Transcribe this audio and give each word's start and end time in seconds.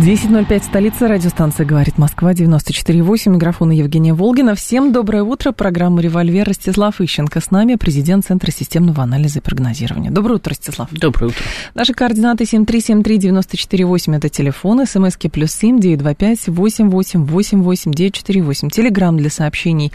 10.05, 0.00 0.64
столица, 0.64 1.08
радиостанция 1.08 1.66
«Говорит 1.66 1.98
Москва», 1.98 2.32
94.8, 2.32 3.28
микрофон 3.28 3.68
Евгения 3.68 4.14
Волгина. 4.14 4.54
Всем 4.54 4.94
доброе 4.94 5.22
утро, 5.22 5.52
программа 5.52 6.00
«Револьвер» 6.00 6.48
Ростислав 6.48 7.02
Ищенко. 7.02 7.38
С 7.38 7.50
нами 7.50 7.74
президент 7.74 8.24
Центра 8.24 8.50
системного 8.50 9.02
анализа 9.02 9.40
и 9.40 9.42
прогнозирования. 9.42 10.10
Доброе 10.10 10.36
утро, 10.36 10.52
Ростислав. 10.52 10.88
Доброе 10.90 11.26
утро. 11.26 11.42
Наши 11.74 11.92
координаты 11.92 12.44
7373948, 12.44 14.16
это 14.16 14.30
телефон, 14.30 14.86
смски 14.86 15.28
плюс 15.28 15.52
7 15.52 15.78
925 15.80 16.48
88 16.48 17.26
88 17.26 17.92
948. 17.92 18.70
Телеграмм 18.70 19.18
для 19.18 19.28
сообщений 19.28 19.92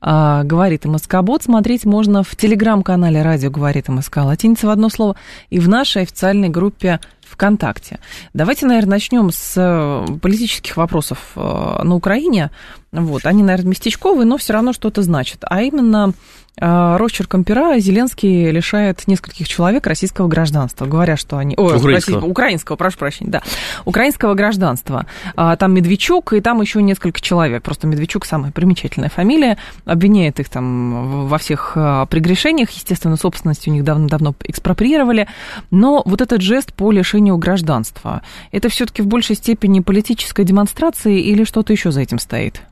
а, 0.00 0.42
«Говорит 0.42 0.84
МСК-бот». 0.84 1.44
Смотреть 1.44 1.84
можно 1.84 2.24
в 2.24 2.34
телеграм-канале 2.34 3.22
«Радио 3.22 3.50
говорит 3.50 3.86
МСК» 3.88 4.16
латиница 4.16 4.66
в 4.66 4.70
одно 4.70 4.88
слово 4.88 5.14
и 5.50 5.60
в 5.60 5.68
нашей 5.68 6.02
официальной 6.02 6.48
группе 6.48 6.98
ВКонтакте. 7.34 7.98
Давайте, 8.32 8.66
наверное, 8.66 8.92
начнем 8.92 9.30
с 9.30 9.54
э, 9.56 10.18
политических 10.18 10.76
вопросов 10.76 11.18
э, 11.36 11.82
на 11.82 11.94
Украине. 11.94 12.50
Вот, 12.92 13.26
они, 13.26 13.42
наверное, 13.42 13.70
местечковые, 13.70 14.24
но 14.24 14.38
все 14.38 14.52
равно 14.52 14.72
что-то 14.72 15.02
значат. 15.02 15.40
А 15.42 15.62
именно 15.62 16.14
росчерком 16.56 17.42
пера 17.42 17.78
Зеленский 17.78 18.50
лишает 18.50 19.06
нескольких 19.06 19.48
человек 19.48 19.86
российского 19.86 20.28
гражданства, 20.28 20.86
говоря, 20.86 21.16
что 21.16 21.36
они... 21.36 21.54
О, 21.56 21.62
украинского. 21.62 21.92
Российского, 21.92 22.26
украинского, 22.26 22.76
прошу 22.76 22.98
прощения, 22.98 23.30
да. 23.30 23.42
Украинского 23.84 24.34
гражданства. 24.34 25.06
А, 25.34 25.56
там 25.56 25.74
Медведчук 25.74 26.32
и 26.32 26.40
там 26.40 26.60
еще 26.60 26.82
несколько 26.82 27.20
человек. 27.20 27.62
Просто 27.62 27.86
Медведчук 27.86 28.24
самая 28.24 28.52
примечательная 28.52 29.08
фамилия. 29.08 29.58
Обвиняет 29.84 30.38
их 30.40 30.48
там 30.48 31.26
во 31.26 31.38
всех 31.38 31.72
а, 31.74 32.06
прегрешениях. 32.06 32.70
Естественно, 32.70 33.16
собственность 33.16 33.66
у 33.66 33.70
них 33.70 33.82
давно-давно 33.82 34.34
экспроприировали. 34.44 35.26
Но 35.70 36.02
вот 36.04 36.20
этот 36.20 36.40
жест 36.40 36.72
по 36.72 36.92
лишению 36.92 37.36
гражданства, 37.36 38.22
это 38.52 38.68
все-таки 38.68 39.02
в 39.02 39.06
большей 39.06 39.36
степени 39.36 39.80
политическая 39.80 40.44
демонстрация 40.44 41.14
или 41.14 41.44
что-то 41.44 41.72
еще 41.72 41.90
за 41.90 42.00
этим 42.00 42.18
стоит? 42.18 42.62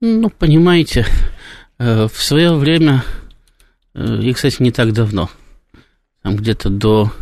Ну, 0.00 0.30
понимаете, 0.30 1.06
в 1.78 2.22
свое 2.22 2.54
время, 2.54 3.04
э, 3.94 4.20
и, 4.22 4.32
кстати, 4.32 4.62
не 4.62 4.72
так 4.72 4.92
давно, 4.92 5.30
там 6.22 6.36
где-то 6.36 6.70
до 6.70 7.12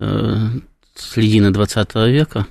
э, 0.00 0.48
середины 0.94 1.50
20 1.50 1.94
века, 1.94 2.46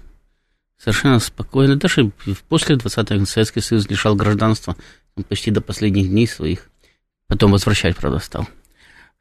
совершенно 0.77 1.19
спокойно, 1.19 1.75
даже 1.75 2.11
после 2.47 2.75
20 2.75 3.11
века 3.11 3.25
Советский 3.25 3.61
Союз 3.61 3.89
лишал 3.89 4.15
гражданства 4.15 4.75
почти 5.27 5.49
до 5.51 5.61
последних 5.61 6.09
дней 6.09 6.27
своих. 6.27 6.69
Потом 7.27 7.51
возвращать, 7.51 7.95
правда, 7.95 8.19
стал 8.19 8.47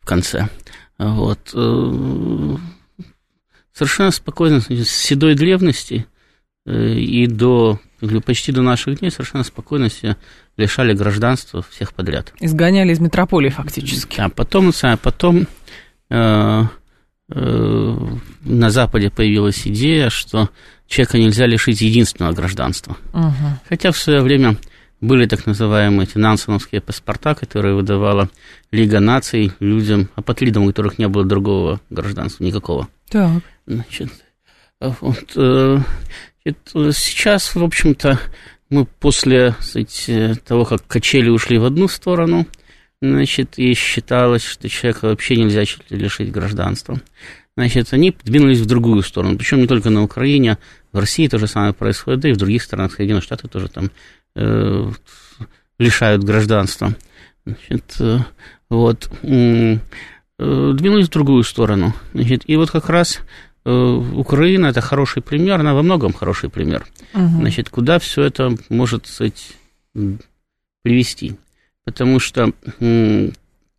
в 0.01 0.07
конце. 0.07 0.49
Вот. 0.99 1.49
Совершенно 3.73 4.11
спокойно, 4.11 4.61
с 4.61 4.89
седой 4.89 5.35
древности 5.35 6.07
и 6.67 7.27
до 7.27 7.81
почти 8.25 8.53
до 8.53 8.63
наших 8.63 8.99
дней 8.99 9.11
совершенно 9.11 9.45
спокойно 9.45 9.89
себе 9.91 10.17
лишали 10.57 10.95
гражданства 10.95 11.65
всех 11.71 11.93
подряд. 11.93 12.33
Изгоняли 12.41 12.93
из 12.93 13.01
метрополии 13.01 13.51
фактически. 13.51 14.21
А 14.21 14.29
потом, 14.29 14.73
а 14.83 14.97
потом 14.97 15.47
э, 16.11 16.63
э, 17.31 17.97
на 18.45 18.71
Западе 18.71 19.11
появилась 19.11 19.67
идея, 19.67 20.11
что 20.11 20.51
человека 20.87 21.19
нельзя 21.19 21.47
лишить 21.47 21.81
единственного 21.81 22.33
гражданства. 22.33 22.97
Угу. 23.13 23.61
Хотя 23.69 23.93
в 23.93 23.97
свое 23.97 24.21
время 24.21 24.57
были 25.01 25.27
так 25.27 25.47
называемые 25.47 26.07
эти 26.07 26.19
нансеновские 26.19 26.81
паспорта, 26.81 27.35
которые 27.35 27.75
выдавала 27.75 28.29
Лига 28.71 29.01
наций 29.01 29.53
людям, 29.59 30.09
апатридам, 30.15 30.65
у 30.65 30.69
которых 30.69 30.99
не 30.99 31.09
было 31.09 31.25
другого 31.25 31.81
гражданства, 31.91 32.45
никакого. 32.45 32.89
Так. 33.11 33.43
Значит, 33.67 34.11
вот, 34.81 35.33
э, 35.37 35.79
сейчас, 36.45 37.55
в 37.55 37.63
общем-то, 37.63 38.19
мы 38.71 38.87
после 38.87 39.55
сказать, 39.61 40.11
того, 40.45 40.65
как 40.65 40.87
качели 40.87 41.29
ушли 41.29 41.59
в 41.59 41.65
одну 41.65 41.89
сторону, 41.89 42.47
значит, 43.01 43.59
и 43.59 43.75
считалось, 43.75 44.45
что 44.45 44.69
человека 44.69 45.07
вообще 45.07 45.37
нельзя 45.37 45.65
лишить 45.91 46.33
гражданства. 46.33 47.01
Значит, 47.57 47.93
они 47.93 48.17
двинулись 48.25 48.61
в 48.61 48.67
другую 48.67 49.03
сторону. 49.03 49.37
Причем 49.37 49.59
не 49.59 49.67
только 49.67 49.91
на 49.91 50.03
Украине, 50.03 50.57
в 50.91 50.99
России 50.99 51.29
то 51.29 51.39
же 51.39 51.47
самое 51.47 51.75
происходит, 51.75 52.21
да 52.21 52.31
и 52.31 52.33
в 52.33 52.39
других 52.39 52.63
странах 52.63 52.95
Соединенных 52.95 53.25
Штатов 53.25 53.51
тоже 53.51 53.69
там 53.69 53.91
э, 54.35 54.91
лишают 55.79 56.25
гражданства. 56.25 56.95
Значит, 57.45 57.97
э, 58.01 58.21
вот, 58.71 59.11
э, 59.23 59.79
двинулись 60.39 61.09
в 61.09 61.13
другую 61.13 61.43
сторону. 61.43 61.93
Значит, 62.15 62.45
и 62.47 62.57
вот 62.57 62.71
как 62.71 62.89
раз 62.89 63.21
Э, 63.21 63.52
Украина 63.65 64.67
это 64.67 64.81
хороший 64.81 65.23
пример, 65.23 65.61
она 65.61 65.75
во 65.75 65.83
многом 65.83 66.13
хороший 66.13 66.51
пример. 66.51 66.87
Угу. 67.15 67.41
Значит, 67.41 67.69
куда 67.69 67.99
все 67.99 68.23
это 68.25 68.57
может 68.69 69.07
сказать, 69.07 69.53
привести? 70.83 71.37
Потому 71.85 72.19
что, 72.21 72.53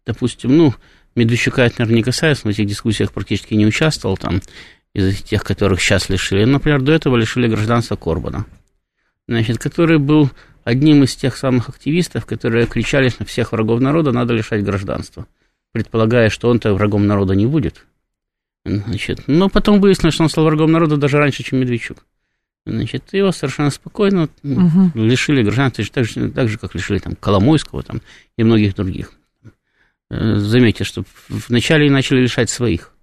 допустим, 0.06 0.58
ну, 0.58 0.74
Медведчука 1.16 1.62
это, 1.62 1.76
наверное, 1.80 1.98
не 1.98 2.04
касается, 2.04 2.48
в 2.48 2.52
этих 2.52 2.66
дискуссиях 2.66 3.12
практически 3.12 3.54
не 3.54 3.68
участвовал 3.68 4.18
там, 4.18 4.42
из 4.94 5.22
тех, 5.22 5.44
которых 5.44 5.82
сейчас 5.82 6.10
лишили. 6.10 6.46
Например, 6.46 6.82
до 6.82 6.92
этого 6.92 7.18
лишили 7.18 7.48
гражданства 7.48 7.96
Корбана, 7.96 8.46
значит, 9.28 9.60
который 9.60 10.00
был 10.00 10.32
одним 10.64 11.04
из 11.04 11.16
тех 11.16 11.36
самых 11.36 11.70
активистов, 11.70 12.26
которые 12.26 12.68
кричали 12.68 13.12
на 13.20 13.26
всех 13.26 13.52
врагов 13.52 13.80
народа, 13.80 14.12
надо 14.12 14.34
лишать 14.34 14.64
гражданства, 14.64 15.28
предполагая, 15.72 16.30
что 16.30 16.50
он-то 16.50 16.74
врагом 16.74 17.06
народа 17.06 17.36
не 17.36 17.46
будет. 17.46 17.86
Значит, 18.66 19.24
но 19.28 19.50
потом 19.50 19.82
выяснилось, 19.82 20.14
что 20.14 20.24
он 20.24 20.30
стал 20.30 20.46
врагом 20.46 20.72
народа 20.72 20.98
даже 20.98 21.18
раньше, 21.18 21.44
чем 21.44 21.60
Медведчук. 21.60 22.06
Значит, 22.66 23.12
его 23.12 23.32
совершенно 23.34 23.70
спокойно 23.72 24.30
угу. 24.42 24.92
лишили 24.96 25.44
гражданства, 25.44 25.84
так 25.92 26.06
же, 26.06 26.32
так 26.32 26.48
же, 26.48 26.58
как 26.58 26.74
лишили 26.76 27.00
там, 27.00 27.16
Коломойского 27.16 27.84
там, 27.84 28.02
и 28.38 28.44
многих 28.44 28.76
других. 28.76 29.12
Э, 30.10 30.36
заметьте, 30.38 30.86
что 30.86 31.04
вначале 31.28 31.92
начали 31.92 32.22
лишать 32.22 32.50
своих. 32.50 32.94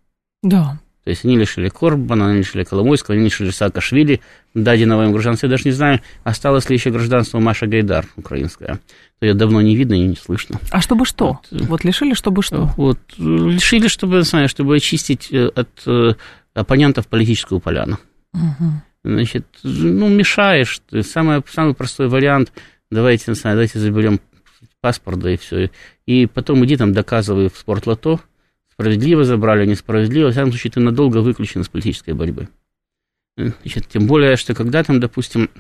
Да. 0.42 0.80
То 1.04 1.10
есть 1.10 1.24
они 1.24 1.38
лишили 1.38 1.68
Корбана, 1.68 2.28
они 2.30 2.38
лишили 2.40 2.62
Коломойского, 2.62 3.14
они 3.14 3.24
лишили 3.24 3.50
Саакашвили, 3.50 4.20
даденого 4.54 5.04
им 5.04 5.12
гражданства. 5.12 5.46
Я 5.46 5.50
даже 5.50 5.64
не 5.64 5.70
знаю, 5.72 6.00
осталось 6.24 6.68
ли 6.68 6.76
еще 6.76 6.90
гражданство 6.90 7.38
Маша 7.40 7.66
Гайдар, 7.66 8.06
украинская. 8.16 8.80
Ее 9.20 9.34
давно 9.34 9.62
не 9.62 9.76
видно 9.76 9.94
и 9.94 10.06
не 10.06 10.16
слышно. 10.16 10.60
А 10.70 10.80
чтобы 10.80 11.06
что? 11.06 11.38
Вот, 11.50 11.62
вот 11.68 11.84
лишили, 11.84 12.14
чтобы 12.14 12.42
что? 12.42 12.70
Вот, 12.76 12.98
лишили, 13.16 13.88
чтобы, 13.88 14.22
знаю, 14.22 14.48
чтобы 14.48 14.76
очистить 14.76 15.32
э, 15.32 15.48
от 15.54 15.70
э, 15.86 16.14
оппонентов 16.54 17.06
политическую 17.06 17.60
поляну. 17.60 17.98
Угу. 18.34 18.72
Значит, 19.04 19.46
ну, 19.62 20.08
мешаешь. 20.08 20.82
Самый, 21.02 21.42
самый 21.48 21.74
простой 21.74 22.08
вариант, 22.08 22.52
давайте, 22.90 23.34
знаю, 23.34 23.56
давайте 23.56 23.78
заберем 23.78 24.20
паспорт, 24.80 25.18
да 25.18 25.30
и 25.30 25.36
все. 25.36 25.70
И 26.06 26.26
потом 26.26 26.64
иди 26.64 26.76
там 26.76 26.92
доказывай 26.92 27.48
в 27.48 27.56
спортлото, 27.56 28.20
справедливо 28.80 29.24
забрали, 29.24 29.66
несправедливо, 29.66 30.28
в 30.28 30.32
всяком 30.32 30.52
случае, 30.52 30.70
ты 30.70 30.80
надолго 30.80 31.18
выключен 31.18 31.60
из 31.60 31.68
политической 31.68 32.14
борьбы. 32.14 32.48
Значит, 33.36 33.88
тем 33.88 34.06
более, 34.06 34.36
что 34.36 34.54
когда 34.54 34.82
там, 34.82 35.00
допустим... 35.00 35.50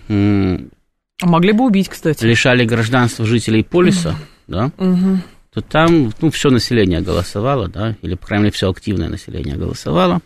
Могли 1.20 1.52
бы 1.52 1.66
убить, 1.66 1.90
кстати. 1.90 2.24
Лишали 2.24 2.64
гражданства 2.64 3.26
жителей 3.26 3.62
полиса, 3.62 4.10
угу. 4.10 4.18
да, 4.46 4.72
угу. 4.78 5.18
то 5.52 5.60
там, 5.60 6.14
ну, 6.22 6.30
все 6.30 6.48
население 6.48 7.02
голосовало, 7.02 7.68
да, 7.68 7.94
или, 8.00 8.14
по 8.14 8.26
крайней 8.26 8.44
мере, 8.44 8.54
все 8.54 8.70
активное 8.70 9.10
население 9.10 9.56
голосовало. 9.56 10.22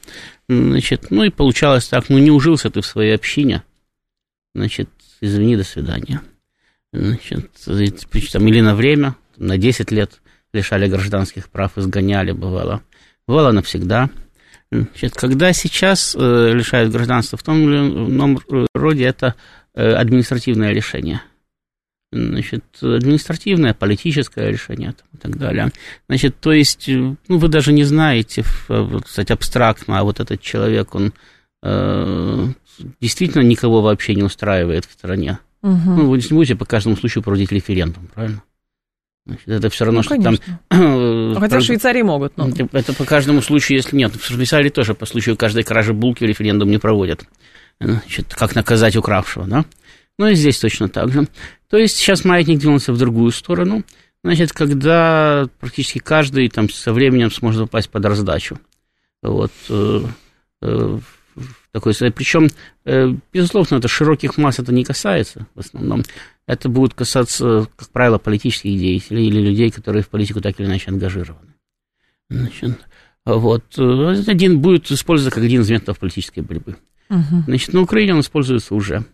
Значит, 0.48 1.10
ну 1.10 1.24
и 1.24 1.30
получалось 1.30 1.88
так, 1.88 2.08
ну, 2.10 2.18
не 2.18 2.30
ужился 2.30 2.70
ты 2.70 2.80
в 2.80 2.86
своей 2.86 3.16
общине, 3.16 3.64
значит, 4.54 4.88
извини, 5.20 5.56
до 5.56 5.64
свидания. 5.64 6.20
Значит, 6.92 7.50
там, 8.32 8.46
или 8.46 8.60
на 8.60 8.76
время, 8.76 9.16
на 9.36 9.58
10 9.58 9.90
лет, 9.90 10.20
лишали 10.54 10.88
гражданских 10.88 11.48
прав, 11.48 11.76
изгоняли, 11.76 12.32
бывало. 12.32 12.82
Бывало 13.26 13.52
навсегда. 13.52 14.10
Значит, 14.70 15.14
когда 15.14 15.52
сейчас 15.52 16.16
э, 16.18 16.52
лишают 16.52 16.92
гражданства, 16.92 17.38
в 17.38 17.42
том 17.42 17.62
или 17.62 17.76
ином 17.76 18.40
роде 18.74 19.04
это 19.04 19.34
э, 19.74 19.92
административное 19.92 20.72
решение. 20.72 21.20
Значит, 22.12 22.64
административное, 22.80 23.74
политическое 23.74 24.50
решение 24.50 24.92
там, 24.92 25.08
и 25.12 25.16
так 25.16 25.38
далее. 25.38 25.70
Значит, 26.08 26.38
то 26.40 26.52
есть, 26.52 26.88
э, 26.88 26.92
ну, 26.94 27.38
вы 27.38 27.48
даже 27.48 27.72
не 27.72 27.84
знаете, 27.84 28.44
кстати, 29.04 29.32
абстрактно, 29.32 29.98
а 29.98 30.04
вот 30.04 30.20
этот 30.20 30.40
человек, 30.40 30.94
он 30.94 31.12
э, 31.62 32.46
действительно 33.00 33.42
никого 33.42 33.80
вообще 33.80 34.14
не 34.14 34.22
устраивает 34.22 34.84
в 34.86 34.92
стране. 34.92 35.38
Угу. 35.62 35.90
Ну, 35.90 36.10
вы 36.10 36.18
не 36.18 36.28
будете 36.28 36.56
по 36.56 36.64
каждому 36.64 36.96
случаю 36.96 37.22
проводить 37.22 37.52
референдум, 37.52 38.08
правильно? 38.14 38.42
Это 39.46 39.70
все 39.70 39.86
равно, 39.86 40.00
Ну, 40.00 40.02
что 40.02 40.22
там... 40.22 40.38
Ну, 40.70 41.40
Хотя 41.40 41.58
в 41.58 41.62
Швейцарии 41.62 42.02
могут. 42.02 42.36
ну. 42.36 42.52
Это 42.72 42.92
по 42.92 43.04
каждому 43.04 43.40
случаю, 43.40 43.78
если 43.78 43.96
нет. 43.96 44.14
В 44.14 44.24
Швейцарии 44.24 44.68
тоже 44.68 44.94
по 44.94 45.06
случаю 45.06 45.36
каждой 45.36 45.62
кражи 45.64 45.92
булки 45.94 46.24
референдум 46.24 46.70
не 46.70 46.78
проводят. 46.78 47.24
Значит, 47.80 48.34
как 48.34 48.54
наказать 48.54 48.96
укравшего, 48.96 49.46
да? 49.46 49.64
Ну 50.18 50.28
и 50.28 50.34
здесь 50.34 50.58
точно 50.58 50.88
так 50.88 51.10
же. 51.10 51.26
То 51.70 51.78
есть 51.78 51.96
сейчас 51.96 52.24
маятник 52.24 52.58
двинулся 52.58 52.92
в 52.92 52.98
другую 52.98 53.32
сторону. 53.32 53.82
Значит, 54.22 54.52
когда 54.52 55.48
практически 55.58 55.98
каждый 55.98 56.48
там 56.48 56.70
со 56.70 56.92
временем 56.92 57.30
сможет 57.30 57.62
попасть 57.62 57.90
под 57.90 58.04
раздачу. 58.04 58.58
Вот. 59.22 59.52
э, 59.68 60.00
э, 60.62 60.98
такой, 61.72 61.94
причем, 62.12 62.48
э, 62.84 63.12
безусловно, 63.32 63.76
это 63.76 63.88
широких 63.88 64.36
масс 64.38 64.58
это 64.58 64.72
не 64.72 64.84
касается 64.84 65.46
в 65.54 65.60
основном. 65.60 66.04
Это 66.46 66.68
будет 66.68 66.94
касаться, 66.94 67.68
как 67.76 67.88
правило, 67.88 68.18
политических 68.18 68.78
деятелей 68.78 69.26
или 69.26 69.40
людей, 69.40 69.70
которые 69.70 70.02
в 70.02 70.08
политику 70.08 70.40
так 70.40 70.60
или 70.60 70.66
иначе 70.66 70.90
ангажированы. 70.90 71.54
Значит, 72.28 72.78
вот. 73.24 73.64
э, 73.78 74.22
Один 74.26 74.60
будет 74.60 74.90
использоваться 74.90 75.34
как 75.34 75.44
один 75.44 75.62
из 75.62 75.70
методов 75.70 75.98
политической 75.98 76.40
борьбы. 76.40 76.76
Мгм. 77.08 77.44
Значит, 77.46 77.72
на 77.72 77.80
Украине 77.80 78.14
он 78.14 78.20
используется 78.20 78.74
уже. 78.74 79.04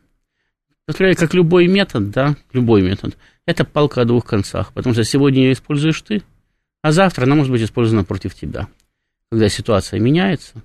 Повторяю, 0.86 1.16
как 1.16 1.34
любой 1.34 1.68
метод, 1.68 2.10
да, 2.10 2.36
любой 2.52 2.82
метод, 2.82 3.16
это 3.46 3.64
палка 3.64 4.00
о 4.00 4.04
двух 4.04 4.24
концах, 4.24 4.72
потому 4.72 4.92
что 4.92 5.04
сегодня 5.04 5.42
ее 5.42 5.52
используешь 5.52 6.00
ты, 6.02 6.22
а 6.82 6.90
завтра 6.90 7.24
она 7.24 7.36
может 7.36 7.52
быть 7.52 7.62
использована 7.62 8.04
против 8.04 8.34
тебя. 8.34 8.68
Когда 9.30 9.48
ситуация 9.48 10.00
меняется, 10.00 10.64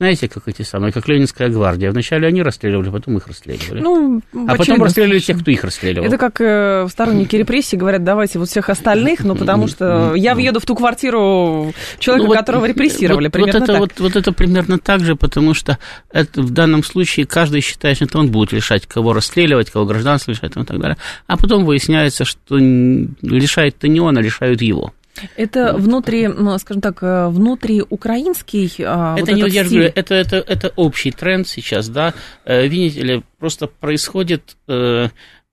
знаете, 0.00 0.28
как 0.28 0.46
эти 0.46 0.62
самые, 0.62 0.92
как 0.92 1.08
Ленинская 1.08 1.48
гвардия. 1.48 1.90
Вначале 1.90 2.28
они 2.28 2.40
расстреливали, 2.40 2.88
потом 2.88 3.16
их 3.16 3.26
расстреливали. 3.26 3.80
Ну, 3.80 4.22
а 4.46 4.54
потом 4.54 4.80
расстреливали 4.80 5.18
тех, 5.18 5.40
кто 5.40 5.50
их 5.50 5.64
расстреливал. 5.64 6.06
Это 6.06 6.16
как 6.18 6.40
э, 6.40 6.86
сторонники 6.88 7.34
репрессий 7.34 7.76
говорят, 7.76 8.04
давайте 8.04 8.38
вот 8.38 8.48
всех 8.48 8.70
остальных, 8.70 9.24
ну, 9.24 9.34
потому 9.34 9.66
что 9.66 10.14
я 10.14 10.36
въеду 10.36 10.60
в 10.60 10.66
ту 10.66 10.76
квартиру 10.76 11.74
человека, 11.98 12.22
Ну, 12.22 12.28
вот- 12.28 12.38
которого 12.38 12.66
репрессировали. 12.66 13.24
Вот, 13.26 13.32
примерно 13.32 13.58
вот 13.58 13.62
это, 13.64 13.72
так. 13.72 13.80
вот, 13.80 13.92
вот 13.98 14.14
это 14.14 14.30
примерно 14.30 14.78
так 14.78 15.00
же, 15.00 15.16
потому 15.16 15.52
что 15.52 15.78
это 16.12 16.42
в 16.42 16.50
данном 16.50 16.84
случае 16.84 17.26
каждый 17.26 17.60
считает, 17.60 17.96
что 17.96 18.20
он 18.20 18.30
будет 18.30 18.52
решать, 18.52 18.86
кого 18.86 19.12
расстреливать, 19.12 19.68
кого 19.68 19.84
гражданство 19.84 20.30
лишать 20.30 20.52
и 20.56 20.62
так 20.62 20.78
далее. 20.78 20.96
А 21.26 21.36
потом 21.36 21.64
выясняется, 21.64 22.24
что 22.24 22.56
решает-то 22.56 23.88
не 23.88 23.98
он, 23.98 24.16
а 24.16 24.22
решают 24.22 24.62
его. 24.62 24.92
Это 25.36 25.74
внутри, 25.74 26.28
ну, 26.28 26.56
скажем 26.58 26.80
так, 26.80 27.02
э, 27.02 27.28
внутриукраинский 27.28 28.72
а, 28.84 29.16
это 29.16 29.32
вот 29.32 29.44
не 29.44 29.50
я 29.50 29.64
говорю, 29.64 29.92
это, 29.94 30.14
это, 30.14 30.36
это 30.36 30.72
общий 30.76 31.10
тренд 31.10 31.46
сейчас, 31.46 31.88
да. 31.88 32.14
Э, 32.44 32.66
Видите 32.66 33.02
ли, 33.02 33.22
просто 33.38 33.66
происходит 33.66 34.56
э, 34.68 35.08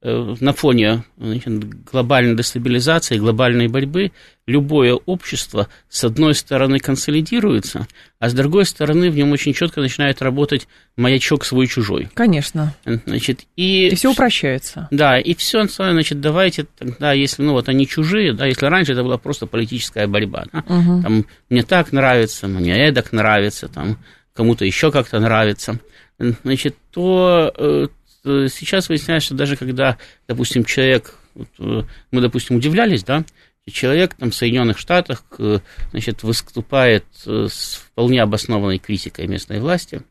на 0.05 0.53
фоне 0.53 1.03
значит, 1.17 1.83
глобальной 1.91 2.35
дестабилизации, 2.35 3.17
глобальной 3.17 3.67
борьбы, 3.67 4.11
любое 4.45 4.93
общество, 4.93 5.67
с 5.89 6.03
одной 6.03 6.35
стороны, 6.35 6.77
консолидируется, 6.79 7.87
а 8.19 8.29
с 8.29 8.33
другой 8.33 8.65
стороны, 8.65 9.09
в 9.09 9.15
нем 9.15 9.31
очень 9.31 9.53
четко 9.53 9.81
начинает 9.81 10.21
работать 10.21 10.67
маячок 10.97 11.43
свой-чужой. 11.45 12.09
Конечно. 12.13 12.75
Значит, 12.85 13.41
и, 13.55 13.87
И 13.87 13.95
все 13.95 14.11
упрощается. 14.11 14.87
да, 14.91 15.19
и 15.19 15.33
все, 15.33 15.65
значит, 15.67 16.21
давайте 16.21 16.67
тогда, 16.77 17.13
если, 17.13 17.41
ну, 17.41 17.53
вот 17.53 17.67
они 17.69 17.87
чужие, 17.87 18.33
да, 18.33 18.45
если 18.45 18.67
раньше 18.67 18.91
это 18.91 19.03
была 19.03 19.17
просто 19.17 19.47
политическая 19.47 20.05
борьба, 20.07 20.45
да, 20.53 20.63
Мгм. 20.67 21.01
там, 21.03 21.25
мне 21.49 21.63
так 21.63 21.91
нравится, 21.91 22.47
мне 22.47 22.87
эдак 22.87 23.11
нравится, 23.11 23.67
там, 23.67 23.97
кому-то 24.35 24.65
еще 24.65 24.91
как-то 24.91 25.19
нравится, 25.19 25.79
значит, 26.43 26.75
то 26.91 27.51
э, 27.57 27.61
э, 27.85 27.87
сейчас 28.49 28.89
выясняется, 28.89 29.27
что 29.27 29.35
даже 29.35 29.55
когда, 29.55 29.97
допустим, 30.27 30.65
человек, 30.65 31.15
вот, 31.33 31.49
э, 31.59 31.83
мы, 32.11 32.21
допустим, 32.21 32.57
удивлялись, 32.57 33.03
да, 33.03 33.23
человек 33.71 34.15
там 34.15 34.31
в 34.31 34.35
Соединенных 34.35 34.77
Штатах, 34.77 35.23
э, 35.39 35.59
значит, 35.91 36.23
выступает 36.23 37.05
э, 37.25 37.47
с 37.49 37.75
вполне 37.75 38.21
обоснованной 38.21 38.77
критикой 38.77 39.27
местной 39.27 39.59
власти, 39.59 40.01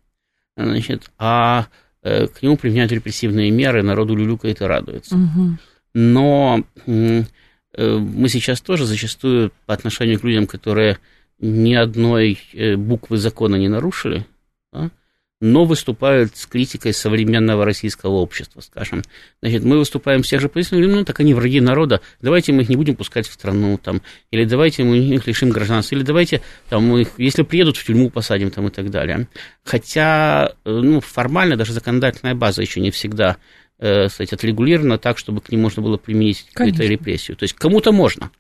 значит, 0.56 1.11
а 1.19 1.66
э, 2.02 2.26
к 2.26 2.43
нему 2.43 2.56
применяют 2.56 2.93
репрессивные 2.93 3.50
меры, 3.50 3.82
народу 3.82 4.14
люлюкает 4.14 4.61
и 4.61 4.64
радуется. 4.64 5.16
Мгм. 5.16 5.58
Но 5.94 6.64
э, 6.87 7.22
мы 7.76 8.28
сейчас 8.28 8.61
тоже 8.61 8.87
зачастую 8.87 9.52
по 9.66 9.75
отношению 9.75 10.19
к 10.19 10.25
людям, 10.25 10.46
которые 10.46 10.99
ни 11.38 11.75
одной 11.75 12.38
э, 12.52 12.76
буквы 12.76 13.19
закона 13.19 13.56
не 13.56 13.69
нарушили, 13.69 14.26
да, 14.72 14.90
но 15.40 15.64
выступают 15.64 16.36
с 16.36 16.46
критикой 16.46 16.92
современного 16.92 17.64
российского 17.64 18.14
общества, 18.14 18.60
скажем. 18.60 19.02
Значит, 19.42 19.64
мы 19.64 19.78
выступаем 19.78 20.22
тех 20.22 20.40
же 20.40 20.48
говорим, 20.48 20.92
ну, 20.92 21.04
так 21.04 21.20
они 21.20 21.34
враги 21.34 21.60
народа, 21.60 22.00
давайте 22.20 22.52
мы 22.52 22.62
их 22.62 22.69
не 22.69 22.76
будем 22.76 22.96
пускать 22.96 23.28
в 23.28 23.32
страну, 23.32 23.78
там, 23.78 24.00
или 24.31 24.44
давайте 24.44 24.84
мы 24.84 24.98
их 24.98 25.26
лишим 25.26 25.50
гражданства, 25.50 25.94
или 25.96 26.02
давайте, 26.02 26.40
там, 26.69 26.84
мы 26.84 27.02
их, 27.02 27.08
если 27.19 27.42
приедут, 27.42 27.76
в 27.76 27.84
тюрьму 27.84 28.10
посадим, 28.10 28.50
там, 28.50 28.69
и 28.69 28.70
так 28.70 28.90
далее. 28.90 29.28
Хотя, 29.64 30.54
э, 30.64 30.70
ну, 30.70 31.00
формально 31.00 31.56
даже 31.56 31.72
законодательная 31.72 32.34
база 32.34 32.62
еще 32.62 32.80
не 32.80 32.90
всегда 32.90 33.37
э, 33.78 34.08
кстати, 34.08 34.34
отрегулировано 34.34 34.98
так, 34.98 35.19
чтобы 35.19 35.40
к 35.40 35.50
ним 35.50 35.62
можно 35.62 35.82
было 35.82 35.96
применить 35.96 36.46
какую-то 36.52 36.84
репрессию. 36.84 37.37
То 37.37 37.42
есть 37.44 37.54
кому-то 37.54 37.92
можно. 37.92 38.30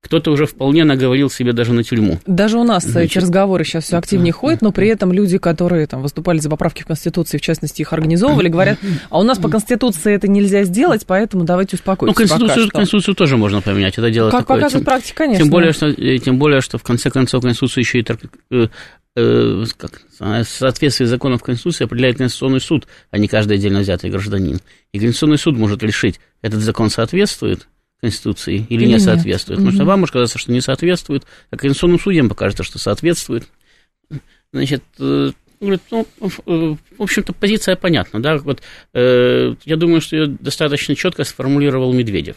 Кто-то 0.00 0.30
уже 0.30 0.46
вполне 0.46 0.84
наговорил 0.84 1.28
себе 1.28 1.52
даже 1.52 1.72
на 1.72 1.82
тюрьму. 1.82 2.20
Даже 2.24 2.56
у 2.56 2.62
нас 2.62 2.84
Значит, 2.84 3.10
эти 3.10 3.18
разговоры 3.18 3.64
сейчас 3.64 3.84
все 3.84 3.96
активнее 3.98 4.32
ходят, 4.32 4.62
но 4.62 4.70
при 4.70 4.88
этом 4.88 5.12
люди, 5.12 5.38
которые 5.38 5.86
там 5.88 6.02
выступали 6.02 6.38
за 6.38 6.48
поправки 6.48 6.82
в 6.82 6.86
Конституции, 6.86 7.36
в 7.36 7.40
частности, 7.40 7.82
их 7.82 7.92
организовывали, 7.92 8.48
говорят, 8.48 8.78
а 9.10 9.18
у 9.18 9.24
нас 9.24 9.38
по 9.38 9.48
Конституции 9.48 10.14
это 10.14 10.28
нельзя 10.28 10.62
сделать, 10.62 11.04
поэтому 11.04 11.44
давайте 11.44 11.70
Ну, 11.76 11.78
успокойтесь 11.78 12.16
конституцию, 12.16 12.48
пока 12.48 12.62
что. 12.62 12.70
конституцию 12.78 13.14
тоже 13.16 13.36
можно 13.36 13.60
поменять, 13.60 13.98
это 13.98 14.10
дело 14.10 14.30
Как 14.30 14.42
такое. 14.42 14.56
показывает 14.58 14.84
Тем- 14.84 14.92
практика, 14.92 15.16
конечно. 15.18 15.42
Тем 15.44 15.50
более, 15.50 15.72
что, 15.72 15.86
э, 15.88 16.18
тем 16.18 16.38
более, 16.38 16.60
что 16.60 16.78
в 16.78 16.82
конце 16.84 17.10
концов 17.10 17.42
Конституция 17.42 17.82
еще 17.82 17.98
и 17.98 18.06
э, 18.52 18.68
э, 19.16 19.64
как, 19.76 20.02
а, 20.20 20.44
соответствие 20.44 21.08
законов 21.08 21.42
Конституции 21.42 21.84
определяет 21.84 22.18
Конституционный 22.18 22.60
суд, 22.60 22.86
а 23.10 23.18
не 23.18 23.26
каждый 23.26 23.56
отдельно 23.56 23.80
взятый 23.80 24.10
гражданин. 24.10 24.60
И 24.92 25.00
Конституционный 25.00 25.38
суд 25.38 25.56
может 25.58 25.82
решить, 25.82 26.20
этот 26.40 26.60
закон 26.60 26.88
соответствует 26.88 27.66
Конституции 28.00 28.56
или, 28.68 28.82
Или 28.82 28.84
не 28.86 28.92
нет. 28.92 29.02
соответствует. 29.02 29.58
Потому 29.58 29.72
что 29.72 29.82
Мгм. 29.82 29.88
вам 29.88 30.00
может 30.00 30.12
казаться, 30.12 30.38
что 30.38 30.52
не 30.52 30.60
соответствует, 30.60 31.24
а 31.50 31.56
Конституционным 31.56 31.98
судьям 31.98 32.28
покажется, 32.28 32.62
что 32.62 32.78
соответствует. 32.78 33.48
Значит, 34.52 34.82
э, 34.98 35.32
говорит, 35.60 35.82
ну, 35.90 36.06
в- 36.20 36.40
э, 36.46 36.76
в 36.96 37.02
общем-то, 37.02 37.32
позиция 37.32 37.76
понятна, 37.76 38.22
да, 38.22 38.38
вот, 38.38 38.62
э, 38.94 39.54
я 39.64 39.76
думаю, 39.76 40.00
что 40.00 40.16
ее 40.16 40.26
достаточно 40.28 40.94
четко 40.94 41.24
сформулировал 41.24 41.92
Медведев, 41.92 42.36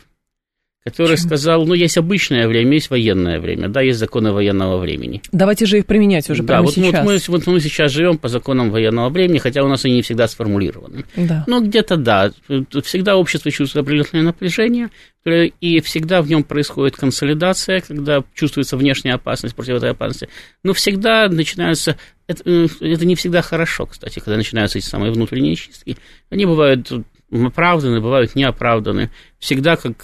который 0.84 1.18
Чем? 1.18 1.28
сказал, 1.28 1.66
ну, 1.66 1.74
есть 1.74 1.98
обычное 1.98 2.48
время, 2.48 2.74
есть 2.74 2.90
военное 2.90 3.40
время, 3.40 3.70
да, 3.70 3.82
есть 3.82 4.00
законы 4.00 4.32
военного 4.32 4.78
времени. 4.78 5.22
Давайте 5.32 5.66
же 5.66 5.78
их 5.78 5.86
применять 5.86 6.30
уже 6.30 6.42
да, 6.42 6.56
прямо 6.56 6.64
вот, 6.66 6.74
сейчас. 6.74 7.06
Вот, 7.06 7.06
мы, 7.06 7.20
вот 7.28 7.48
мы 7.48 7.60
сейчас 7.60 7.92
живем 7.92 8.18
по 8.18 8.30
законам 8.30 8.72
военного 8.72 9.10
времени, 9.10 9.38
хотя 9.38 9.64
у 9.64 9.68
нас 9.68 9.86
они 9.86 9.96
не 9.96 10.02
всегда 10.02 10.28
сформулированы. 10.28 11.06
Да. 11.16 11.44
Ну, 11.48 11.64
где-то 11.64 11.98
да. 11.98 12.32
Всегда 12.84 13.16
общество 13.16 13.52
чувствует 13.52 13.86
определенное 13.86 14.24
напряжение, 14.24 14.90
и 15.24 15.82
всегда 15.82 16.24
в 16.24 16.28
нем 16.28 16.44
происходит 16.44 16.96
консолидация, 16.96 17.82
когда 17.82 18.24
чувствуется 18.34 18.76
внешняя 18.76 19.14
опасность 19.14 19.56
против 19.56 19.76
этой 19.76 19.92
опасности. 19.92 20.30
Но 20.64 20.74
всегда 20.74 21.28
начинаются... 21.30 21.96
Это, 22.26 22.42
э, 22.50 22.68
это 22.80 23.06
не 23.06 23.16
всегда 23.16 23.42
хорошо, 23.42 23.86
кстати, 23.86 24.20
когда 24.20 24.38
начинаются 24.38 24.80
эти 24.80 24.86
самые 24.86 25.12
внутренние 25.12 25.56
чистки. 25.56 25.98
Они 26.30 26.46
бывают 26.46 26.92
оправданы, 27.32 28.02
бывают 28.02 28.36
неоправданы. 28.36 29.10
Всегда, 29.40 29.76
как, 29.76 29.98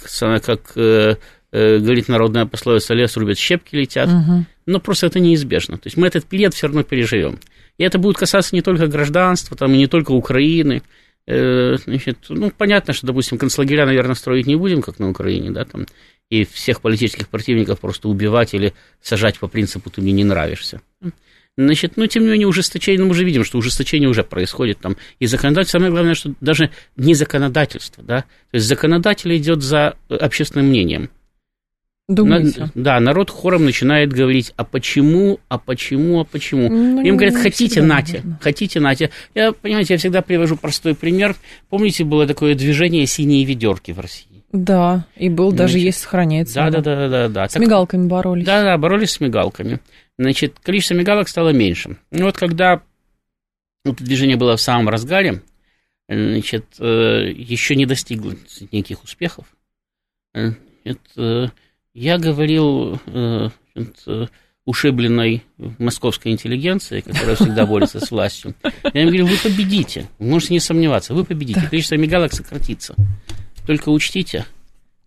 как 0.44 0.72
э, 0.76 1.16
э, 1.52 1.78
говорит 1.78 2.08
народная 2.08 2.46
пословица, 2.46 2.94
лес 2.94 3.16
рубят, 3.16 3.38
щепки 3.38 3.76
летят. 3.76 4.08
Мгм. 4.08 4.46
Но 4.66 4.80
просто 4.80 5.06
это 5.06 5.20
неизбежно. 5.20 5.76
То 5.78 5.86
есть 5.86 5.96
мы 5.96 6.06
этот 6.06 6.24
период 6.24 6.54
все 6.54 6.66
равно 6.66 6.82
переживем. 6.82 7.38
И 7.78 7.84
это 7.84 7.98
будет 7.98 8.16
касаться 8.16 8.54
не 8.54 8.62
только 8.62 8.86
гражданства, 8.86 9.56
там, 9.56 9.72
и 9.72 9.78
не 9.78 9.86
только 9.86 10.12
Украины. 10.12 10.82
Э, 11.26 11.76
Значит, 11.84 12.18
ну, 12.28 12.50
понятно, 12.56 12.92
что, 12.92 13.06
допустим, 13.06 13.38
концлагеря, 13.38 13.86
наверное, 13.86 14.14
строить 14.14 14.46
не 14.46 14.56
будем, 14.56 14.82
как 14.82 14.98
на 14.98 15.10
Украине, 15.10 15.50
да, 15.50 15.64
там, 15.64 15.86
и 16.30 16.44
всех 16.44 16.80
политических 16.80 17.28
противников 17.28 17.80
просто 17.80 18.08
убивать 18.08 18.54
или 18.54 18.74
сажать 19.00 19.38
по 19.38 19.48
принципу 19.48 19.90
«ты 19.90 20.00
мне 20.00 20.12
не 20.12 20.24
нравишься». 20.24 20.80
Значит, 21.58 21.94
ну, 21.96 22.06
тем 22.06 22.22
не 22.22 22.30
менее, 22.30 22.46
ужесточение, 22.46 23.00
ну, 23.00 23.06
мы 23.06 23.10
уже 23.10 23.24
видим, 23.24 23.42
что 23.42 23.58
ужесточение 23.58 24.08
уже 24.08 24.22
происходит 24.22 24.78
там. 24.78 24.96
И 25.18 25.26
законодательство, 25.26 25.78
самое 25.78 25.90
главное, 25.90 26.14
что 26.14 26.32
даже 26.40 26.70
не 26.96 27.14
законодательство, 27.14 28.04
да, 28.04 28.20
то 28.20 28.54
есть 28.54 28.66
законодатель 28.68 29.36
идет 29.36 29.60
за 29.60 29.96
э, 30.08 30.14
общественным 30.14 30.66
мнением. 30.68 31.10
Думаете? 32.06 32.60
На- 32.60 32.70
да, 32.76 33.00
народ 33.00 33.30
хором 33.30 33.64
начинает 33.64 34.12
говорить, 34.12 34.52
а 34.56 34.62
почему, 34.62 35.40
а 35.48 35.58
почему, 35.58 36.20
а 36.20 36.24
почему. 36.24 36.68
Ну, 36.68 37.02
Им 37.02 37.16
говорят, 37.16 37.34
хотите, 37.34 37.82
нате, 37.82 38.18
наверное. 38.18 38.38
хотите, 38.40 38.78
нате. 38.78 39.10
Я, 39.34 39.50
понимаете, 39.50 39.94
я 39.94 39.98
всегда 39.98 40.22
привожу 40.22 40.56
простой 40.56 40.94
пример. 40.94 41.34
Помните, 41.68 42.04
было 42.04 42.28
такое 42.28 42.54
движение 42.54 43.04
«Синие 43.06 43.44
ведерки» 43.44 43.90
в 43.90 43.98
России? 43.98 44.27
Да, 44.50 45.06
и 45.14 45.28
был, 45.28 45.52
даже 45.52 45.72
Значит, 45.72 45.86
есть, 45.86 45.98
сохраняется. 46.00 46.54
Да, 46.54 46.70
да, 46.70 46.80
да, 46.80 46.96
да, 46.96 47.08
да, 47.08 47.28
да. 47.28 47.48
С 47.48 47.52
Так- 47.52 47.62
мигалками 47.62 48.06
боролись. 48.06 48.46
Да, 48.46 48.62
да, 48.62 48.78
боролись 48.78 49.10
с 49.10 49.20
мигалками. 49.20 49.80
Значит, 50.18 50.58
количество 50.60 50.94
мигалок 50.94 51.28
стало 51.28 51.50
меньше. 51.50 51.96
Ну 52.10 52.24
вот 52.24 52.36
когда 52.38 52.80
это 53.84 54.02
движение 54.02 54.36
было 54.36 54.56
в 54.56 54.60
самом 54.60 54.88
разгаре, 54.88 55.42
значит, 56.08 56.64
э, 56.78 57.30
еще 57.30 57.76
не 57.76 57.84
достигло 57.86 58.34
никаких 58.72 59.04
успехов. 59.04 59.46
Э, 60.34 60.52
это, 60.84 61.52
Я 61.92 62.16
говорил 62.18 62.98
э, 63.06 63.48
э, 64.06 64.26
ушибленной 64.64 65.44
московской 65.78 66.32
интеллигенции, 66.32 67.00
которая 67.00 67.36
всегда 67.36 67.66
борется 67.66 68.00
с 68.04 68.10
властью. 68.10 68.54
Я 68.92 69.02
им 69.02 69.08
говорю, 69.08 69.26
вы 69.26 69.36
победите, 69.42 70.08
можете 70.18 70.54
не 70.54 70.60
сомневаться, 70.60 71.14
вы 71.14 71.24
победите, 71.24 71.62
количество 71.68 71.94
мигалок 71.96 72.32
сократится. 72.32 72.94
Только 73.68 73.90
учтите, 73.90 74.46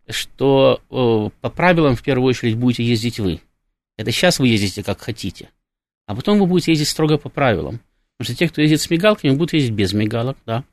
что 0.07 0.81
э, 0.91 1.29
по 1.41 1.49
правилам 1.49 1.95
в 1.95 2.03
первую 2.03 2.29
очередь 2.29 2.55
будете 2.55 2.83
ездить 2.83 3.19
вы. 3.19 3.41
Это 3.97 4.11
сейчас 4.11 4.37
вы 4.37 4.49
ездите 4.49 4.83
как 4.83 5.01
хотите, 5.01 5.49
а 6.05 6.13
потом 6.13 6.37
вы 6.37 6.45
будете 6.45 6.73
ездить 6.73 6.89
строго 6.89 7.17
по 7.17 7.27
правилам. 7.27 7.79
Потому 8.19 8.25
что 8.25 8.35
те, 8.35 8.47
кто 8.47 8.61
ездит 8.61 8.79
с 8.81 8.89
мигалками, 8.91 9.31
будут 9.31 9.53
ездить 9.53 9.71
без 9.71 9.93
мигалок, 9.93 10.37
да. 10.45 10.63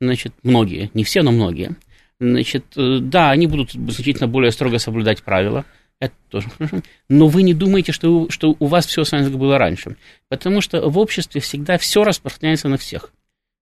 Значит, 0.00 0.32
многие, 0.42 0.90
не 0.92 1.04
все, 1.04 1.22
но 1.22 1.30
многие. 1.30 1.76
Значит, 2.18 2.64
э, 2.74 2.98
да, 3.00 3.30
они 3.30 3.46
будут 3.46 3.70
значительно 3.70 4.26
более 4.26 4.50
строго 4.50 4.80
соблюдать 4.80 5.22
правила. 5.22 5.64
Это 6.00 6.14
тоже 6.30 6.50
хорошо. 6.50 6.82
Но 7.08 7.28
вы 7.28 7.44
не 7.44 7.54
думаете, 7.54 7.92
что, 7.92 8.28
что 8.28 8.56
у 8.58 8.66
вас 8.66 8.86
все 8.86 9.04
с 9.04 9.12
вами 9.12 9.28
было 9.28 9.56
раньше. 9.56 9.96
Потому 10.28 10.60
что 10.60 10.88
в 10.88 10.98
обществе 10.98 11.40
всегда 11.40 11.78
все 11.78 12.02
распространяется 12.02 12.68
на 12.68 12.76
всех. 12.76 13.12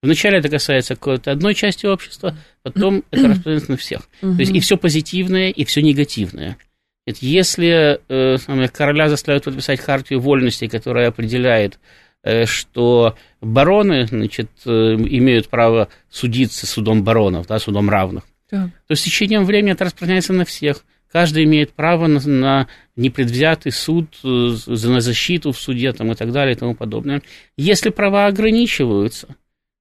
Вначале 0.05 0.39
это 0.39 0.51
касается 0.51 0.97
какой-то 0.97 1.33
одной 1.33 1.55
части 1.55 1.87
общества, 1.87 2.37
потом 2.63 3.05
это 3.11 3.29
распространяется 3.29 3.71
на 3.71 3.77
всех. 3.79 4.03
То 4.21 4.37
есть 4.39 4.55
и 4.55 4.61
все 4.61 4.77
позитивное, 4.77 5.49
и 5.49 5.65
все 5.65 5.81
негативное. 5.81 6.59
Если 7.07 8.01
э, 8.09 8.69
короля 8.69 9.09
заставляют 9.09 9.45
подписать 9.45 9.81
хартию 9.81 10.21
вольностей, 10.21 10.69
которая 10.69 11.09
определяет, 11.09 11.79
э, 12.23 12.45
что 12.45 13.17
бароны 13.41 14.07
значит, 14.07 14.51
э, 14.67 14.71
имеют 14.71 15.49
право 15.49 15.89
судиться 16.11 16.67
судом 16.67 17.03
баронов, 17.03 17.47
да, 17.47 17.59
судом 17.59 17.89
равных, 17.89 18.25
так. 18.51 18.69
то 18.87 18.95
с 18.95 19.03
течением 19.03 19.45
времени 19.45 19.73
это 19.73 19.85
распространяется 19.85 20.35
на 20.35 20.45
всех. 20.45 20.85
Каждый 21.11 21.45
имеет 21.45 21.73
право 21.73 22.09
на, 22.09 22.21
на 22.27 22.67
непредвзятый 22.97 23.73
суд, 23.73 24.09
э, 24.23 24.55
на 24.67 25.01
защиту 25.01 25.53
в 25.53 25.59
суде 25.59 25.93
там, 25.93 26.13
и 26.13 26.15
так 26.15 26.31
далее 26.31 26.55
и 26.55 26.59
тому 26.59 26.75
подобное. 26.75 27.23
Если 27.57 27.89
права 27.89 28.27
ограничиваются, 28.27 29.37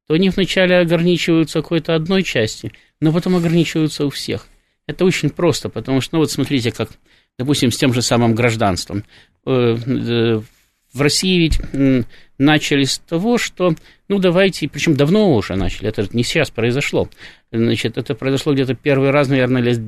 то 0.08 0.14
они 0.14 0.30
вначале 0.30 0.80
ограничиваются 0.80 1.62
какой-то 1.62 1.96
одной 1.96 2.24
части, 2.24 2.72
но 3.00 3.12
потом 3.12 3.36
ограничиваются 3.36 4.06
у 4.06 4.10
всех. 4.10 4.48
Это 4.88 5.06
очень 5.06 5.30
просто, 5.30 5.70
потому 5.70 6.02
что, 6.02 6.16
ну 6.16 6.20
вот 6.20 6.32
смотрите, 6.32 6.72
как, 6.72 6.90
допустим, 7.38 7.72
с 7.72 7.78
тем 7.78 7.94
же 7.94 8.02
самым 8.02 8.36
гражданством. 8.36 9.04
Э, 9.46 9.78
э, 9.86 10.42
в 10.94 11.02
России 11.02 11.40
ведь 11.40 12.06
начали 12.38 12.84
с 12.84 13.00
того, 13.00 13.38
что, 13.38 13.76
ну, 14.08 14.20
давайте, 14.20 14.68
причем 14.68 14.96
давно 14.96 15.34
уже 15.34 15.56
начали, 15.56 15.90
это 15.90 16.08
не 16.14 16.24
сейчас 16.24 16.52
произошло. 16.52 17.10
Значит, 17.52 17.98
это 17.98 18.14
произошло 18.14 18.54
где-то 18.54 18.76
первый 18.76 19.10
раз, 19.10 19.28
наверное, 19.28 19.62
лет 19.62 19.80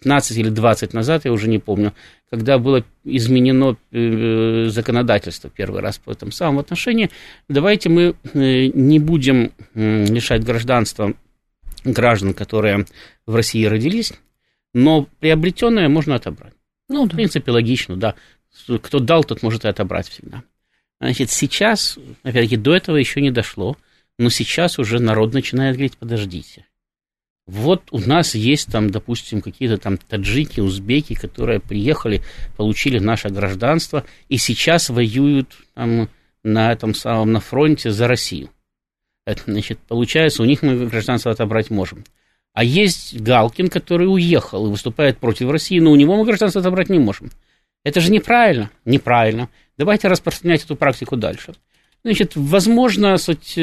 15 0.00 0.38
или 0.38 0.48
20 0.48 0.92
назад, 0.92 1.24
я 1.24 1.32
уже 1.32 1.48
не 1.48 1.58
помню, 1.58 1.92
когда 2.30 2.58
было 2.58 2.84
изменено 3.04 3.76
э, 3.90 4.66
законодательство 4.68 5.50
первый 5.50 5.80
раз 5.80 5.98
по 5.98 6.12
этому 6.12 6.30
самому 6.32 6.60
отношении. 6.60 7.10
Давайте 7.48 7.88
мы 7.88 8.14
не 8.34 8.98
будем 8.98 9.52
лишать 9.74 10.44
гражданства 10.44 11.14
граждан, 11.84 12.34
которые 12.34 12.86
в 13.26 13.34
России 13.34 13.64
родились, 13.64 14.12
но 14.74 15.06
приобретенное 15.20 15.88
можно 15.88 16.16
отобрать. 16.16 16.54
Ну, 16.88 17.06
да. 17.06 17.12
в 17.12 17.16
принципе, 17.16 17.50
логично, 17.50 17.96
да. 17.96 18.14
Кто 18.82 18.98
дал, 18.98 19.24
тот 19.24 19.42
может 19.42 19.64
и 19.64 19.68
отобрать 19.68 20.08
всегда. 20.08 20.42
Значит, 21.00 21.30
сейчас, 21.30 21.98
опять-таки, 22.22 22.56
до 22.56 22.74
этого 22.74 22.96
еще 22.96 23.20
не 23.20 23.30
дошло, 23.30 23.76
но 24.18 24.30
сейчас 24.30 24.78
уже 24.78 24.98
народ 24.98 25.32
начинает 25.32 25.76
говорить, 25.76 25.96
подождите. 25.96 26.66
Вот 27.48 27.84
у 27.92 27.98
нас 27.98 28.34
есть 28.34 28.70
там, 28.70 28.90
допустим, 28.90 29.40
какие-то 29.40 29.78
там 29.78 29.96
таджики, 29.96 30.60
узбеки, 30.60 31.14
которые 31.14 31.60
приехали, 31.60 32.20
получили 32.58 32.98
наше 32.98 33.30
гражданство 33.30 34.04
и 34.28 34.36
сейчас 34.36 34.90
воюют 34.90 35.56
там 35.72 36.10
на 36.44 36.70
этом 36.70 36.94
самом, 36.94 37.32
на 37.32 37.40
фронте 37.40 37.90
за 37.90 38.06
Россию. 38.06 38.50
Это, 39.24 39.44
значит, 39.46 39.78
получается, 39.88 40.42
у 40.42 40.46
них 40.46 40.60
мы 40.62 40.86
гражданство 40.88 41.32
отобрать 41.32 41.70
можем. 41.70 42.04
А 42.52 42.62
есть 42.62 43.18
Галкин, 43.18 43.68
который 43.68 44.12
уехал 44.12 44.66
и 44.66 44.70
выступает 44.70 45.16
против 45.16 45.48
России, 45.48 45.80
но 45.80 45.90
у 45.90 45.96
него 45.96 46.16
мы 46.16 46.26
гражданство 46.26 46.60
отобрать 46.60 46.90
не 46.90 46.98
можем. 46.98 47.30
Это 47.82 48.00
же 48.00 48.12
неправильно. 48.12 48.70
Неправильно. 48.84 49.48
Давайте 49.78 50.08
распространять 50.08 50.64
эту 50.64 50.76
практику 50.76 51.16
дальше. 51.16 51.54
Значит, 52.04 52.32
возможно, 52.34 53.16
суть, 53.16 53.54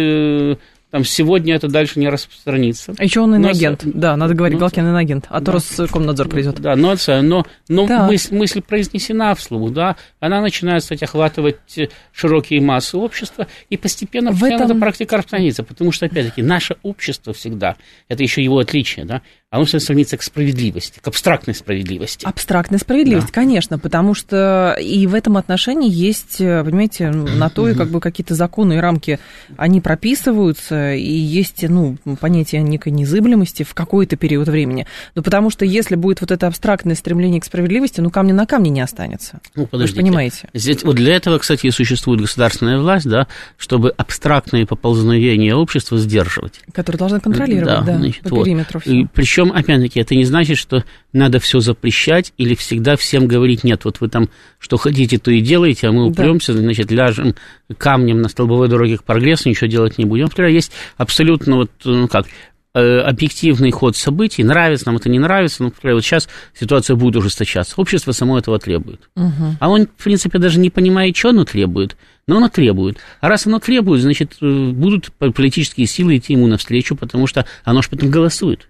там 0.96 1.04
сегодня 1.04 1.56
это 1.56 1.68
дальше 1.68 2.00
не 2.00 2.08
распространится. 2.08 2.94
А 2.98 3.04
еще 3.04 3.20
он 3.20 3.36
иноагент, 3.36 3.82
но, 3.84 3.92
да, 3.96 4.16
надо 4.16 4.34
говорить, 4.34 4.54
ну, 4.54 4.62
Галкин 4.62 4.88
иноагент, 4.88 5.25
а 5.28 5.42
да. 5.42 5.52
то 5.52 5.52
Роскомнадзор 5.52 6.30
придет. 6.30 6.62
Да, 6.62 6.78
но, 6.78 6.96
но, 7.22 7.46
но 7.68 7.86
да. 7.86 8.08
мысль, 8.08 8.34
мысль 8.34 8.62
произнесена 8.62 9.36
вслух, 9.36 9.74
да, 9.74 9.98
она 10.22 10.40
начинает, 10.40 10.84
кстати, 10.84 11.04
охватывать 11.04 11.58
э, 11.78 11.90
широкие 12.14 12.62
массы 12.62 12.96
общества, 12.96 13.48
и 13.70 13.75
постепенно, 13.75 14.32
в 14.32 14.42
этом... 14.42 14.62
эта 14.62 14.75
практика 14.75 15.18
распространится, 15.18 15.64
потому 15.64 15.92
что, 15.92 16.06
опять-таки, 16.06 16.42
наше 16.42 16.78
общество 16.82 17.34
всегда, 17.34 17.75
это 18.08 18.24
еще 18.24 18.42
его 18.42 18.60
отличие, 18.60 19.04
да, 19.04 19.22
оно 19.55 19.65
все 19.65 19.79
стремится 19.79 20.17
к 20.17 20.24
справедливости, 20.24 21.00
к 21.00 21.07
абстрактной 21.07 21.55
справедливости. 21.55 22.25
Абстрактная 22.25 22.79
справедливость, 22.79 23.27
да. 23.27 23.33
конечно, 23.33 23.79
потому 23.79 24.13
что 24.13 24.77
и 24.79 25.07
в 25.07 25.15
этом 25.15 25.38
отношении 25.38 25.89
есть, 25.89 26.41
э, 26.41 26.63
понимаете, 26.63 27.09
на 27.12 27.50
то 27.50 27.69
и 27.69 27.74
как 27.74 27.89
бы 27.89 28.00
какие-то 28.00 28.35
законы 28.35 28.74
и 28.74 28.77
рамки, 28.77 29.19
они 29.57 29.81
прописываются, 29.81 30.93
и 30.93 31.09
есть, 31.09 31.63
ну, 31.67 31.97
понятие 32.19 32.63
некой 32.63 32.91
незыблемости 32.91 33.63
в 33.63 33.74
какой-то 33.74 34.15
период 34.15 34.47
времени. 34.47 34.88
Ну, 35.15 35.24
потому 35.24 35.50
что 35.50 35.65
если 35.65 35.95
будет 35.95 36.21
вот 36.21 36.31
это 36.31 36.47
абстрактное 36.47 36.95
стремление 36.95 37.41
к 37.41 37.45
справедливости, 37.45 38.01
ну, 38.01 38.09
камня 38.09 38.33
на 38.33 38.45
камне 38.45 38.69
не 38.69 38.81
останется. 38.81 39.39
Ну, 39.55 39.67
подождите. 39.67 40.01
Вы 40.01 40.07
понимаете. 40.07 40.50
Здесь, 40.53 40.83
вот 40.83 40.95
для 40.95 41.15
этого, 41.15 41.38
кстати, 41.38 41.67
и 41.67 41.71
существует 41.71 42.21
государственная 42.21 42.79
власть, 42.79 43.07
да, 43.07 43.27
чтобы 43.57 43.91
абстрактные 43.91 44.65
поползновения 44.65 45.55
общества 45.55 45.97
сдерживать. 45.97 46.62
Которые 46.74 47.00
должны 47.00 47.19
контролировать, 47.19 47.65
да, 47.67 47.81
да 47.81 47.97
значит, 47.97 48.24
по 48.24 48.35
вот. 48.35 48.45
периметру 48.45 48.79
все. 48.79 48.91
И, 48.91 49.07
причем, 49.13 49.45
опять-таки, 49.52 50.00
это 50.00 50.16
не 50.16 50.25
значит, 50.25 50.58
что 50.58 50.84
надо 51.14 51.40
все 51.40 51.60
запрещать 51.60 52.34
или 52.38 52.56
всегда 52.56 52.96
всем 52.96 53.28
говорить, 53.28 53.64
нет, 53.64 53.86
вот 53.86 54.02
вы 54.02 54.10
там 54.10 54.30
что 54.60 54.78
хотите, 54.78 55.18
то 55.18 55.32
и 55.32 55.42
делаете, 55.42 55.88
а 55.88 55.92
мы 55.92 56.06
упремся, 56.06 56.54
да. 56.54 56.60
значит, 56.60 56.92
ляжем 56.92 57.36
камнем 57.78 58.22
на 58.22 58.30
столбовой 58.30 58.68
дороге 58.68 58.98
к 58.98 59.04
прогрессу, 59.04 59.50
ничего 59.50 59.68
делать 59.68 59.98
не 59.98 60.06
будем. 60.06 60.25
Повторяю, 60.25 60.54
есть 60.54 60.72
абсолютно 60.98 61.58
вот, 61.58 61.72
ну 61.84 62.08
как, 62.08 62.28
э, 62.75 63.00
объективный 63.00 63.72
ход 63.72 63.96
событий, 63.96 64.44
нравится 64.44 64.88
нам 64.88 64.98
это, 64.98 65.10
не 65.10 65.20
нравится, 65.20 65.64
но, 65.64 65.72
вот 65.82 66.04
сейчас 66.04 66.30
ситуация 66.54 66.96
будет 66.96 67.16
ужесточаться. 67.16 67.74
Общество 67.78 68.12
само 68.12 68.38
этого 68.38 68.60
требует. 68.60 69.10
Угу. 69.16 69.58
А 69.60 69.70
он, 69.70 69.88
в 69.98 70.04
принципе, 70.04 70.38
даже 70.38 70.60
не 70.60 70.70
понимает, 70.70 71.16
что 71.16 71.30
оно 71.30 71.46
требует, 71.46 71.96
но 72.28 72.38
оно 72.38 72.50
требует. 72.50 72.98
А 73.22 73.30
раз 73.30 73.48
оно 73.48 73.60
требует, 73.60 74.02
значит, 74.02 74.34
э, 74.42 74.70
будут 74.72 75.12
политические 75.14 75.88
силы 75.88 76.18
идти 76.18 76.34
ему 76.34 76.48
навстречу, 76.48 76.96
потому 76.96 77.28
что 77.28 77.46
оно 77.64 77.82
же 77.82 77.90
потом 77.90 78.12
голосует. 78.12 78.68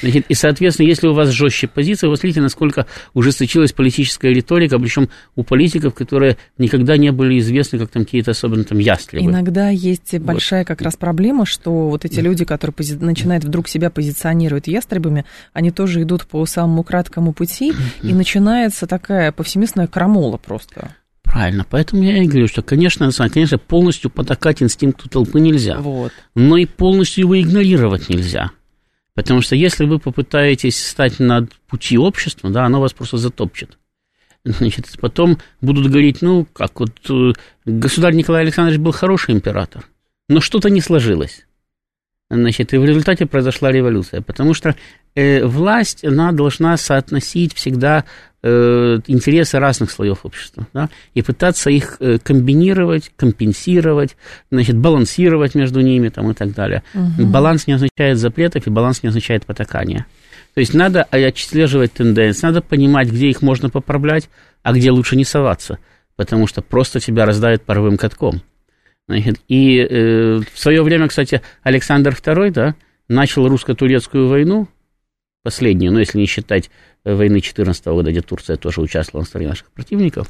Значит, 0.00 0.26
и, 0.28 0.34
соответственно, 0.34 0.86
если 0.86 1.06
у 1.06 1.12
вас 1.12 1.30
жестче 1.30 1.68
позиция, 1.68 2.08
вы 2.08 2.16
смотрите, 2.16 2.40
насколько 2.40 2.86
ужесточилась 3.14 3.72
политическая 3.72 4.32
риторика, 4.32 4.78
причем 4.78 5.08
у 5.36 5.42
политиков, 5.42 5.94
которые 5.94 6.36
никогда 6.56 6.96
не 6.96 7.12
были 7.12 7.38
известны 7.38 7.78
как 7.78 7.90
там 7.90 8.04
какие-то 8.04 8.32
особенно 8.32 8.64
там 8.64 8.78
ястребы. 8.78 9.24
Иногда 9.24 9.70
есть 9.70 10.12
вот. 10.12 10.22
большая 10.22 10.64
как 10.64 10.82
раз 10.82 10.96
проблема, 10.96 11.46
что 11.46 11.88
вот 11.88 12.04
эти 12.04 12.20
люди, 12.20 12.44
которые 12.44 12.74
пози... 12.74 12.94
начинают 12.96 13.44
вдруг 13.44 13.68
себя 13.68 13.90
позиционировать 13.90 14.68
ястребами, 14.68 15.24
они 15.52 15.70
тоже 15.70 16.02
идут 16.02 16.26
по 16.26 16.44
самому 16.46 16.82
краткому 16.82 17.32
пути, 17.32 17.72
и 18.02 18.12
начинается 18.12 18.86
такая 18.86 19.32
повсеместная 19.32 19.86
крамола 19.86 20.36
просто. 20.36 20.90
Правильно, 21.22 21.66
поэтому 21.68 22.02
я 22.04 22.22
и 22.22 22.26
говорю, 22.26 22.48
что, 22.48 22.62
конечно, 22.62 23.10
конечно, 23.10 23.58
полностью 23.58 24.10
потакать 24.10 24.62
инстинкту 24.62 25.10
толпы 25.10 25.40
нельзя, 25.40 25.78
вот. 25.78 26.10
но 26.34 26.56
и 26.56 26.64
полностью 26.64 27.24
его 27.24 27.38
игнорировать 27.38 28.08
нельзя. 28.08 28.50
Потому 29.18 29.42
что 29.42 29.56
если 29.56 29.84
вы 29.84 29.98
попытаетесь 29.98 30.80
стать 30.80 31.18
на 31.18 31.48
пути 31.66 31.98
общества, 31.98 32.50
да, 32.50 32.66
оно 32.66 32.80
вас 32.80 32.92
просто 32.92 33.16
затопчет. 33.16 33.76
Значит, 34.44 34.86
потом 35.00 35.38
будут 35.60 35.88
говорить, 35.90 36.22
ну, 36.22 36.44
как 36.44 36.78
вот 36.78 36.92
э, 37.10 37.32
государь 37.64 38.14
Николай 38.14 38.42
Александрович 38.42 38.78
был 38.78 38.92
хороший 38.92 39.34
император, 39.34 39.88
но 40.28 40.40
что-то 40.40 40.70
не 40.70 40.80
сложилось. 40.80 41.47
Значит, 42.30 42.74
и 42.74 42.78
в 42.78 42.84
результате 42.84 43.24
произошла 43.24 43.72
революция, 43.72 44.20
потому 44.20 44.52
что 44.52 44.74
э, 45.14 45.44
власть, 45.44 46.04
она 46.04 46.30
должна 46.32 46.76
соотносить 46.76 47.54
всегда 47.54 48.04
э, 48.42 48.98
интересы 49.06 49.58
разных 49.58 49.90
слоев 49.90 50.26
общества, 50.26 50.66
да, 50.74 50.90
и 51.14 51.22
пытаться 51.22 51.70
их 51.70 51.96
э, 52.00 52.18
комбинировать, 52.18 53.10
компенсировать, 53.16 54.16
значит, 54.50 54.76
балансировать 54.76 55.54
между 55.54 55.80
ними 55.80 56.10
там, 56.10 56.30
и 56.30 56.34
так 56.34 56.52
далее. 56.52 56.82
Угу. 56.92 57.28
Баланс 57.28 57.66
не 57.66 57.72
означает 57.72 58.18
запретов, 58.18 58.66
и 58.66 58.70
баланс 58.70 59.02
не 59.02 59.08
означает 59.08 59.46
потакания. 59.46 60.04
То 60.52 60.60
есть 60.60 60.74
надо 60.74 61.04
отслеживать 61.04 61.94
тенденции, 61.94 62.44
надо 62.44 62.60
понимать, 62.60 63.08
где 63.08 63.28
их 63.28 63.40
можно 63.40 63.70
поправлять, 63.70 64.28
а 64.62 64.74
где 64.74 64.90
лучше 64.90 65.16
не 65.16 65.24
соваться, 65.24 65.78
потому 66.16 66.46
что 66.46 66.60
просто 66.60 67.00
тебя 67.00 67.24
раздавит 67.24 67.62
паровым 67.62 67.96
катком. 67.96 68.42
Значит, 69.08 69.40
и 69.48 69.78
э, 69.78 70.40
в 70.52 70.58
свое 70.58 70.82
время, 70.82 71.08
кстати, 71.08 71.40
Александр 71.62 72.12
II 72.12 72.50
да, 72.50 72.74
начал 73.08 73.48
русско-турецкую 73.48 74.28
войну, 74.28 74.68
последнюю, 75.42 75.92
ну, 75.92 75.98
если 75.98 76.18
не 76.18 76.26
считать 76.26 76.70
войны 77.04 77.36
2014 77.36 77.86
года, 77.86 78.10
где 78.10 78.20
Турция 78.20 78.56
тоже 78.56 78.82
участвовала 78.82 79.22
на 79.22 79.26
стороне 79.26 79.48
наших 79.48 79.70
противников, 79.70 80.28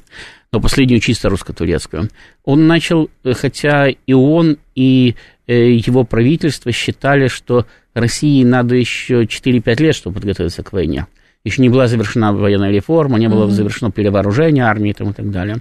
но 0.53 0.61
последнюю 0.61 1.01
чисто 1.01 1.29
русско-турецкую, 1.29 2.09
он 2.45 2.69
начал, 2.69 3.11
хотя 3.25 3.89
и 3.89 4.13
он, 4.13 4.59
и 4.77 5.17
его 5.49 6.05
правительство 6.05 6.71
считали, 6.71 7.27
что 7.27 7.67
России 7.95 8.45
надо 8.45 8.77
еще 8.77 9.25
4-5 9.25 9.83
лет, 9.83 9.95
чтобы 9.97 10.17
подготовиться 10.17 10.63
к 10.63 10.73
войне. 10.73 11.07
Еще 11.45 11.63
не 11.63 11.69
была 11.69 11.89
завершена 11.89 12.33
военная 12.33 12.71
реформа, 12.71 13.19
не 13.19 13.29
было 13.29 13.47
mm-hmm. 13.47 13.51
завершено 13.51 13.91
перевооружение 13.91 14.65
армии 14.65 14.93
там, 14.93 15.11
и 15.11 15.13
так 15.15 15.31
далее. 15.31 15.59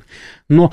Но 0.50 0.71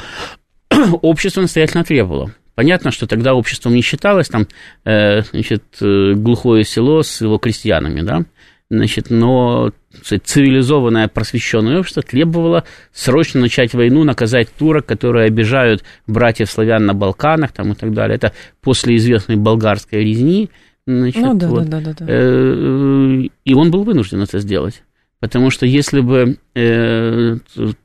общество 1.03 1.41
настоятельно 1.41 1.85
требовало. 1.85 2.33
Понятно, 2.55 2.93
что 2.93 3.07
тогда 3.07 3.35
обществом 3.35 3.75
не 3.75 3.83
считалось 3.83 4.29
там, 4.29 4.47
э, 4.85 5.23
значит, 5.23 5.65
глухое 5.81 6.65
село 6.65 7.03
с 7.03 7.21
его 7.21 7.39
крестьянами, 7.39 8.01
да, 8.01 8.25
значит, 8.71 9.11
но 9.11 9.73
цивилизованное 10.03 11.09
просвещенное 11.09 11.79
общество 11.79 12.03
требовало 12.03 12.65
срочно 12.93 13.41
начать 13.41 13.75
войну, 13.75 14.05
наказать 14.05 14.49
турок, 14.57 14.87
которые 14.87 15.27
обижают 15.27 15.85
братьев 16.07 16.51
славян 16.51 16.85
на 16.85 16.95
Балканах 16.95 17.53
там, 17.53 17.73
и 17.73 17.75
так 17.75 17.93
далее. 17.93 18.17
Это 18.17 18.33
после 18.61 18.97
известной 18.97 19.37
болгарской 19.37 20.01
резни. 20.01 20.51
Значит, 20.87 21.23
ну, 21.23 21.35
да, 21.35 21.49
вот, 21.49 21.69
да, 21.69 21.81
да, 21.81 21.93
да, 21.93 21.95
да. 21.99 22.07
Э, 22.09 23.23
и 23.45 23.55
он 23.55 23.71
был 23.71 23.85
вынужден 23.85 24.23
это 24.23 24.39
сделать. 24.39 24.83
Потому 25.25 25.49
что 25.49 25.65
если 25.65 26.01
бы 26.01 26.37
э, 26.55 27.37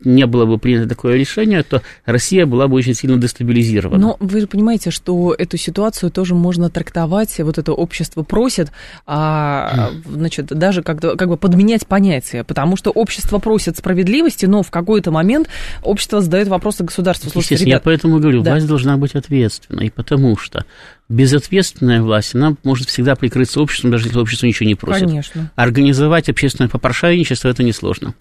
не 0.04 0.26
было 0.26 0.46
бы 0.46 0.58
принято 0.58 0.90
такое 0.90 1.16
решение, 1.16 1.64
то 1.64 1.82
Россия 2.06 2.46
была 2.46 2.68
бы 2.68 2.76
очень 2.76 2.94
сильно 2.94 3.16
дестабилизирована. 3.16 3.98
Но 3.98 4.18
вы 4.20 4.42
же 4.42 4.48
понимаете, 4.48 4.92
что 4.92 5.34
эту 5.34 5.56
ситуацию 5.56 6.12
тоже 6.12 6.36
можно 6.36 6.70
трактовать, 6.70 7.40
вот 7.40 7.58
это 7.58 7.72
общество 7.72 8.24
просит, 8.24 8.74
а, 9.06 9.92
значит, 10.06 10.48
даже 10.48 10.84
как, 10.84 11.00
как 11.00 11.30
бы 11.30 11.38
подменять 11.38 11.88
понятия, 11.88 12.44
потому 12.44 12.76
что 12.76 12.92
общество 12.92 13.40
просит 13.40 13.78
справедливости, 13.78 14.46
но 14.46 14.62
в 14.62 14.70
какой-то 14.70 15.12
момент 15.12 15.48
общество 15.82 16.20
задает 16.20 16.50
вопросы 16.50 16.84
государству. 16.84 17.30
Слушайте, 17.30 17.64
ребят, 17.64 17.80
я 17.80 17.80
поэтому 17.80 18.20
говорю, 18.20 18.42
да. 18.42 18.52
власть 18.52 18.68
должна 18.68 18.98
быть 18.98 19.16
ответственной, 19.16 19.92
потому 19.92 20.36
что 20.36 20.66
безответственная 21.10 22.02
власть, 22.02 22.36
она 22.36 22.56
может 22.64 22.88
всегда 22.88 23.16
прикрыться 23.16 23.60
обществом, 23.60 23.92
даже 23.92 24.08
если 24.08 24.20
общество 24.20 24.46
ничего 24.46 24.68
не 24.68 24.76
просит. 24.76 25.08
Конечно. 25.08 25.52
Организовать 25.56 26.30
общественное 26.30 26.70
попрошайничество– 26.70 27.48
это 27.50 27.64
несложно. 27.64 28.14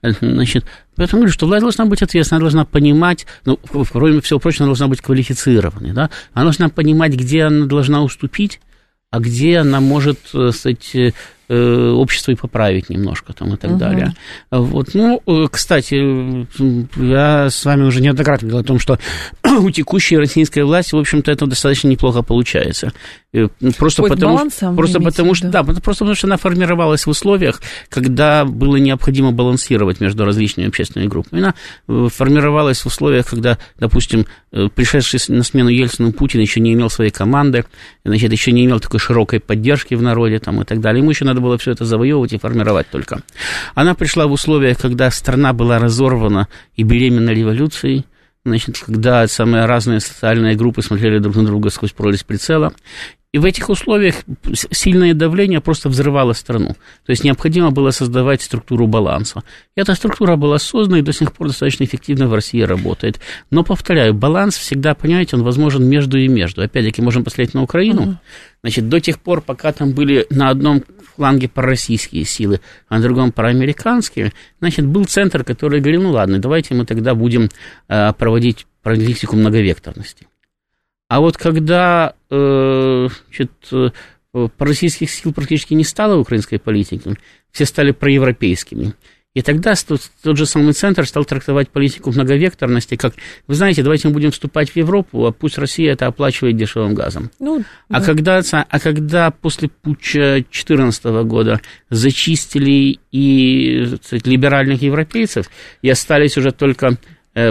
Значит, 0.00 0.64
поэтому 0.94 1.22
говорю, 1.22 1.32
что 1.32 1.46
власть 1.46 1.62
должна 1.62 1.84
быть 1.86 2.02
ответственной, 2.02 2.36
она 2.38 2.44
должна 2.44 2.64
понимать, 2.64 3.26
ну, 3.44 3.58
кроме 3.90 4.20
всего 4.20 4.38
прочего, 4.38 4.62
она 4.62 4.68
должна 4.68 4.86
быть 4.86 5.00
квалифицированной, 5.00 5.92
да, 5.92 6.10
она 6.32 6.44
должна 6.44 6.68
понимать, 6.68 7.14
где 7.14 7.42
она 7.42 7.66
должна 7.66 8.04
уступить, 8.04 8.60
а 9.10 9.18
где 9.18 9.58
она 9.58 9.80
может, 9.80 10.20
кстати, 10.32 11.08
Э, 11.08 11.12
общество 11.48 12.32
и 12.32 12.34
поправить 12.34 12.90
немножко 12.90 13.32
там 13.32 13.54
и 13.54 13.56
так 13.56 13.72
угу. 13.72 13.78
далее. 13.78 14.14
Вот, 14.50 14.94
ну, 14.94 15.22
э, 15.26 15.46
кстати, 15.50 16.46
я 17.00 17.50
с 17.50 17.64
вами 17.64 17.84
уже 17.84 18.00
неоднократно 18.00 18.48
говорил 18.48 18.64
о 18.64 18.66
том, 18.66 18.78
что 18.78 18.98
у 19.44 19.70
текущей 19.70 20.18
российской 20.18 20.62
власти, 20.64 20.94
в 20.94 20.98
общем-то, 20.98 21.30
это 21.30 21.46
достаточно 21.46 21.88
неплохо 21.88 22.22
получается. 22.22 22.92
Э, 23.32 23.48
просто 23.78 24.02
Хоть 24.02 24.12
потому, 24.12 24.36
балансом, 24.36 24.76
просто 24.76 25.00
потому 25.00 25.34
что, 25.34 25.48
да, 25.48 25.62
просто 25.62 26.04
потому 26.04 26.14
что 26.14 26.26
она 26.26 26.36
формировалась 26.36 27.06
в 27.06 27.10
условиях, 27.10 27.62
когда 27.88 28.44
было 28.44 28.76
необходимо 28.76 29.32
балансировать 29.32 30.00
между 30.00 30.24
различными 30.24 30.68
общественными 30.68 31.08
группами. 31.08 31.42
Она 31.42 32.08
формировалась 32.08 32.80
в 32.80 32.86
условиях, 32.86 33.26
когда, 33.26 33.58
допустим, 33.78 34.26
пришедший 34.50 35.20
на 35.28 35.42
смену 35.42 35.68
Ельцину 35.68 36.12
Путин 36.12 36.40
еще 36.40 36.60
не 36.60 36.72
имел 36.72 36.90
своей 36.90 37.10
команды, 37.10 37.64
значит, 38.04 38.32
еще 38.32 38.52
не 38.52 38.64
имел 38.64 38.80
такой 38.80 39.00
широкой 39.00 39.40
поддержки 39.40 39.94
в 39.94 40.02
народе 40.02 40.38
там, 40.38 40.62
и 40.62 40.64
так 40.64 40.80
далее. 40.80 41.00
Ему 41.00 41.10
еще 41.10 41.24
надо 41.24 41.37
надо 41.38 41.40
было 41.40 41.58
все 41.58 41.72
это 41.72 41.84
завоевывать 41.84 42.32
и 42.32 42.38
формировать 42.38 42.88
только. 42.90 43.22
Она 43.74 43.94
пришла 43.94 44.26
в 44.26 44.32
условиях, 44.32 44.78
когда 44.78 45.10
страна 45.10 45.52
была 45.52 45.78
разорвана 45.78 46.48
и 46.76 46.82
беременна 46.82 47.30
революцией, 47.30 48.04
значит, 48.44 48.78
когда 48.78 49.26
самые 49.28 49.66
разные 49.66 50.00
социальные 50.00 50.56
группы 50.56 50.82
смотрели 50.82 51.18
друг 51.18 51.36
на 51.36 51.44
друга 51.44 51.70
сквозь 51.70 51.92
прорезь 51.92 52.24
прицела, 52.24 52.72
и 53.32 53.38
в 53.38 53.44
этих 53.44 53.68
условиях 53.68 54.16
сильное 54.70 55.12
давление 55.12 55.60
просто 55.60 55.90
взрывало 55.90 56.32
страну. 56.32 56.76
То 57.04 57.10
есть 57.10 57.24
необходимо 57.24 57.70
было 57.70 57.90
создавать 57.90 58.40
структуру 58.40 58.86
баланса. 58.86 59.42
И 59.76 59.80
эта 59.80 59.94
структура 59.94 60.36
была 60.36 60.58
создана 60.58 61.00
и 61.00 61.02
до 61.02 61.12
сих 61.12 61.34
пор 61.34 61.48
достаточно 61.48 61.84
эффективно 61.84 62.26
в 62.26 62.34
России 62.34 62.62
работает. 62.62 63.20
Но, 63.50 63.64
повторяю, 63.64 64.14
баланс 64.14 64.56
всегда, 64.56 64.94
понимаете, 64.94 65.36
он 65.36 65.42
возможен 65.42 65.84
между 65.84 66.16
и 66.16 66.26
между. 66.26 66.62
Опять-таки, 66.62 67.02
можем 67.02 67.22
посмотреть 67.22 67.52
на 67.52 67.62
Украину. 67.62 68.02
Uh-huh. 68.02 68.16
Значит, 68.62 68.88
до 68.88 68.98
тех 68.98 69.18
пор, 69.18 69.42
пока 69.42 69.72
там 69.72 69.92
были 69.92 70.26
на 70.30 70.48
одном 70.48 70.82
фланге 71.14 71.48
пророссийские 71.48 72.24
силы, 72.24 72.60
а 72.88 72.96
на 72.96 73.02
другом 73.02 73.32
проамериканские, 73.32 74.32
значит, 74.60 74.86
был 74.86 75.04
центр, 75.04 75.44
который 75.44 75.80
говорил, 75.80 76.02
ну 76.02 76.10
ладно, 76.12 76.38
давайте 76.38 76.74
мы 76.74 76.86
тогда 76.86 77.14
будем 77.14 77.50
э, 77.88 78.12
проводить 78.14 78.66
политику 78.82 79.36
многовекторности. 79.36 80.27
А 81.08 81.20
вот 81.20 81.36
когда 81.38 82.14
э, 82.30 83.08
значит, 83.28 83.52
э, 83.72 84.48
пророссийских 84.56 85.10
сил 85.10 85.32
практически 85.32 85.74
не 85.74 85.84
стало 85.84 86.16
в 86.16 86.20
украинской 86.20 86.58
политике, 86.58 87.16
все 87.50 87.64
стали 87.64 87.92
проевропейскими. 87.92 88.94
И 89.34 89.42
тогда 89.42 89.74
тот, 89.86 90.00
тот 90.22 90.36
же 90.36 90.46
самый 90.46 90.72
центр 90.72 91.06
стал 91.06 91.24
трактовать 91.24 91.68
политику 91.68 92.10
многовекторности, 92.10 92.96
как, 92.96 93.14
вы 93.46 93.54
знаете, 93.54 93.82
давайте 93.82 94.08
мы 94.08 94.14
будем 94.14 94.32
вступать 94.32 94.70
в 94.70 94.76
Европу, 94.76 95.26
а 95.26 95.32
пусть 95.32 95.58
Россия 95.58 95.92
это 95.92 96.06
оплачивает 96.06 96.56
дешевым 96.56 96.94
газом. 96.94 97.30
Ну, 97.38 97.62
а, 97.88 98.00
да. 98.00 98.06
когда, 98.06 98.40
а 98.50 98.80
когда 98.80 99.30
после 99.30 99.68
путча 99.68 100.42
2014 100.50 101.04
года 101.26 101.60
зачистили 101.88 102.98
и 103.12 103.96
кстати, 104.02 104.28
либеральных 104.28 104.82
европейцев, 104.82 105.48
и 105.82 105.90
остались 105.90 106.36
уже 106.36 106.50
только 106.50 106.96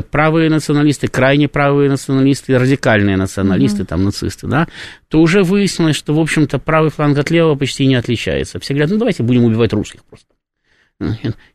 правые 0.10 0.50
националисты, 0.50 1.08
крайне 1.08 1.48
правые 1.48 1.90
националисты, 1.90 2.58
радикальные 2.58 3.18
националисты, 3.18 3.84
mm-hmm. 3.84 3.88
там, 3.88 4.04
нацисты, 4.04 4.48
да, 4.48 4.68
то 5.08 5.22
уже 5.22 5.44
выяснилось, 5.44 5.96
что, 5.96 6.14
в 6.14 6.20
общем-то, 6.20 6.60
правый 6.60 6.92
фланг 6.92 7.18
от 7.18 7.32
левого 7.32 7.56
почти 7.56 7.86
не 7.86 7.96
отличается. 7.96 8.60
Все 8.60 8.74
говорят, 8.74 8.92
ну, 8.92 8.98
давайте 8.98 9.24
будем 9.24 9.44
убивать 9.44 9.74
русских 9.74 10.04
просто. 10.06 10.28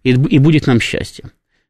И, 0.04 0.10
и 0.10 0.38
будет 0.38 0.66
нам 0.66 0.80
счастье. 0.80 1.24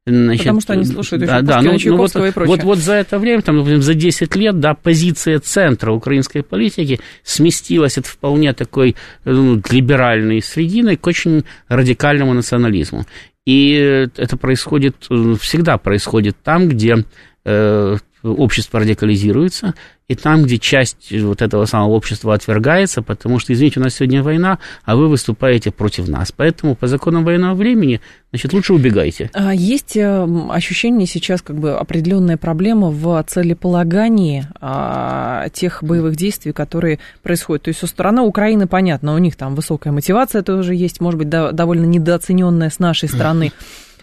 Значит, 0.05 0.41
Потому 0.41 0.61
что 0.61 0.73
они 0.73 0.85
слушают 0.85 1.25
да, 1.25 1.43
да, 1.43 1.63
ну, 1.63 1.77
ну, 1.81 1.97
вот, 1.97 2.17
и 2.17 2.33
прочее. 2.33 2.57
Вот, 2.57 2.65
вот 2.65 2.79
за 2.79 2.95
это 2.95 3.21
время, 3.21 3.41
там, 3.41 3.59
например, 3.59 3.83
за 3.83 3.95
10 3.95 4.35
лет, 4.35 4.59
да, 4.59 4.75
позиция 4.75 5.39
центра 5.39 5.93
украинской 5.93 6.43
политики 6.43 6.99
сместилась 7.23 7.99
от 7.99 8.07
вполне 8.07 8.53
такой 8.53 8.97
ну, 9.25 9.63
либеральной 9.71 10.43
средины 10.43 10.97
к 10.97 11.07
очень 11.07 11.45
радикальному 11.69 12.35
национализму. 12.35 13.07
И 13.45 13.73
это 14.17 14.37
происходит, 14.37 15.07
э, 15.11 15.35
всегда 15.41 15.79
происходит 15.79 16.37
там, 16.43 16.69
где 16.69 17.05
э, 17.45 17.97
общество 18.23 18.81
радикализируется, 18.81 19.75
и 20.09 20.15
там, 20.15 20.43
где 20.43 20.59
часть 20.59 21.11
вот 21.11 21.41
этого 21.41 21.65
самого 21.65 21.93
общества 21.93 22.35
отвергается, 22.35 23.03
потому 23.03 23.39
что, 23.39 23.53
извините, 23.53 23.81
у 23.81 23.83
нас 23.83 23.95
сегодня 23.95 24.23
война, 24.23 24.59
а 24.85 24.95
вы 24.95 25.09
выступаете 25.09 25.71
против 25.71 26.09
нас. 26.09 26.33
Поэтому 26.33 26.75
по 26.75 26.87
законам 26.87 27.25
военного 27.25 27.55
времени, 27.55 28.01
значит, 28.31 28.53
лучше 28.53 28.75
убегайте. 28.75 29.31
А 29.33 29.55
есть 29.55 29.97
э, 29.97 30.29
ощущение 30.51 31.07
сейчас 31.07 31.41
как 31.41 31.59
бы 31.59 31.73
определенная 31.73 32.37
проблема 32.37 32.91
в 32.91 33.25
целеполагании 33.27 34.47
а, 34.61 35.49
тех 35.51 35.83
боевых 35.83 36.17
действий, 36.17 36.53
которые 36.53 36.99
происходят. 37.23 37.63
То 37.63 37.69
есть 37.69 37.81
со 37.81 37.87
стороны 37.87 38.23
Украины, 38.23 38.67
понятно, 38.67 39.15
у 39.15 39.19
них 39.19 39.37
там 39.37 39.55
высокая 39.55 39.93
мотивация 39.93 40.43
тоже 40.43 40.75
есть, 40.75 41.01
может 41.01 41.19
быть, 41.19 41.29
довольно 41.31 41.85
недооцененная 41.85 42.71
с 42.71 42.79
нашей 42.79 43.09
стороны 43.09 43.53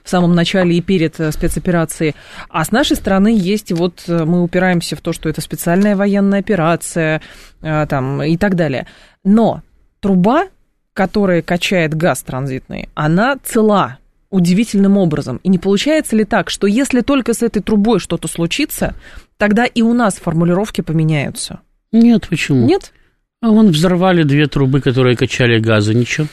в 0.09 0.11
самом 0.11 0.33
начале 0.33 0.75
и 0.75 0.81
перед 0.81 1.19
э, 1.19 1.31
спецоперацией. 1.31 2.15
А 2.49 2.65
с 2.65 2.71
нашей 2.71 2.95
стороны 2.95 3.27
есть, 3.31 3.71
вот 3.71 4.05
э, 4.07 4.25
мы 4.25 4.41
упираемся 4.41 4.95
в 4.95 5.01
то, 5.01 5.13
что 5.13 5.29
это 5.29 5.39
специальная 5.39 5.95
военная 5.95 6.39
операция 6.39 7.21
э, 7.61 7.85
там, 7.87 8.23
и 8.23 8.35
так 8.35 8.55
далее. 8.55 8.87
Но 9.23 9.61
труба, 9.99 10.47
которая 10.93 11.43
качает 11.43 11.93
газ 11.93 12.23
транзитный, 12.23 12.89
она 12.95 13.37
цела 13.43 13.99
удивительным 14.31 14.97
образом. 14.97 15.39
И 15.43 15.49
не 15.49 15.59
получается 15.59 16.15
ли 16.15 16.25
так, 16.25 16.49
что 16.49 16.65
если 16.65 17.01
только 17.01 17.35
с 17.35 17.43
этой 17.43 17.61
трубой 17.61 17.99
что-то 17.99 18.27
случится, 18.27 18.95
тогда 19.37 19.65
и 19.65 19.83
у 19.83 19.93
нас 19.93 20.15
формулировки 20.15 20.81
поменяются? 20.81 21.59
Нет, 21.91 22.27
почему? 22.27 22.65
Нет? 22.65 22.93
А 23.41 23.49
вон 23.49 23.67
взорвали 23.67 24.23
две 24.23 24.47
трубы, 24.47 24.81
которые 24.81 25.15
качали 25.15 25.59
газы, 25.59 25.93
ничего. 25.93 26.25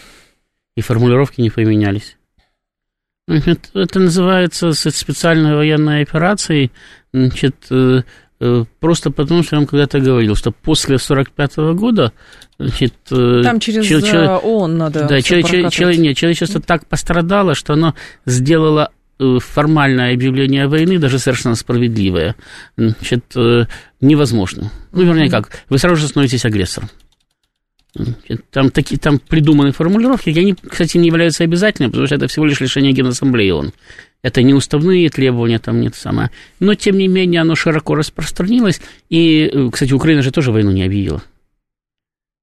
И 0.77 0.81
формулировки 0.81 1.43
не 1.43 1.51
поменялись. 1.51 2.16
Это, 3.29 3.59
это 3.75 3.99
называется 3.99 4.73
специальной 4.73 5.57
военной 5.57 6.03
операцией, 6.03 6.71
значит, 7.13 7.57
э, 7.71 8.03
э, 8.39 8.65
просто 8.79 9.11
потому, 9.11 9.43
что 9.43 9.57
я 9.57 9.61
вам 9.61 9.67
когда-то 9.67 9.99
говорил, 9.99 10.37
что 10.37 10.53
после 10.53 10.95
1945 10.95 11.75
года, 11.77 12.13
значит... 12.61 12.95
Э, 13.11 13.41
Там 13.43 13.59
через 13.59 13.85
человек, 13.85 14.45
ООН 14.45 14.79
надо 14.79 15.09
Да, 15.09 15.21
человек, 15.23 15.73
человек, 15.73 15.99
нет, 15.99 16.17
человечество 16.17 16.61
так 16.61 16.87
пострадало, 16.87 17.57
что 17.57 17.73
оно 17.73 17.95
сделало 18.27 18.91
формальное 19.19 20.13
объявление 20.13 20.69
войны, 20.69 20.99
даже 20.99 21.19
совершенно 21.19 21.55
справедливое, 21.55 22.37
значит, 22.77 23.35
невозможно. 24.03 24.71
Ну, 24.93 25.05
вернее, 25.05 25.31
как, 25.31 25.49
вы 25.71 25.79
сразу 25.79 25.97
же 25.97 26.07
становитесь 26.07 26.45
агрессором. 26.45 26.91
Там, 28.51 28.71
такие, 28.71 28.99
там 28.99 29.19
придуманы 29.19 29.73
формулировки, 29.73 30.31
они, 30.31 30.55
кстати, 30.55 30.99
не 30.99 31.09
являются 31.09 31.45
обязательными, 31.45 31.91
потому 31.91 32.07
что 32.07 32.17
это 32.17 32.27
всего 32.29 32.47
лишь 32.47 32.61
решение 32.61 32.93
Генассамблеи 32.93 33.51
ООН. 33.51 33.73
Это 34.23 34.43
не 34.43 34.55
уставные 34.55 35.09
требования, 35.09 35.59
там 35.59 35.81
нет 35.81 35.95
самое. 35.95 36.31
Но, 36.59 36.75
тем 36.75 36.99
не 36.99 37.09
менее, 37.09 37.43
оно 37.43 37.55
широко 37.55 37.95
распространилось. 37.95 38.81
И, 39.09 39.69
кстати, 39.73 39.93
Украина 39.93 40.23
же 40.23 40.31
тоже 40.31 40.53
войну 40.53 40.73
не 40.73 40.83
объявила. 40.83 41.23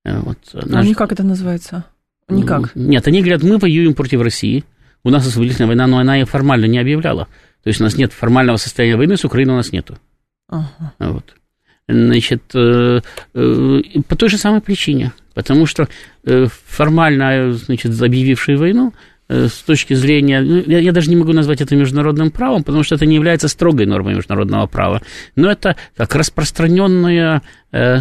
Вот, 0.05 0.37
а 0.53 0.65
наш... 0.65 0.85
они 0.85 0.93
как 0.93 1.11
это 1.11 1.23
называется? 1.23 1.85
Никак. 2.29 2.75
Нет, 2.75 3.07
они 3.07 3.19
говорят, 3.21 3.43
мы 3.43 3.57
воюем 3.57 3.93
против 3.93 4.21
России. 4.21 4.63
У 5.03 5.09
нас 5.09 5.27
освободительная 5.27 5.67
война, 5.67 5.87
но 5.87 5.97
она 5.97 6.15
ее 6.15 6.25
формально 6.25 6.65
не 6.65 6.79
объявляла. 6.79 7.27
То 7.63 7.67
есть 7.67 7.81
у 7.81 7.83
нас 7.83 7.97
нет 7.97 8.13
формального 8.13 8.57
состояния 8.57 8.95
войны, 8.95 9.17
с 9.17 9.25
Украиной 9.25 9.53
у 9.53 9.57
нас 9.57 9.71
нету. 9.71 9.97
Ага. 10.47 10.93
Вот. 10.99 11.35
Значит, 11.87 12.43
э, 12.53 13.01
э, 13.33 13.81
по 14.07 14.15
той 14.15 14.29
же 14.29 14.37
самой 14.37 14.61
причине. 14.61 15.11
Потому 15.33 15.65
что 15.65 15.87
э, 16.25 16.47
формально, 16.67 17.53
значит, 17.53 17.99
объявившие 18.01 18.57
войну, 18.57 18.93
с 19.29 19.63
точки 19.63 19.93
зрения, 19.93 20.41
ну, 20.41 20.61
я, 20.67 20.79
я 20.79 20.91
даже 20.91 21.09
не 21.09 21.15
могу 21.15 21.31
назвать 21.31 21.61
это 21.61 21.75
международным 21.75 22.29
правом, 22.29 22.63
потому 22.63 22.83
что 22.83 22.95
это 22.95 23.05
не 23.05 23.15
является 23.15 23.47
строгой 23.47 23.85
нормой 23.85 24.15
международного 24.15 24.67
права, 24.67 25.01
но 25.35 25.49
это 25.49 25.77
как 25.95 26.13
распространенная 26.13 27.41
э, 27.71 27.99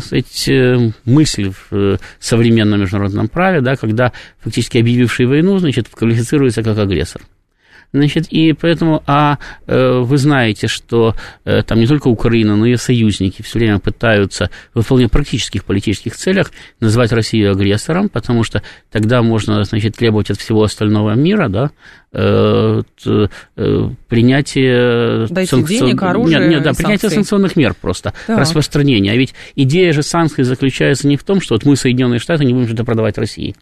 мысль 1.04 1.52
в 1.70 1.98
современном 2.18 2.80
международном 2.80 3.28
праве, 3.28 3.60
да, 3.60 3.76
когда 3.76 4.12
фактически 4.40 4.78
объявивший 4.78 5.26
войну, 5.26 5.58
значит, 5.58 5.88
квалифицируется 5.88 6.62
как 6.62 6.76
агрессор. 6.76 7.22
Значит, 7.92 8.26
и 8.30 8.52
поэтому, 8.54 9.02
а 9.06 9.38
э, 9.66 9.98
вы 9.98 10.16
знаете, 10.16 10.66
что 10.66 11.14
э, 11.44 11.62
там 11.62 11.78
не 11.78 11.86
только 11.86 12.08
Украина, 12.08 12.56
но 12.56 12.64
и 12.64 12.76
союзники 12.76 13.42
все 13.42 13.58
время 13.58 13.78
пытаются 13.80 14.50
в 14.74 14.80
вполне 14.80 15.08
практических 15.08 15.64
политических 15.64 16.16
целях 16.16 16.52
называть 16.80 17.12
Россию 17.12 17.52
агрессором, 17.52 18.08
потому 18.08 18.44
что 18.44 18.62
тогда 18.90 19.22
можно, 19.22 19.62
значит, 19.64 19.96
требовать 19.96 20.30
от 20.30 20.38
всего 20.38 20.62
остального 20.62 21.14
мира, 21.14 21.48
да, 21.48 21.70
э, 22.12 22.82
э, 23.04 23.88
принятие 24.08 25.26
санкци... 25.26 25.78
денег, 25.78 26.02
оружие, 26.02 26.40
нет, 26.40 26.48
нет, 26.48 26.62
да, 26.62 26.72
принятие 26.72 27.10
санкционных 27.10 27.56
мер 27.56 27.74
просто, 27.78 28.14
так. 28.26 28.38
распространение. 28.38 29.12
А 29.12 29.16
ведь 29.16 29.34
идея 29.54 29.92
же 29.92 30.02
санкций 30.02 30.44
заключается 30.44 31.08
не 31.08 31.16
в 31.16 31.24
том, 31.24 31.40
что 31.40 31.54
вот 31.54 31.64
мы, 31.64 31.76
Соединенные 31.76 32.20
Штаты, 32.20 32.44
не 32.44 32.54
будем 32.54 32.68
что-то 32.68 32.84
продавать 32.84 33.18
России. 33.18 33.54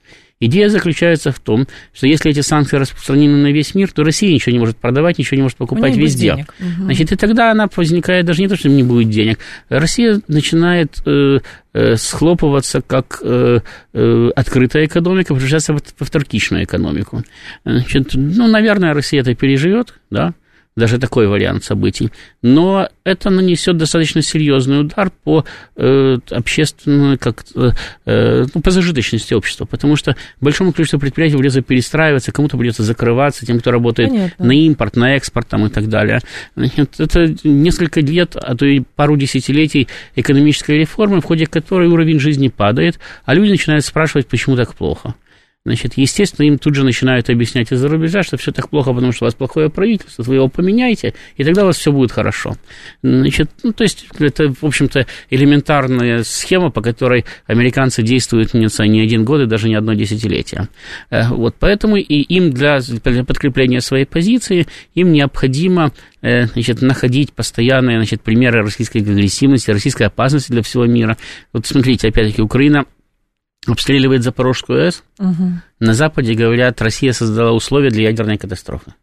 Идея 0.42 0.70
заключается 0.70 1.32
в 1.32 1.38
том, 1.38 1.66
что 1.92 2.06
если 2.06 2.30
эти 2.30 2.40
санкции 2.40 2.78
распространены 2.78 3.36
на 3.36 3.52
весь 3.52 3.74
мир, 3.74 3.92
то 3.92 4.02
Россия 4.02 4.32
ничего 4.32 4.52
не 4.52 4.58
может 4.58 4.78
продавать, 4.78 5.18
ничего 5.18 5.36
не 5.36 5.42
может 5.42 5.58
покупать 5.58 5.96
везде. 5.96 6.46
Угу. 6.58 6.84
Значит, 6.84 7.12
и 7.12 7.16
тогда 7.16 7.50
она 7.50 7.68
возникает 7.76 8.24
даже 8.24 8.40
не 8.40 8.48
то, 8.48 8.56
что 8.56 8.70
не 8.70 8.82
будет 8.82 9.10
денег. 9.10 9.38
Россия 9.68 10.20
начинает 10.28 11.02
э, 11.06 11.40
э, 11.74 11.96
схлопываться 11.96 12.80
как 12.80 13.20
э, 13.22 13.60
э, 13.92 14.30
открытая 14.34 14.86
экономика, 14.86 15.34
превращаться 15.34 15.74
в, 15.74 15.82
в 15.98 16.10
экономику. 16.64 17.22
Значит, 17.66 18.12
ну, 18.14 18.46
наверное, 18.48 18.94
Россия 18.94 19.20
это 19.20 19.34
переживет, 19.34 19.94
да, 20.10 20.32
даже 20.76 20.98
такой 20.98 21.26
вариант 21.26 21.64
событий. 21.64 22.10
Но 22.42 22.88
это 23.04 23.30
нанесет 23.30 23.76
достаточно 23.76 24.22
серьезный 24.22 24.80
удар 24.80 25.10
по 25.24 25.44
э, 25.76 26.18
общественной, 26.30 27.18
как, 27.18 27.44
э, 27.54 28.46
ну, 28.54 28.62
по 28.62 28.70
зажиточности 28.70 29.34
общества, 29.34 29.64
потому 29.64 29.96
что 29.96 30.16
большому 30.40 30.72
количеству 30.72 31.00
предприятий 31.00 31.36
придется 31.36 31.62
перестраиваться, 31.62 32.32
кому-то 32.32 32.56
придется 32.56 32.82
закрываться, 32.82 33.46
тем, 33.46 33.58
кто 33.58 33.72
работает 33.72 34.10
Понятно. 34.10 34.46
на 34.46 34.52
импорт, 34.52 34.96
на 34.96 35.16
экспорт 35.16 35.48
там, 35.48 35.66
и 35.66 35.70
так 35.70 35.88
далее. 35.88 36.20
Это 36.56 37.34
несколько 37.44 38.00
лет, 38.00 38.36
а 38.36 38.54
то 38.56 38.64
и 38.64 38.80
пару 38.80 39.16
десятилетий 39.16 39.88
экономической 40.14 40.78
реформы, 40.78 41.20
в 41.20 41.24
ходе 41.24 41.46
которой 41.46 41.88
уровень 41.88 42.20
жизни 42.20 42.48
падает, 42.48 42.98
а 43.24 43.34
люди 43.34 43.50
начинают 43.50 43.84
спрашивать, 43.84 44.28
почему 44.28 44.56
так 44.56 44.74
плохо. 44.74 45.14
Значит, 45.66 45.92
естественно, 45.96 46.46
им 46.46 46.56
тут 46.56 46.74
же 46.74 46.84
начинают 46.84 47.28
объяснять 47.28 47.70
из-за 47.70 47.86
рубежа, 47.86 48.22
что 48.22 48.38
все 48.38 48.50
так 48.50 48.70
плохо, 48.70 48.94
потому 48.94 49.12
что 49.12 49.24
у 49.24 49.26
вас 49.26 49.34
плохое 49.34 49.68
правительство, 49.68 50.22
вы 50.22 50.36
его 50.36 50.48
поменяете, 50.48 51.12
и 51.36 51.44
тогда 51.44 51.64
у 51.64 51.66
вас 51.66 51.76
все 51.76 51.92
будет 51.92 52.12
хорошо. 52.12 52.56
Значит, 53.02 53.50
ну, 53.62 53.74
то 53.74 53.84
есть, 53.84 54.06
это, 54.18 54.54
в 54.54 54.64
общем-то, 54.64 55.06
элементарная 55.28 56.22
схема, 56.22 56.70
по 56.70 56.80
которой 56.80 57.26
американцы 57.46 58.02
действуют 58.02 58.54
не, 58.54 58.68
не 58.88 59.00
один 59.02 59.26
год 59.26 59.42
и 59.42 59.46
даже 59.46 59.68
не 59.68 59.74
одно 59.74 59.92
десятилетие. 59.92 60.68
Э, 61.10 61.28
вот, 61.28 61.56
поэтому 61.58 61.96
и 61.96 62.22
им 62.22 62.52
для, 62.52 62.80
для 62.80 63.24
подкрепления 63.24 63.82
своей 63.82 64.06
позиции 64.06 64.66
им 64.94 65.12
необходимо 65.12 65.92
э, 66.22 66.46
значит, 66.46 66.80
находить 66.80 67.34
постоянные 67.34 67.98
значит, 67.98 68.22
примеры 68.22 68.62
российской 68.62 68.98
агрессивности, 69.02 69.70
российской 69.70 70.04
опасности 70.04 70.52
для 70.52 70.62
всего 70.62 70.86
мира. 70.86 71.18
Вот 71.52 71.66
смотрите, 71.66 72.08
опять-таки, 72.08 72.40
Украина 72.40 72.86
обстреливает 73.66 74.22
Запорожскую 74.22 74.84
АЭС, 74.84 75.04
угу. 75.18 75.52
на 75.78 75.94
Западе 75.94 76.34
говорят, 76.34 76.80
Россия 76.80 77.12
создала 77.12 77.52
условия 77.52 77.90
для 77.90 78.08
ядерной 78.08 78.38
катастрофы. 78.38 78.94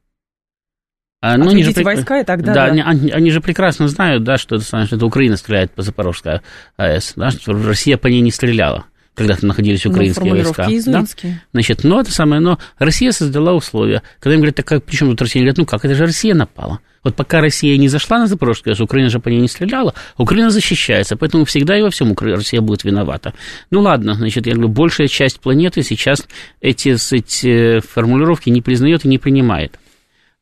А, 1.20 1.36
ну, 1.38 1.50
они 1.50 1.64
же, 1.64 1.72
войска 1.84 2.20
и 2.20 2.24
тогда, 2.24 2.54
да, 2.54 2.70
да. 2.70 2.84
Они, 2.84 3.10
они 3.12 3.32
же 3.32 3.42
прекрасно 3.42 3.88
знают, 3.88 4.24
да, 4.24 4.38
что 4.38 4.58
это, 4.58 4.66
что 4.66 4.96
это 4.96 5.06
Украина 5.06 5.36
стреляет 5.36 5.72
по 5.72 5.82
Запорожской 5.82 6.42
АЭС, 6.78 7.14
да, 7.16 7.32
что 7.32 7.54
Россия 7.54 7.98
по 7.98 8.08
ней 8.08 8.22
не 8.22 8.32
стреляла 8.32 8.86
когда 9.18 9.36
там 9.36 9.48
находились 9.48 9.84
ну, 9.84 9.92
украинские 9.92 10.32
ну, 10.32 10.44
войска. 10.44 10.68
Да? 10.86 11.04
Значит, 11.52 11.84
но 11.84 12.00
это 12.00 12.12
самое, 12.12 12.40
но 12.40 12.60
Россия 12.78 13.12
создала 13.12 13.54
условия. 13.54 14.04
Когда 14.20 14.36
им 14.36 14.42
говорят, 14.42 14.58
так 14.58 14.68
как, 14.68 14.84
причем 14.84 15.10
тут 15.10 15.20
Россия, 15.24 15.42
говорят, 15.42 15.58
ну 15.58 15.66
как, 15.66 15.84
это 15.84 15.96
же 15.96 16.06
Россия 16.06 16.36
напала. 16.36 16.82
Вот 17.08 17.16
пока 17.16 17.40
Россия 17.40 17.78
не 17.78 17.88
зашла 17.88 18.20
на 18.20 18.28
Запорожскую 18.28 18.74
АЭС, 18.74 18.82
Украина 18.82 19.10
же 19.10 19.22
по 19.22 19.30
ней 19.30 19.40
не 19.40 19.48
стреляла, 19.48 19.94
Украина 20.18 20.50
защищается, 20.50 21.16
поэтому 21.16 21.46
всегда 21.46 21.80
и 21.80 21.82
во 21.82 21.90
всем 21.90 22.14
Россия 22.20 22.60
будет 22.60 22.84
виновата. 22.84 23.34
Ну 23.72 23.80
ладно, 23.80 24.16
значит, 24.16 24.46
я 24.46 24.56
говорю, 24.56 24.68
большая 24.68 25.08
часть 25.08 25.40
планеты 25.40 25.84
сейчас 25.84 26.28
эти, 26.60 26.98
эти 27.16 27.80
формулировки 27.80 28.50
не 28.50 28.62
признает 28.62 29.06
и 29.06 29.08
не 29.08 29.20
принимает. 29.20 29.80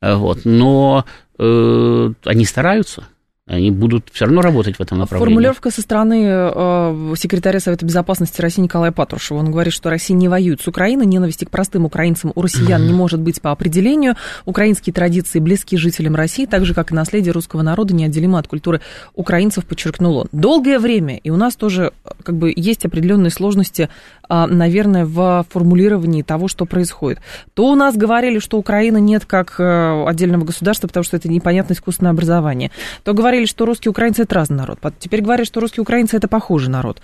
Вот, 0.00 0.40
но 0.44 1.04
э, 1.38 2.12
они 2.24 2.44
стараются 2.44 3.06
они 3.48 3.70
будут 3.70 4.08
все 4.12 4.24
равно 4.24 4.42
работать 4.42 4.76
в 4.76 4.80
этом 4.80 4.98
направлении. 4.98 5.32
Формулировка 5.32 5.70
со 5.70 5.80
стороны 5.80 6.24
э, 6.26 7.14
секретаря 7.16 7.60
Совета 7.60 7.86
Безопасности 7.86 8.40
России 8.40 8.60
Николая 8.60 8.90
Патрушева. 8.90 9.38
Он 9.38 9.52
говорит, 9.52 9.72
что 9.72 9.88
Россия 9.88 10.16
не 10.16 10.26
воюет 10.26 10.60
с 10.60 10.66
Украиной, 10.66 11.06
ненависти 11.06 11.44
к 11.44 11.50
простым 11.50 11.84
украинцам 11.84 12.32
у 12.34 12.42
россиян 12.42 12.84
не 12.84 12.92
может 12.92 13.20
быть 13.20 13.40
по 13.40 13.52
определению. 13.52 14.16
Украинские 14.46 14.92
традиции 14.92 15.38
близки 15.38 15.76
жителям 15.76 16.16
России, 16.16 16.46
так 16.46 16.66
же, 16.66 16.74
как 16.74 16.90
и 16.90 16.94
наследие 16.94 17.32
русского 17.32 17.62
народа 17.62 17.94
неотделимо 17.94 18.40
от 18.40 18.48
культуры 18.48 18.80
украинцев, 19.14 19.64
подчеркнул 19.64 20.16
он. 20.16 20.28
Долгое 20.32 20.80
время, 20.80 21.16
и 21.18 21.30
у 21.30 21.36
нас 21.36 21.54
тоже 21.54 21.92
э, 22.04 22.10
как 22.24 22.36
бы 22.36 22.52
есть 22.54 22.84
определенные 22.84 23.30
сложности, 23.30 23.88
э, 24.28 24.46
наверное, 24.46 25.06
в 25.06 25.46
формулировании 25.50 26.22
того, 26.22 26.48
что 26.48 26.64
происходит. 26.64 27.20
То 27.54 27.70
у 27.70 27.76
нас 27.76 27.96
говорили, 27.96 28.40
что 28.40 28.58
Украина 28.58 28.96
нет 28.96 29.24
как 29.24 29.60
э, 29.60 30.04
отдельного 30.04 30.44
государства, 30.44 30.88
потому 30.88 31.04
что 31.04 31.16
это 31.16 31.28
непонятное 31.28 31.76
искусственное 31.76 32.10
образование. 32.10 32.72
То 33.04 33.14
говорили, 33.14 33.35
говорили, 33.36 33.50
что 33.50 33.66
русские 33.66 33.90
украинцы 33.90 34.22
это 34.22 34.34
разный 34.34 34.56
народ. 34.56 34.78
Теперь 34.98 35.22
говорят, 35.22 35.46
что 35.46 35.60
русские 35.60 35.82
украинцы 35.82 36.16
это 36.16 36.28
похожий 36.28 36.70
народ. 36.70 37.00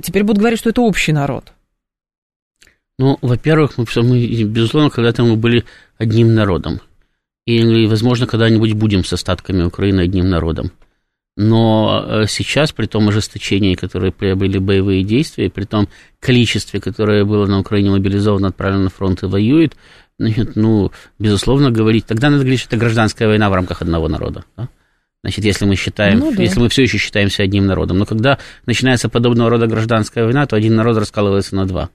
Теперь 0.00 0.22
будут 0.22 0.38
говорить, 0.38 0.58
что 0.58 0.70
это 0.70 0.80
общий 0.80 1.12
народ. 1.12 1.52
Ну, 2.98 3.18
во-первых, 3.22 3.76
мы, 3.76 3.86
мы, 4.02 4.42
безусловно, 4.44 4.90
когда-то 4.90 5.24
мы 5.24 5.36
были 5.36 5.64
одним 5.98 6.34
народом. 6.34 6.80
И, 7.46 7.86
возможно, 7.86 8.26
когда-нибудь 8.26 8.72
будем 8.74 9.04
с 9.04 9.12
остатками 9.12 9.64
Украины 9.64 10.00
одним 10.00 10.30
народом. 10.30 10.70
Но 11.36 12.04
э, 12.06 12.26
сейчас, 12.28 12.70
при 12.70 12.86
том 12.86 13.08
ожесточении, 13.08 13.74
которое 13.74 14.12
приобрели 14.12 14.60
боевые 14.60 15.02
действия, 15.02 15.50
при 15.50 15.64
том 15.64 15.88
количестве, 16.20 16.80
которое 16.80 17.24
было 17.24 17.46
на 17.46 17.58
Украине 17.58 17.90
мобилизовано, 17.90 18.48
отправлено 18.48 18.84
на 18.84 18.90
фронт 18.90 19.24
и 19.24 19.26
воюет, 19.26 19.74
ну, 20.18 20.92
безусловно, 21.18 21.72
говорить, 21.72 22.06
тогда 22.06 22.30
надо 22.30 22.44
говорить, 22.44 22.60
что 22.60 22.68
это 22.68 22.76
гражданская 22.76 23.26
война 23.26 23.50
в 23.50 23.54
рамках 23.54 23.82
одного 23.82 24.08
народа. 24.08 24.44
Да? 24.56 24.68
Значит, 25.24 25.42
если 25.42 25.64
мы 25.64 25.74
считаем, 25.74 26.18
ну, 26.18 26.34
да. 26.34 26.42
если 26.42 26.60
мы 26.60 26.68
все 26.68 26.82
еще 26.82 26.98
считаемся 26.98 27.42
одним 27.42 27.64
народом. 27.64 27.96
Но 27.96 28.04
когда 28.04 28.38
начинается 28.66 29.08
подобного 29.08 29.48
рода 29.48 29.66
гражданская 29.66 30.26
война, 30.26 30.44
то 30.44 30.54
один 30.54 30.74
народ 30.74 30.98
раскалывается 30.98 31.56
на 31.56 31.64
два. 31.64 31.88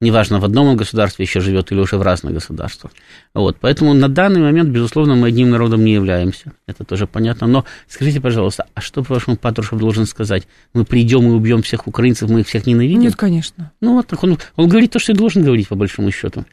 Неважно, 0.00 0.38
в 0.38 0.44
одном 0.44 0.68
он 0.68 0.76
государстве 0.76 1.24
еще 1.24 1.40
живет 1.40 1.72
или 1.72 1.80
уже 1.80 1.96
в 1.96 2.02
разных 2.02 2.34
государствах. 2.34 2.92
Вот, 3.34 3.56
поэтому 3.60 3.94
на 3.94 4.08
данный 4.08 4.40
момент, 4.40 4.68
безусловно, 4.68 5.16
мы 5.16 5.26
одним 5.26 5.50
народом 5.50 5.84
не 5.84 5.92
являемся. 5.92 6.52
Это 6.68 6.84
тоже 6.84 7.08
понятно. 7.08 7.48
Но 7.48 7.64
скажите, 7.88 8.20
пожалуйста, 8.20 8.66
а 8.74 8.80
что, 8.80 9.02
по-вашему, 9.02 9.36
Патрушев 9.36 9.76
должен 9.80 10.06
сказать? 10.06 10.46
Мы 10.72 10.84
придем 10.84 11.26
и 11.26 11.30
убьем 11.30 11.62
всех 11.62 11.88
украинцев, 11.88 12.30
мы 12.30 12.42
их 12.42 12.46
всех 12.46 12.64
ненавидим? 12.64 13.00
Нет, 13.00 13.16
конечно. 13.16 13.72
Ну 13.80 13.94
вот, 13.94 14.14
он, 14.22 14.38
он 14.54 14.68
говорит 14.68 14.92
то, 14.92 15.00
что 15.00 15.10
и 15.10 15.16
должен 15.16 15.42
говорить, 15.42 15.66
по 15.66 15.74
большому 15.74 16.12
счету. 16.12 16.44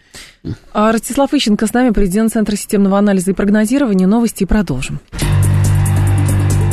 А 0.73 0.91
Ростислав 0.91 1.31
Ищенко 1.31 1.67
с 1.67 1.73
нами, 1.73 1.91
президент 1.91 2.33
Центра 2.33 2.55
системного 2.55 2.97
анализа 2.97 3.29
и 3.29 3.35
прогнозирования. 3.35 4.07
Новости 4.07 4.41
и 4.41 4.47
продолжим. 4.47 4.99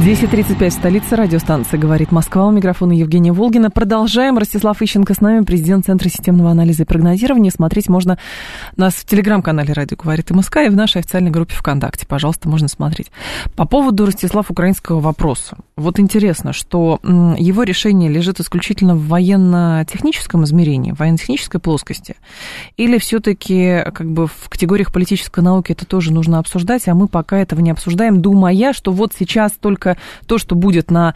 10.35 0.00 0.70
в 0.70 0.72
столице 0.72 1.14
радиостанции 1.14 1.76
«Говорит 1.76 2.10
Москва». 2.10 2.46
У 2.46 2.50
микрофона 2.50 2.92
Евгения 2.92 3.32
Волгина. 3.32 3.70
Продолжаем. 3.70 4.38
Ростислав 4.38 4.80
Ищенко 4.80 5.12
с 5.12 5.20
нами, 5.20 5.44
президент 5.44 5.84
Центра 5.84 6.08
системного 6.08 6.50
анализа 6.50 6.84
и 6.84 6.86
прогнозирования. 6.86 7.50
Смотреть 7.50 7.90
можно 7.90 8.16
нас 8.76 8.94
в 8.94 9.04
телеграм-канале 9.04 9.74
«Радио 9.74 9.98
говорит 9.98 10.30
МСК» 10.30 10.56
и 10.64 10.70
в 10.70 10.74
нашей 10.74 11.02
официальной 11.02 11.30
группе 11.30 11.54
ВКонтакте. 11.54 12.06
Пожалуйста, 12.06 12.48
можно 12.48 12.66
смотреть. 12.66 13.12
По 13.56 13.66
поводу, 13.66 14.06
Ростислав, 14.06 14.50
украинского 14.50 15.00
вопроса. 15.00 15.58
Вот 15.76 16.00
интересно, 16.00 16.54
что 16.54 16.98
его 17.38 17.62
решение 17.62 18.08
лежит 18.10 18.40
исключительно 18.40 18.96
в 18.96 19.06
военно-техническом 19.06 20.44
измерении, 20.44 20.92
в 20.92 20.98
военно-технической 21.00 21.60
плоскости. 21.60 22.16
Или 22.78 22.96
все-таки 22.96 23.84
как 23.92 24.10
бы 24.10 24.28
в 24.28 24.48
категориях 24.48 24.94
политической 24.94 25.40
науки 25.40 25.72
это 25.72 25.84
тоже 25.84 26.10
нужно 26.10 26.38
обсуждать, 26.38 26.88
а 26.88 26.94
мы 26.94 27.06
пока 27.06 27.36
этого 27.36 27.60
не 27.60 27.70
обсуждаем, 27.70 28.22
думая, 28.22 28.72
что 28.72 28.92
вот 28.92 29.12
сейчас 29.18 29.52
только 29.60 29.89
только 29.90 29.98
то, 30.26 30.38
что 30.38 30.54
будет 30.54 30.90
на 30.90 31.14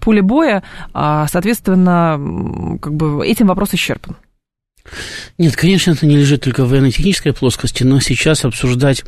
поле 0.00 0.22
боя, 0.22 0.62
а, 0.92 1.26
соответственно, 1.28 2.78
как 2.80 2.94
бы 2.94 3.26
этим 3.26 3.46
вопрос 3.46 3.70
исчерпан. 3.74 4.16
Нет, 5.38 5.56
конечно, 5.56 5.92
это 5.92 6.06
не 6.06 6.16
лежит 6.16 6.42
только 6.42 6.64
в 6.64 6.68
военно-технической 6.68 7.32
плоскости, 7.32 7.84
но 7.84 8.00
сейчас 8.00 8.44
обсуждать 8.44 9.02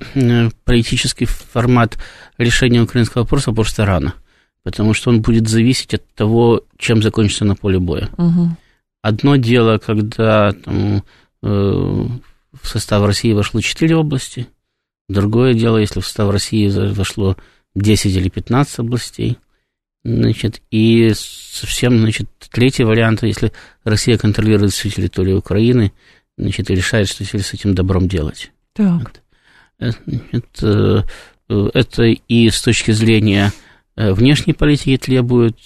политический 0.65 1.27
формат 1.27 1.99
решения 2.39 2.81
украинского 2.81 3.23
вопроса 3.23 3.53
просто 3.53 3.85
рано, 3.85 4.15
потому 4.63 4.95
что 4.95 5.11
он 5.11 5.21
будет 5.21 5.49
зависеть 5.49 5.93
от 5.95 6.15
того, 6.15 6.63
чем 6.79 7.03
закончится 7.03 7.45
на 7.45 7.57
поле 7.57 7.79
боя. 7.79 8.09
Угу. 8.17 8.57
Одно 9.03 9.37
дело, 9.37 9.77
когда 9.77 10.53
там, 10.53 11.05
э, 11.43 11.47
в 12.63 12.67
состав 12.67 13.05
России 13.05 13.35
вошло 13.35 13.61
четыре 13.61 13.97
области, 13.97 14.47
другое 15.11 15.53
дело, 15.53 15.77
если 15.77 16.01
в 16.01 16.07
состав 16.07 16.31
России 16.31 16.71
вошло 16.93 17.37
10 17.77 18.17
или 18.17 18.29
15 18.29 18.81
областей. 18.81 19.39
Значит, 20.05 20.62
и 20.71 21.12
совсем, 21.15 21.99
значит, 21.99 22.29
третий 22.51 22.85
вариант, 22.85 23.23
если 23.23 23.53
Россия 23.85 24.19
контролирует 24.19 24.73
всю 24.73 24.89
территорию 24.89 25.39
Украины, 25.39 25.93
значит, 26.39 26.71
и 26.71 26.75
решает, 26.75 27.09
что 27.09 27.25
теперь 27.25 27.43
с 27.43 27.55
этим 27.55 27.75
добром 27.75 28.09
делать. 28.09 28.53
Так. 28.73 29.23
Значит, 29.79 30.47
э, 30.62 31.03
это 31.49 32.03
и 32.05 32.51
с 32.51 32.62
точки 32.62 32.93
зрения 32.93 33.53
э, 33.97 34.12
внешней 34.12 34.53
политики 34.53 34.97
требует 34.97 35.59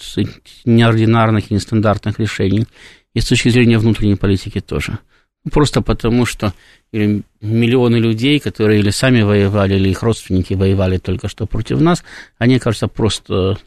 неординарных 0.65 1.51
и 1.51 1.53
нестандартных 1.53 2.19
решений, 2.19 2.65
и 3.13 3.21
с 3.21 3.27
точки 3.27 3.49
зрения 3.49 3.77
внутренней 3.77 4.15
политики 4.15 4.59
тоже. 4.59 4.99
Просто 5.49 5.81
потому, 5.81 6.25
что 6.25 6.53
или 6.91 7.23
миллионы 7.39 7.95
людей, 7.95 8.39
которые 8.39 8.79
или 8.79 8.89
сами 8.91 9.21
воевали, 9.21 9.75
или 9.75 9.89
их 9.89 10.03
родственники 10.03 10.53
воевали 10.53 10.97
только 10.97 11.29
что 11.29 11.47
против 11.47 11.79
нас, 11.79 12.03
они, 12.37 12.59
кажется, 12.59 12.87
просто 12.87 13.57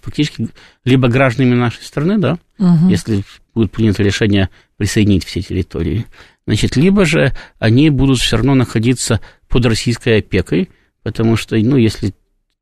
фактически 0.00 0.48
либо 0.84 1.08
гражданами 1.08 1.54
нашей 1.54 1.84
страны, 1.84 2.18
да, 2.18 2.38
угу. 2.58 2.88
если 2.88 3.22
будет 3.54 3.70
принято 3.70 4.02
решение 4.02 4.48
присоединить 4.78 5.24
все 5.24 5.42
территории, 5.42 6.06
значит, 6.46 6.76
либо 6.76 7.04
же 7.04 7.32
они 7.58 7.90
будут 7.90 8.18
все 8.18 8.36
равно 8.36 8.54
находиться 8.54 9.20
под 9.48 9.66
российской 9.66 10.18
опекой, 10.18 10.70
потому 11.02 11.36
что, 11.36 11.56
ну, 11.56 11.76
если 11.76 12.14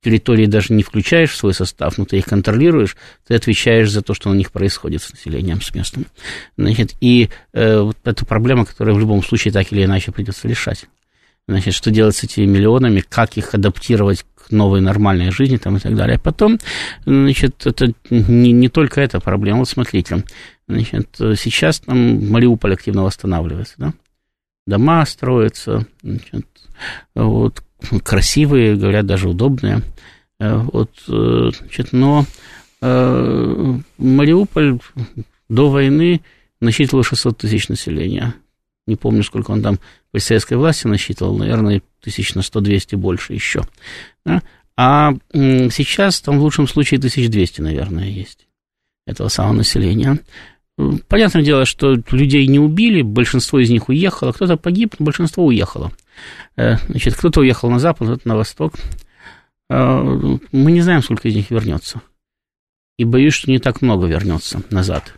территории 0.03 0.47
даже 0.47 0.73
не 0.73 0.83
включаешь 0.83 1.31
в 1.31 1.37
свой 1.37 1.55
состав, 1.55 1.99
но 1.99 2.05
ты 2.05 2.19
их 2.19 2.25
контролируешь, 2.25 2.97
ты 3.27 3.35
отвечаешь 3.35 3.91
за 3.91 4.03
то, 4.03 4.15
что 4.15 4.31
на 4.31 4.35
них 4.35 4.51
происходит 4.51 5.03
с 5.03 5.13
населением, 5.13 5.61
с 5.61 5.75
местным. 5.75 6.07
Значит, 6.57 6.95
и 7.01 7.29
э, 7.53 7.81
вот 7.81 7.97
эта 8.05 8.25
проблема, 8.25 8.65
которая 8.65 8.95
в 8.95 8.99
любом 8.99 9.23
случае 9.23 9.53
так 9.53 9.71
или 9.73 9.85
иначе 9.85 10.13
придется 10.13 10.49
решать. 10.49 10.87
Значит, 11.49 11.75
что 11.75 11.91
делать 11.91 12.17
с 12.17 12.25
этими 12.25 12.47
миллионами, 12.47 13.01
как 13.01 13.37
их 13.37 13.55
адаптировать 13.55 14.25
к 14.35 14.51
новой 14.51 14.81
нормальной 14.81 15.31
жизни 15.31 15.57
там, 15.57 15.77
и 15.77 15.81
так 15.81 15.97
далее. 15.97 16.19
Потом, 16.19 16.59
значит, 17.05 17.67
это 17.67 17.93
не, 18.09 18.53
не 18.53 18.69
только 18.69 19.01
эта 19.01 19.21
проблема. 19.21 19.61
Вот 19.61 19.69
смотрите, 19.69 20.25
значит, 20.69 21.09
сейчас 21.19 21.81
там 21.81 22.31
Мариуполь 22.31 22.75
активно 22.75 23.03
восстанавливается, 23.03 23.75
да? 23.79 23.95
Дома 24.67 25.05
строятся, 25.07 25.87
значит, 26.03 26.47
вот, 27.15 27.63
красивые, 28.05 28.77
говорят, 28.77 29.07
даже 29.07 29.29
удобные. 29.29 29.83
Э, 30.39 30.57
вот, 30.59 30.91
э, 31.09 31.51
значит, 31.59 31.93
но 31.93 32.25
э, 32.81 33.79
Мариуполь 33.99 34.79
до 35.49 35.71
войны 35.71 36.23
насчитывал 36.61 37.03
600 37.03 37.39
тысяч 37.39 37.69
населения. 37.69 38.35
Не 38.87 38.97
помню, 38.97 39.23
сколько 39.23 39.51
он 39.51 39.63
там 39.63 39.79
при 40.11 40.21
советской 40.21 40.55
власти 40.55 40.87
насчитывал, 40.87 41.37
наверное, 41.37 41.83
тысяч 42.01 42.35
на 42.35 42.41
100-200 42.41 42.97
больше 42.97 43.35
еще. 43.35 43.63
А 44.77 45.13
сейчас 45.33 46.21
там 46.23 46.39
в 46.39 46.43
лучшем 46.43 46.67
случае 46.67 46.99
1200, 46.99 47.61
наверное, 47.61 48.09
есть 48.09 48.49
этого 49.07 49.29
самого 49.29 49.53
населения. 49.53 50.19
Понятное 51.09 51.43
дело, 51.43 51.67
что 51.67 51.97
людей 52.11 52.47
не 52.47 52.59
убили, 52.59 53.03
большинство 53.03 53.59
из 53.59 53.69
них 53.69 53.89
уехало, 53.89 54.33
кто-то 54.33 54.57
погиб, 54.57 54.95
большинство 54.99 55.45
уехало. 55.45 55.93
Э, 56.57 56.77
значит, 56.89 57.15
кто-то 57.15 57.41
уехал 57.41 57.71
на 57.71 57.79
запад, 57.79 58.09
кто-то 58.09 58.29
на 58.29 58.37
восток. 58.37 58.75
Э, 59.69 60.03
мы 60.53 60.73
не 60.73 60.81
знаем, 60.81 61.03
сколько 61.03 61.29
из 61.29 61.35
них 61.35 61.51
вернется. 61.51 62.01
И 62.99 63.05
боюсь, 63.05 63.35
что 63.35 63.51
не 63.51 63.59
так 63.59 63.83
много 63.83 64.07
вернется 64.07 64.63
назад. 64.71 65.15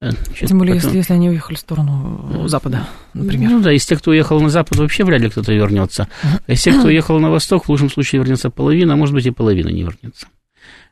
Э, 0.00 0.10
значит, 0.10 0.48
Тем 0.48 0.58
более, 0.58 0.74
потом... 0.76 0.88
если, 0.88 0.98
если 0.98 1.12
они 1.14 1.30
уехали 1.30 1.56
в 1.56 1.60
сторону 1.60 2.48
запада, 2.48 2.88
например. 3.12 3.50
Ну 3.50 3.60
да, 3.60 3.72
из 3.72 3.86
тех, 3.86 4.00
кто 4.00 4.10
уехал 4.10 4.40
на 4.40 4.48
запад, 4.48 4.78
вообще 4.78 5.04
вряд 5.04 5.20
ли 5.20 5.30
кто-то 5.30 5.52
вернется. 5.52 6.08
А 6.46 6.52
из 6.52 6.62
тех, 6.62 6.78
кто 6.78 6.88
уехал 6.88 7.20
на 7.20 7.30
восток, 7.30 7.64
в 7.64 7.68
лучшем 7.68 7.90
случае 7.90 8.20
вернется 8.20 8.50
половина, 8.50 8.94
а 8.94 8.96
может 8.96 9.14
быть 9.14 9.26
и 9.26 9.30
половина 9.30 9.68
не 9.68 9.82
вернется. 9.82 10.26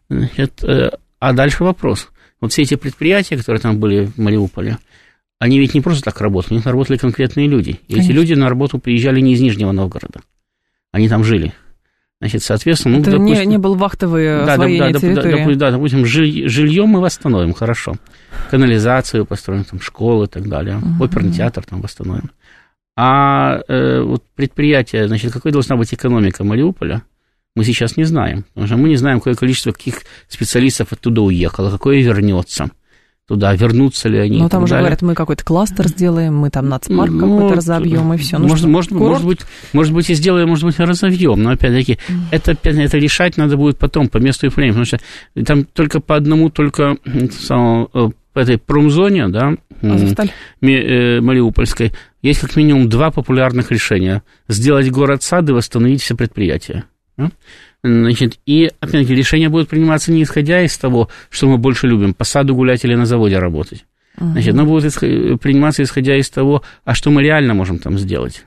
Значит, 0.08 0.62
а 1.18 1.32
дальше 1.32 1.64
вопрос. 1.64 2.08
Вот 2.40 2.52
все 2.52 2.62
эти 2.62 2.74
предприятия, 2.74 3.36
которые 3.36 3.60
там 3.60 3.78
были 3.78 4.06
в 4.06 4.18
Мариуполе, 4.18 4.78
они 5.42 5.58
ведь 5.58 5.74
не 5.74 5.80
просто 5.80 6.04
так 6.04 6.20
работали, 6.20 6.52
у 6.52 6.56
них 6.58 6.66
работали 6.66 6.96
конкретные 6.98 7.48
люди. 7.48 7.80
И 7.88 7.98
эти 7.98 8.12
люди 8.12 8.32
на 8.32 8.48
работу 8.48 8.78
приезжали 8.78 9.18
не 9.18 9.32
из 9.32 9.40
Нижнего 9.40 9.72
Новгорода. 9.72 10.20
Они 10.92 11.08
там 11.08 11.24
жили. 11.24 11.52
Значит, 12.20 12.44
соответственно, 12.44 12.98
ну, 12.98 13.02
Это 13.02 13.10
допустим, 13.10 13.40
не, 13.40 13.46
не 13.46 13.58
был 13.58 13.74
вахтовый 13.74 14.24
да, 14.24 14.56
да, 14.56 14.58
да, 14.58 14.92
территории. 14.92 15.54
Да, 15.54 15.54
да, 15.54 15.70
допустим, 15.72 16.06
жильем 16.06 16.90
мы 16.90 17.00
восстановим, 17.00 17.54
хорошо. 17.54 17.96
Канализацию 18.52 19.26
построим, 19.26 19.64
там, 19.64 19.80
школы 19.80 20.26
и 20.26 20.28
так 20.28 20.48
далее. 20.48 20.76
Угу. 20.76 21.06
Оперный 21.06 21.32
театр 21.32 21.64
там 21.68 21.80
восстановим. 21.80 22.30
А 22.96 23.62
э, 23.66 24.00
вот 24.00 24.22
предприятие, 24.36 25.08
значит, 25.08 25.32
какой 25.32 25.50
должна 25.50 25.74
быть 25.74 25.92
экономика 25.92 26.44
Мариуполя, 26.44 27.02
мы 27.56 27.64
сейчас 27.64 27.96
не 27.96 28.04
знаем. 28.04 28.44
Потому 28.50 28.68
что 28.68 28.76
мы 28.76 28.90
не 28.90 28.96
знаем, 28.96 29.18
какое 29.18 29.34
количество 29.34 29.72
каких 29.72 30.02
специалистов 30.28 30.92
оттуда 30.92 31.22
уехало, 31.22 31.68
какое 31.72 32.00
вернется 32.00 32.70
туда, 33.28 33.54
вернутся 33.54 34.08
ли 34.08 34.18
они. 34.18 34.38
Ну, 34.38 34.48
там 34.48 34.64
уже 34.64 34.72
далее. 34.72 34.82
говорят, 34.82 35.02
мы 35.02 35.14
какой-то 35.14 35.44
кластер 35.44 35.88
сделаем, 35.88 36.36
мы 36.36 36.50
там 36.50 36.68
нацпарк 36.68 37.10
ну, 37.10 37.20
какой-то 37.20 37.56
разобьем, 37.56 38.12
и 38.12 38.16
все. 38.16 38.38
Ну, 38.38 38.48
может, 38.48 38.58
что, 38.58 38.68
может, 38.68 38.90
может, 38.92 39.24
быть, 39.26 39.40
может 39.72 39.94
быть, 39.94 40.10
и 40.10 40.14
сделаем, 40.14 40.48
может 40.48 40.64
быть, 40.64 40.78
и 40.78 40.82
разовьем. 40.82 41.42
Но 41.42 41.50
опять-таки, 41.50 41.98
mm. 42.08 42.14
это, 42.30 42.56
это 42.62 42.98
решать 42.98 43.36
надо 43.36 43.56
будет 43.56 43.78
потом, 43.78 44.08
по 44.08 44.18
месту 44.18 44.46
и 44.46 44.48
времени. 44.48 44.72
Потому 44.72 44.86
что 44.86 45.00
там 45.44 45.64
только 45.64 46.00
по 46.00 46.16
одному, 46.16 46.50
только 46.50 46.96
самому, 47.30 47.90
э, 47.94 48.08
по 48.32 48.40
этой 48.40 48.58
промзоне, 48.58 49.28
да. 49.28 49.54
Э, 49.82 51.20
Мариупольской, 51.20 51.92
есть 52.22 52.40
как 52.40 52.56
минимум 52.56 52.88
два 52.88 53.10
популярных 53.10 53.70
решения. 53.70 54.22
Сделать 54.48 54.90
город-сад 54.90 55.48
и 55.48 55.52
восстановить 55.52 56.02
все 56.02 56.16
предприятия. 56.16 56.84
Значит, 57.84 58.38
и, 58.46 58.70
опять-таки, 58.80 59.14
решение 59.14 59.48
будет 59.48 59.68
приниматься 59.68 60.12
не 60.12 60.22
исходя 60.22 60.62
из 60.62 60.76
того, 60.78 61.08
что 61.30 61.48
мы 61.48 61.58
больше 61.58 61.88
любим, 61.88 62.14
по 62.14 62.24
саду 62.24 62.54
гулять 62.54 62.84
или 62.84 62.94
на 62.94 63.06
заводе 63.06 63.38
работать. 63.38 63.84
Значит, 64.18 64.54
оно 64.54 64.66
будет 64.66 64.94
приниматься 65.40 65.82
исходя 65.82 66.16
из 66.16 66.28
того, 66.30 66.62
а 66.84 66.94
что 66.94 67.10
мы 67.10 67.22
реально 67.22 67.54
можем 67.54 67.78
там 67.78 67.98
сделать. 67.98 68.44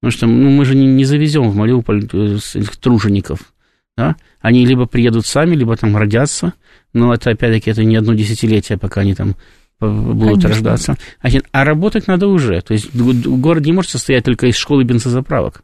Потому 0.00 0.12
что 0.12 0.26
ну, 0.26 0.50
мы 0.50 0.64
же 0.64 0.74
не, 0.74 0.86
не 0.86 1.04
завезем 1.04 1.50
в 1.50 1.56
Мариуполь 1.56 2.08
э, 2.10 2.38
тружеников. 2.80 3.52
Да? 3.96 4.16
Они 4.40 4.64
либо 4.64 4.86
приедут 4.86 5.26
сами, 5.26 5.54
либо 5.54 5.76
там 5.76 5.94
родятся, 5.94 6.54
но 6.94 7.12
это, 7.12 7.30
опять-таки, 7.30 7.70
это 7.70 7.84
не 7.84 7.96
одно 7.96 8.14
десятилетие, 8.14 8.78
пока 8.78 9.02
они 9.02 9.14
там 9.14 9.36
будут 9.78 10.42
Конечно. 10.42 10.48
рождаться. 10.48 10.96
Значит, 11.20 11.46
а 11.52 11.64
работать 11.64 12.06
надо 12.06 12.28
уже. 12.28 12.60
То 12.62 12.72
есть 12.72 12.94
город 12.94 13.64
не 13.64 13.72
может 13.72 13.90
состоять 13.90 14.24
только 14.24 14.46
из 14.46 14.56
школы 14.56 14.84
бензозаправок. 14.84 15.62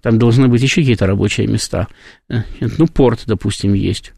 Там 0.00 0.18
должны 0.18 0.48
быть 0.48 0.62
еще 0.62 0.80
какие-то 0.80 1.06
рабочие 1.06 1.46
места. 1.46 1.88
Значит, 2.28 2.78
ну, 2.78 2.86
порт, 2.86 3.22
допустим, 3.26 3.74
есть. 3.74 4.12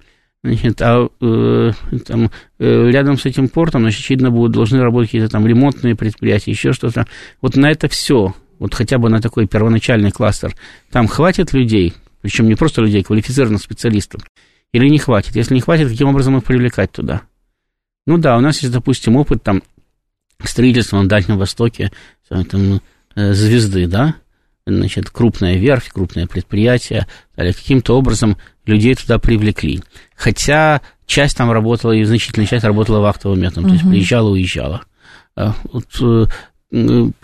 Значит, 0.44 0.82
а 0.82 1.08
э, 1.22 1.72
там, 2.06 2.30
э, 2.58 2.90
рядом 2.90 3.18
с 3.18 3.24
этим 3.24 3.48
портом, 3.48 3.82
значит, 3.82 4.00
очевидно, 4.00 4.30
будут, 4.30 4.52
должны 4.52 4.80
работать 4.80 5.08
какие-то 5.08 5.30
там 5.30 5.46
ремонтные 5.46 5.96
предприятия, 5.96 6.50
еще 6.50 6.74
что-то. 6.74 7.06
Вот 7.40 7.56
на 7.56 7.70
это 7.70 7.88
все, 7.88 8.34
вот 8.58 8.74
хотя 8.74 8.98
бы 8.98 9.08
на 9.08 9.22
такой 9.22 9.46
первоначальный 9.46 10.10
кластер, 10.10 10.54
там 10.90 11.08
хватит 11.08 11.54
людей, 11.54 11.94
причем 12.20 12.46
не 12.46 12.56
просто 12.56 12.82
людей, 12.82 13.02
квалифицированных 13.02 13.62
специалистов, 13.62 14.20
или 14.72 14.86
не 14.88 14.98
хватит? 14.98 15.34
Если 15.34 15.54
не 15.54 15.62
хватит, 15.62 15.88
каким 15.88 16.08
образом 16.08 16.36
их 16.36 16.44
привлекать 16.44 16.92
туда? 16.92 17.22
Ну 18.06 18.18
да, 18.18 18.36
у 18.36 18.40
нас 18.40 18.60
есть, 18.60 18.72
допустим, 18.72 19.16
опыт 19.16 19.42
там 19.42 19.62
строительства 20.42 21.00
на 21.00 21.08
Дальнем 21.08 21.38
Востоке, 21.38 21.90
там, 22.28 22.82
э, 23.14 23.32
звезды, 23.32 23.86
да, 23.86 24.16
значит, 24.66 25.10
крупная 25.10 25.56
верфь, 25.56 25.90
крупное 25.92 26.26
предприятие, 26.26 27.06
каким-то 27.36 27.96
образом 27.96 28.38
людей 28.66 28.94
туда 28.94 29.18
привлекли. 29.18 29.82
Хотя 30.16 30.80
часть 31.06 31.36
там 31.36 31.50
работала, 31.50 31.92
и 31.92 32.04
значительная 32.04 32.46
часть 32.46 32.64
работала 32.64 33.00
вахтовым 33.00 33.40
методом, 33.40 33.64
то 33.64 33.74
есть 33.74 33.88
приезжала, 33.88 34.30
уезжала. 34.30 34.84
А, 35.36 35.54
вот, 35.64 35.86
э, 36.00 36.26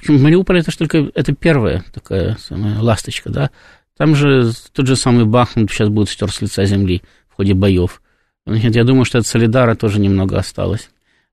Мариуполь 0.08 0.60
это 0.60 0.70
же 0.70 0.78
только 0.78 1.10
это 1.14 1.34
первая 1.34 1.84
такая 1.92 2.36
самая 2.40 2.78
ласточка, 2.80 3.30
да. 3.30 3.50
Там 3.96 4.14
же 4.14 4.52
тот 4.72 4.86
же 4.86 4.96
самый 4.96 5.24
Бахмут 5.24 5.70
сейчас 5.70 5.88
будет 5.88 6.08
стер 6.08 6.30
с 6.30 6.40
лица 6.40 6.64
земли 6.64 7.02
в 7.28 7.36
ходе 7.36 7.54
боев. 7.54 8.00
Значит, 8.46 8.74
я 8.74 8.84
думаю, 8.84 9.04
что 9.04 9.18
от 9.18 9.26
Солидара 9.26 9.74
тоже 9.74 10.00
немного 10.00 10.38
осталось. 10.38 10.90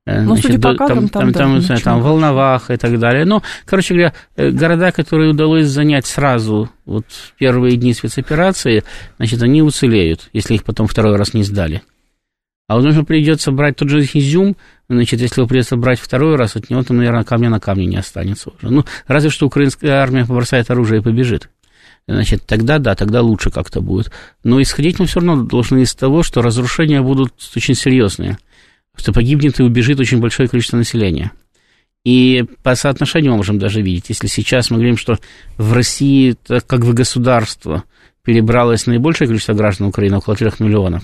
Ну, 0.07 0.37
судя 0.37 0.57
по 0.59 0.73
кадрам, 0.73 1.09
там, 1.09 1.33
там, 1.33 1.59
там, 1.59 1.61
там, 1.61 1.81
там 1.81 2.01
Волновах 2.01 2.71
и 2.71 2.77
так 2.77 2.97
далее. 2.97 3.25
Но, 3.25 3.43
короче 3.65 3.93
говоря, 3.93 4.13
э, 4.37 4.51
города, 4.51 4.91
которые 4.93 5.31
удалось 5.31 5.65
занять 5.65 6.05
сразу 6.05 6.69
вот 6.85 7.05
первые 7.37 7.75
дни 7.75 7.93
спецоперации, 7.93 8.85
значит, 9.17 9.43
они 9.43 9.61
уцелеют, 9.61 10.29
если 10.31 10.55
их 10.55 10.63
потом 10.63 10.87
второй 10.87 11.17
раз 11.17 11.33
не 11.33 11.43
сдали. 11.43 11.81
А 12.69 12.75
вот 12.75 12.85
нужно 12.85 13.03
придется 13.03 13.51
брать 13.51 13.75
тот 13.75 13.89
же 13.89 13.99
Изюм, 14.01 14.55
значит, 14.87 15.19
если 15.19 15.41
его 15.41 15.47
придется 15.47 15.75
брать 15.75 15.99
второй 15.99 16.37
раз, 16.37 16.55
от 16.55 16.69
него 16.69 16.83
там, 16.83 16.97
наверное, 16.97 17.25
камня 17.25 17.49
на 17.49 17.59
камне 17.59 17.85
не 17.85 17.97
останется 17.97 18.51
уже. 18.51 18.73
Ну, 18.73 18.85
разве 19.07 19.29
что 19.29 19.45
украинская 19.47 20.01
армия 20.01 20.25
побросает 20.25 20.71
оружие 20.71 21.01
и 21.01 21.03
побежит. 21.03 21.49
Значит, 22.07 22.45
тогда 22.45 22.79
да, 22.79 22.95
тогда 22.95 23.21
лучше 23.21 23.51
как-то 23.51 23.81
будет. 23.81 24.11
Но 24.45 24.61
исходить 24.61 24.99
мы 24.99 25.05
все 25.05 25.19
равно 25.19 25.43
должны 25.43 25.81
из 25.81 25.93
того, 25.93 26.23
что 26.23 26.41
разрушения 26.41 27.01
будут 27.01 27.33
очень 27.55 27.75
серьезные 27.75 28.37
что 28.97 29.13
погибнет 29.13 29.59
и 29.59 29.63
убежит 29.63 29.99
очень 29.99 30.19
большое 30.19 30.49
количество 30.49 30.77
населения. 30.77 31.31
И 32.03 32.45
по 32.63 32.75
соотношению 32.75 33.31
мы 33.31 33.37
можем 33.37 33.59
даже 33.59 33.81
видеть, 33.81 34.09
если 34.09 34.27
сейчас 34.27 34.69
мы 34.69 34.77
говорим, 34.77 34.97
что 34.97 35.19
в 35.57 35.73
России, 35.73 36.35
так 36.45 36.65
как 36.65 36.81
в 36.81 36.93
государство, 36.93 37.83
перебралось 38.23 38.87
наибольшее 38.87 39.27
количество 39.27 39.53
граждан 39.53 39.87
Украины, 39.87 40.17
около 40.17 40.35
3 40.35 40.51
миллионов, 40.59 41.03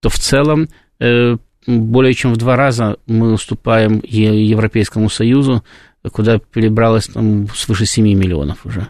то 0.00 0.08
в 0.08 0.18
целом 0.18 0.68
э, 1.00 1.36
более 1.66 2.14
чем 2.14 2.32
в 2.32 2.36
два 2.36 2.56
раза 2.56 2.96
мы 3.06 3.32
уступаем 3.32 4.00
Европейскому 4.04 5.08
Союзу, 5.08 5.64
куда 6.12 6.38
перебралось 6.38 7.06
там 7.08 7.48
свыше 7.48 7.86
7 7.86 8.04
миллионов 8.04 8.64
уже. 8.64 8.88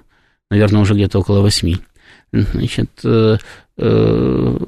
Наверное, 0.50 0.82
уже 0.82 0.94
где-то 0.94 1.18
около 1.18 1.40
8. 1.40 1.76
Значит, 2.32 2.90
э, 3.04 3.38
э, 3.78 4.58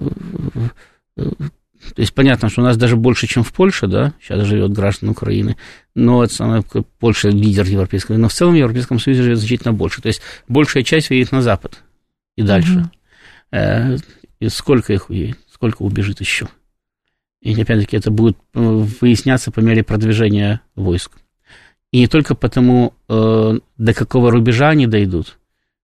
то 1.98 2.02
есть 2.02 2.14
понятно, 2.14 2.48
что 2.48 2.60
у 2.60 2.64
нас 2.64 2.76
даже 2.76 2.94
больше, 2.94 3.26
чем 3.26 3.42
в 3.42 3.52
Польше, 3.52 3.88
да, 3.88 4.14
сейчас 4.22 4.46
живет 4.46 4.70
граждан 4.70 5.08
Украины, 5.08 5.56
но 5.96 6.22
это 6.22 6.32
самое, 6.32 6.62
Польша 7.00 7.28
лидер 7.28 7.66
Европейского, 7.66 8.16
но 8.16 8.28
в 8.28 8.32
целом 8.32 8.54
в 8.54 8.56
Европейском 8.56 9.00
Союзе 9.00 9.24
живет 9.24 9.38
значительно 9.38 9.72
больше. 9.72 10.00
То 10.00 10.06
есть 10.06 10.22
большая 10.46 10.84
часть 10.84 11.10
уедет 11.10 11.32
на 11.32 11.42
Запад 11.42 11.82
и 12.36 12.42
дальше. 12.42 12.88
Mm-hmm. 13.50 14.00
И 14.38 14.48
сколько 14.48 14.92
их 14.92 15.10
уедет, 15.10 15.38
сколько 15.52 15.82
убежит 15.82 16.20
еще. 16.20 16.46
И 17.42 17.60
опять-таки 17.60 17.96
это 17.96 18.12
будет 18.12 18.38
э, 18.54 18.60
выясняться 19.00 19.50
по 19.50 19.58
мере 19.58 19.82
продвижения 19.82 20.60
войск. 20.76 21.18
И 21.90 21.98
не 21.98 22.06
только 22.06 22.36
потому, 22.36 22.94
э, 23.08 23.58
до 23.76 23.92
какого 23.92 24.30
рубежа 24.30 24.68
они 24.68 24.86
дойдут, 24.86 25.36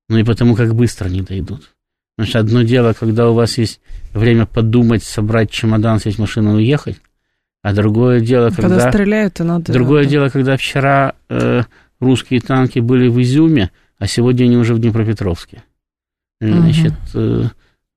но 0.09 0.21
и 0.21 0.23
потому, 0.23 0.55
как 0.55 0.77
быстро 0.77 1.07
они 1.07 1.23
дойдут. 1.23 1.74
Потому 2.17 2.29
что 2.29 2.39
одно 2.39 2.63
дело, 2.63 2.93
когда 2.93 3.29
у 3.29 3.35
вас 3.35 3.59
есть 3.59 3.81
время 4.13 4.47
подумать, 4.47 5.03
собрать 5.03 5.51
чемодан, 5.51 5.99
сесть 5.99 6.17
в 6.17 6.21
машину 6.21 6.53
и 6.53 6.63
уехать, 6.63 6.97
а 7.63 7.73
другое 7.73 8.21
дело, 8.21 8.51
когда... 8.51 8.69
Когда 8.69 8.91
стреляют, 8.91 9.35
то 9.35 9.45
надо... 9.45 9.73
Другое 9.73 10.05
да. 10.05 10.11
дело, 10.11 10.29
когда 10.29 10.57
вчера 10.57 11.15
э, 11.29 11.63
русские 11.99 12.41
танки 12.41 12.79
были 12.79 13.09
в 13.09 13.21
Изюме, 13.21 13.71
а 13.99 14.07
сегодня 14.07 14.45
они 14.45 14.57
уже 14.57 14.75
в 14.75 14.79
Днепропетровске. 14.79 15.65
Значит, 16.41 16.93
э, 17.15 17.45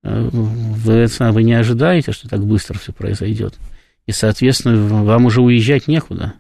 э, 0.04 0.30
вы, 0.32 1.06
вы 1.06 1.44
не 1.44 1.54
ожидаете, 1.54 2.12
что 2.12 2.30
так 2.30 2.44
быстро 2.46 2.78
все 2.78 2.94
произойдет. 2.94 3.56
И, 4.06 4.12
соответственно, 4.14 5.04
вам 5.04 5.26
уже 5.26 5.42
уезжать 5.42 5.88
некуда. 5.88 6.34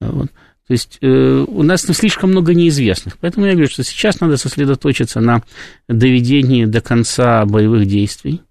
Вот. 0.00 0.30
То 0.70 0.74
есть 0.74 0.98
э, 1.00 1.44
у 1.48 1.64
нас 1.64 1.82
слишком 1.82 2.30
много 2.30 2.54
неизвестных. 2.54 3.18
Поэтому 3.18 3.44
я 3.44 3.54
говорю, 3.54 3.68
что 3.68 3.82
сейчас 3.82 4.20
надо 4.20 4.36
сосредоточиться 4.36 5.18
на 5.18 5.42
доведении 5.88 6.64
до 6.64 6.80
конца 6.80 7.44
боевых 7.44 7.86
действий. 7.86 8.42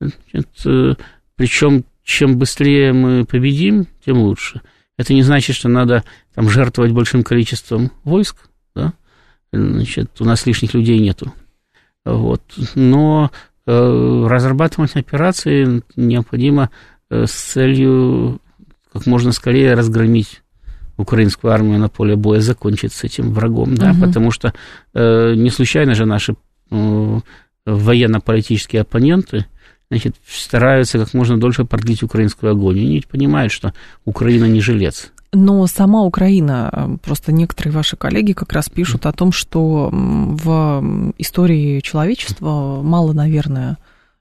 Э, 0.00 0.94
причем, 1.34 1.84
чем 2.04 2.38
быстрее 2.38 2.92
мы 2.92 3.24
победим, 3.24 3.88
тем 4.06 4.18
лучше. 4.18 4.60
Это 4.96 5.14
не 5.14 5.24
значит, 5.24 5.56
что 5.56 5.68
надо 5.68 6.04
там, 6.32 6.48
жертвовать 6.48 6.92
большим 6.92 7.24
количеством 7.24 7.90
войск. 8.04 8.36
Да? 8.76 8.92
Значит, 9.52 10.12
у 10.20 10.24
нас 10.24 10.46
лишних 10.46 10.74
людей 10.74 11.00
нету. 11.00 11.34
Вот. 12.04 12.42
Но 12.76 13.32
э, 13.66 14.26
разрабатывать 14.30 14.94
операции 14.94 15.82
необходимо 15.96 16.70
э, 17.10 17.26
с 17.26 17.32
целью 17.32 18.40
как 18.92 19.06
можно 19.06 19.32
скорее 19.32 19.74
разгромить 19.74 20.40
украинскую 20.98 21.52
армию 21.52 21.78
на 21.78 21.88
поле 21.88 22.16
боя 22.16 22.40
закончить 22.40 22.92
с 22.92 23.04
этим 23.04 23.32
врагом, 23.32 23.74
да, 23.74 23.92
угу. 23.92 24.00
потому 24.02 24.30
что 24.30 24.52
э, 24.94 25.34
не 25.34 25.50
случайно 25.50 25.94
же 25.94 26.04
наши 26.04 26.34
э, 26.70 27.20
военно-политические 27.64 28.82
оппоненты 28.82 29.46
значит, 29.90 30.16
стараются 30.28 30.98
как 30.98 31.14
можно 31.14 31.38
дольше 31.38 31.64
продлить 31.64 32.02
украинскую 32.02 32.52
агонию. 32.52 32.84
Они 32.84 32.94
ведь 32.96 33.08
понимают, 33.08 33.52
что 33.52 33.72
Украина 34.04 34.44
не 34.44 34.60
жилец. 34.60 35.12
Но 35.32 35.66
сама 35.66 36.02
Украина, 36.02 36.98
просто 37.04 37.32
некоторые 37.32 37.72
ваши 37.74 37.96
коллеги 37.96 38.32
как 38.32 38.52
раз 38.52 38.70
пишут 38.70 39.04
о 39.04 39.12
том, 39.12 39.30
что 39.30 39.90
в 39.92 41.12
истории 41.18 41.80
человечества 41.80 42.80
мало, 42.82 43.12
наверное, 43.12 43.76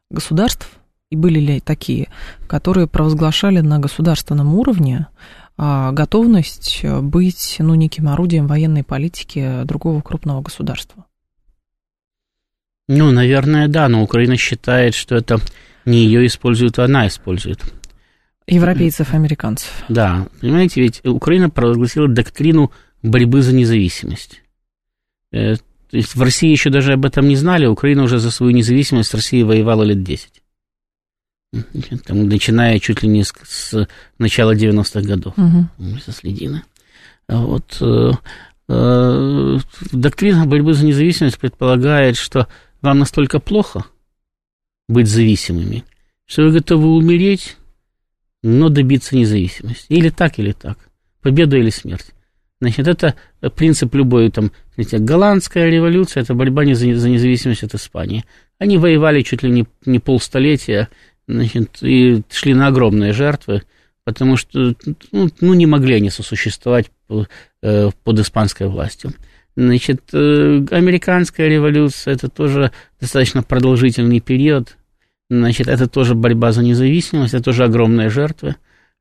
государств, 0.09 0.69
и 1.09 1.15
были 1.15 1.39
ли 1.39 1.59
такие, 1.61 2.09
которые 2.47 2.87
провозглашали 2.87 3.61
на 3.61 3.79
государственном 3.79 4.53
уровне 4.55 5.07
готовность 5.57 6.85
быть 6.85 7.55
ну, 7.59 7.75
неким 7.75 8.07
орудием 8.07 8.47
военной 8.47 8.83
политики 8.83 9.63
другого 9.63 10.01
крупного 10.01 10.41
государства? 10.41 11.05
Ну, 12.87 13.11
наверное, 13.11 13.67
да, 13.67 13.89
но 13.89 14.03
Украина 14.03 14.37
считает, 14.37 14.93
что 14.95 15.15
это 15.15 15.39
не 15.85 16.05
ее 16.05 16.25
используют, 16.25 16.79
а 16.79 16.85
она 16.85 17.07
использует. 17.07 17.59
Европейцев, 18.47 19.13
американцев. 19.13 19.69
Да, 19.89 20.27
понимаете, 20.39 20.81
ведь 20.81 21.05
Украина 21.05 21.49
провозгласила 21.49 22.07
доктрину 22.07 22.71
борьбы 23.03 23.41
за 23.41 23.53
независимость. 23.53 24.41
Э, 25.33 25.55
то 25.55 25.97
есть 25.97 26.15
в 26.15 26.21
России 26.21 26.49
еще 26.49 26.69
даже 26.69 26.93
об 26.93 27.05
этом 27.05 27.27
не 27.27 27.35
знали, 27.35 27.65
Украина 27.65 28.03
уже 28.03 28.19
за 28.19 28.31
свою 28.31 28.53
независимость 28.53 29.09
с 29.09 29.13
Россией 29.13 29.43
воевала 29.43 29.83
лет 29.83 30.03
10 30.03 30.41
там, 32.05 32.27
начиная 32.27 32.79
чуть 32.79 33.03
ли 33.03 33.09
не 33.09 33.23
с, 33.23 33.33
с 33.43 33.87
начала 34.17 34.55
90-х 34.55 35.01
годов, 35.01 35.33
угу. 35.37 35.99
со 36.03 36.11
Следина. 36.11 36.63
Вот, 37.27 37.77
э, 37.81 38.11
э, 38.69 39.57
доктрина 39.91 40.45
борьбы 40.45 40.73
за 40.73 40.85
независимость 40.85 41.39
предполагает, 41.39 42.17
что 42.17 42.47
вам 42.81 42.99
настолько 42.99 43.39
плохо 43.39 43.85
быть 44.87 45.07
зависимыми, 45.07 45.83
что 46.25 46.43
вы 46.43 46.51
готовы 46.51 46.95
умереть, 46.95 47.57
но 48.43 48.69
добиться 48.69 49.15
независимости. 49.15 49.85
Или 49.89 50.09
так, 50.09 50.39
или 50.39 50.53
так. 50.53 50.77
Победа 51.21 51.57
или 51.57 51.69
смерть. 51.69 52.13
Значит, 52.59 52.87
это 52.87 53.15
принцип 53.55 53.93
любой, 53.93 54.31
там, 54.31 54.51
знаете, 54.75 54.97
голландская 54.97 55.69
революция, 55.69 56.23
это 56.23 56.33
борьба 56.33 56.65
не 56.65 56.73
за, 56.73 56.95
за 56.95 57.09
независимость 57.09 57.63
от 57.63 57.75
Испании. 57.75 58.25
Они 58.57 58.77
воевали 58.77 59.21
чуть 59.21 59.43
ли 59.43 59.51
не, 59.51 59.67
не 59.85 59.99
полстолетия, 59.99 60.89
значит, 61.27 61.77
и 61.81 62.23
шли 62.29 62.53
на 62.53 62.67
огромные 62.67 63.13
жертвы, 63.13 63.63
потому 64.03 64.37
что 64.37 64.73
ну, 65.11 65.29
ну 65.41 65.53
не 65.53 65.65
могли 65.65 65.95
они 65.95 66.09
сосуществовать 66.09 66.91
э, 67.61 67.89
под 68.03 68.19
испанской 68.19 68.67
властью. 68.67 69.13
Значит, 69.55 70.01
э, 70.13 70.65
американская 70.71 71.47
революция 71.47 72.13
это 72.13 72.29
тоже 72.29 72.71
достаточно 73.01 73.43
продолжительный 73.43 74.19
период. 74.19 74.77
Значит, 75.29 75.67
это 75.67 75.87
тоже 75.87 76.15
борьба 76.15 76.51
за 76.51 76.63
независимость, 76.63 77.33
это 77.33 77.43
тоже 77.43 77.65
огромные 77.65 78.09
жертвы. 78.09 78.55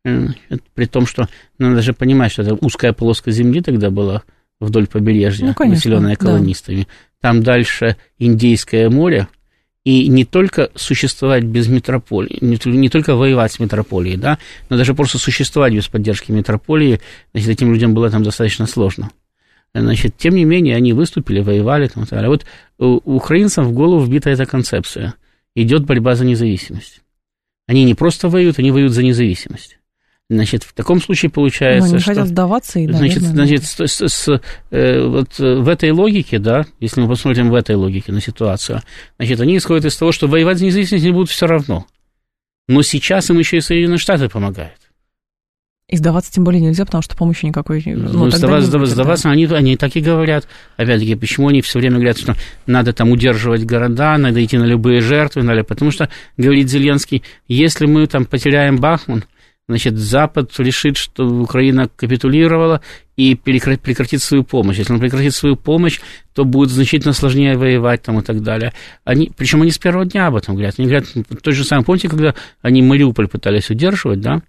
Значит, 0.04 0.62
при 0.74 0.86
том, 0.86 1.06
что 1.06 1.28
надо 1.58 1.82
же 1.82 1.92
понимать, 1.92 2.32
что 2.32 2.42
это 2.42 2.54
узкая 2.54 2.92
полоска 2.92 3.30
земли 3.30 3.60
тогда 3.60 3.90
была 3.90 4.22
вдоль 4.60 4.86
побережья, 4.86 5.46
ну, 5.46 5.54
конечно, 5.54 5.76
населенная 5.76 6.16
колонистами. 6.16 6.82
Да. 6.82 7.28
Там 7.28 7.42
дальше 7.42 7.96
Индийское 8.18 8.88
море, 8.88 9.28
и 9.86 10.08
не 10.08 10.24
только 10.24 10.70
существовать 10.74 11.44
без 11.44 11.68
метрополии, 11.68 12.38
не, 12.40 12.58
не 12.76 12.88
только 12.88 13.14
воевать 13.14 13.52
с 13.52 13.60
метрополией, 13.60 14.16
да, 14.16 14.40
но 14.68 14.76
даже 14.76 14.94
просто 14.94 15.18
существовать 15.18 15.72
без 15.74 15.86
поддержки 15.86 16.32
метрополии, 16.32 17.00
значит, 17.32 17.50
этим 17.50 17.72
людям 17.72 17.94
было 17.94 18.10
там 18.10 18.24
достаточно 18.24 18.66
сложно. 18.66 19.12
Значит, 19.72 20.16
тем 20.16 20.34
не 20.34 20.44
менее, 20.44 20.74
они 20.74 20.92
выступили, 20.92 21.38
воевали 21.38 21.86
там 21.86 22.02
и 22.02 22.06
так 22.06 22.18
далее. 22.18 22.30
Вот 22.30 22.46
у 22.78 23.14
украинцам 23.14 23.64
в 23.64 23.72
голову 23.72 24.04
вбита 24.04 24.28
эта 24.28 24.44
концепция. 24.44 25.14
Идет 25.54 25.84
борьба 25.84 26.16
за 26.16 26.24
независимость. 26.24 27.02
Они 27.68 27.84
не 27.84 27.94
просто 27.94 28.28
воюют, 28.28 28.58
они 28.58 28.72
воюют 28.72 28.92
за 28.92 29.04
независимость. 29.04 29.78
Значит, 30.28 30.64
в 30.64 30.72
таком 30.72 31.00
случае 31.00 31.30
получается, 31.30 31.88
Но 31.88 31.94
они 31.94 32.02
что... 32.02 32.10
хотят 32.10 32.28
сдаваться 32.28 32.80
и, 32.80 32.88
Значит, 32.88 33.22
наверное, 33.22 33.46
значит 33.46 33.64
с, 33.64 33.86
с- 33.86 34.08
с, 34.08 34.40
э, 34.72 35.06
вот 35.06 35.38
э, 35.38 35.54
в 35.60 35.68
этой 35.68 35.92
логике, 35.92 36.40
да, 36.40 36.66
если 36.80 37.00
мы 37.00 37.08
посмотрим 37.08 37.50
в 37.50 37.54
этой 37.54 37.76
логике 37.76 38.10
на 38.10 38.20
ситуацию, 38.20 38.82
значит, 39.18 39.40
они 39.40 39.56
исходят 39.56 39.84
из 39.84 39.96
того, 39.96 40.10
что 40.10 40.26
воевать 40.26 40.58
за 40.58 40.64
независимость 40.64 41.04
не 41.04 41.12
будут 41.12 41.30
все 41.30 41.46
равно. 41.46 41.86
Но 42.66 42.82
сейчас 42.82 43.30
им 43.30 43.38
еще 43.38 43.58
и 43.58 43.60
Соединенные 43.60 43.98
Штаты 43.98 44.28
помогают. 44.28 44.74
И 45.88 45.96
сдаваться 45.96 46.32
тем 46.32 46.42
более 46.42 46.60
нельзя, 46.60 46.84
потому 46.84 47.02
что 47.02 47.16
помощи 47.16 47.46
никакой 47.46 47.80
Ну, 47.86 48.12
ну, 48.12 48.30
сдаваться, 48.30 48.72
не 48.72 48.78
будет, 48.78 48.88
сдаваться, 48.88 49.24
да. 49.24 49.30
они, 49.30 49.44
они 49.46 49.76
так 49.76 49.94
и 49.94 50.00
говорят. 50.00 50.48
Опять-таки, 50.76 51.14
почему 51.14 51.46
они 51.46 51.62
все 51.62 51.78
время 51.78 51.96
говорят, 51.96 52.18
что 52.18 52.34
надо 52.66 52.92
там 52.92 53.12
удерживать 53.12 53.64
города, 53.64 54.18
надо 54.18 54.44
идти 54.44 54.58
на 54.58 54.64
любые 54.64 55.00
жертвы, 55.00 55.44
надо, 55.44 55.62
потому 55.62 55.92
что, 55.92 56.10
говорит 56.36 56.68
Зеленский, 56.68 57.22
если 57.46 57.86
мы 57.86 58.08
там 58.08 58.24
потеряем 58.24 58.78
Бахман, 58.78 59.26
значит, 59.68 59.96
Запад 59.98 60.52
решит, 60.58 60.96
что 60.96 61.26
Украина 61.26 61.88
капитулировала 61.88 62.80
и 63.16 63.34
прекратит 63.34 64.22
свою 64.22 64.44
помощь. 64.44 64.78
Если 64.78 64.92
он 64.92 65.00
прекратит 65.00 65.34
свою 65.34 65.56
помощь, 65.56 66.00
то 66.34 66.44
будет 66.44 66.70
значительно 66.70 67.12
сложнее 67.12 67.56
воевать 67.56 68.02
там 68.02 68.20
и 68.20 68.22
так 68.22 68.42
далее. 68.42 68.72
Они, 69.04 69.32
причем 69.36 69.62
они 69.62 69.70
с 69.70 69.78
первого 69.78 70.04
дня 70.04 70.28
об 70.28 70.36
этом 70.36 70.54
говорят. 70.54 70.74
Они 70.78 70.88
говорят, 70.88 71.06
то 71.42 71.52
же 71.52 71.64
самое, 71.64 71.84
помните, 71.84 72.08
когда 72.08 72.34
они 72.62 72.82
Мариуполь 72.82 73.28
пытались 73.28 73.70
удерживать, 73.70 74.20
да? 74.20 74.42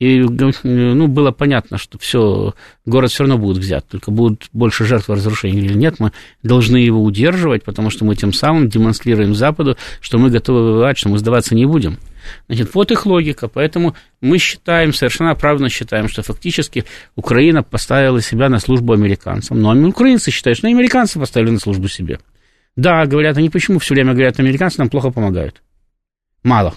И 0.00 0.20
ну, 0.64 1.06
было 1.06 1.30
понятно, 1.30 1.78
что 1.78 1.98
все, 1.98 2.54
город 2.84 3.12
все 3.12 3.24
равно 3.24 3.38
будет 3.38 3.58
взят, 3.58 3.86
только 3.88 4.10
будут 4.10 4.48
больше 4.52 4.84
жертв 4.84 5.08
разрушений 5.08 5.60
или 5.60 5.74
нет, 5.74 6.00
мы 6.00 6.10
должны 6.42 6.78
его 6.78 7.02
удерживать, 7.02 7.62
потому 7.62 7.90
что 7.90 8.04
мы 8.04 8.16
тем 8.16 8.32
самым 8.32 8.68
демонстрируем 8.68 9.36
Западу, 9.36 9.76
что 10.00 10.18
мы 10.18 10.30
готовы 10.30 10.72
воевать, 10.72 10.98
что 10.98 11.10
мы 11.10 11.18
сдаваться 11.18 11.54
не 11.54 11.64
будем. 11.64 11.98
Значит, 12.48 12.74
вот 12.74 12.90
их 12.90 13.06
логика, 13.06 13.48
поэтому 13.48 13.94
мы 14.20 14.38
считаем, 14.38 14.92
совершенно 14.92 15.30
оправданно 15.30 15.68
считаем, 15.68 16.08
что 16.08 16.22
фактически 16.22 16.84
Украина 17.16 17.62
поставила 17.62 18.20
себя 18.20 18.48
на 18.48 18.58
службу 18.58 18.92
американцам. 18.92 19.60
Но 19.60 19.72
украинцы 19.88 20.30
считают, 20.30 20.58
что 20.58 20.68
американцы 20.68 21.18
поставили 21.18 21.50
на 21.50 21.58
службу 21.58 21.88
себе. 21.88 22.20
Да, 22.76 23.06
говорят, 23.06 23.36
они 23.36 23.50
почему 23.50 23.78
все 23.78 23.94
время 23.94 24.12
говорят, 24.12 24.40
американцы 24.40 24.78
нам 24.78 24.90
плохо 24.90 25.10
помогают? 25.10 25.62
Мало. 26.42 26.74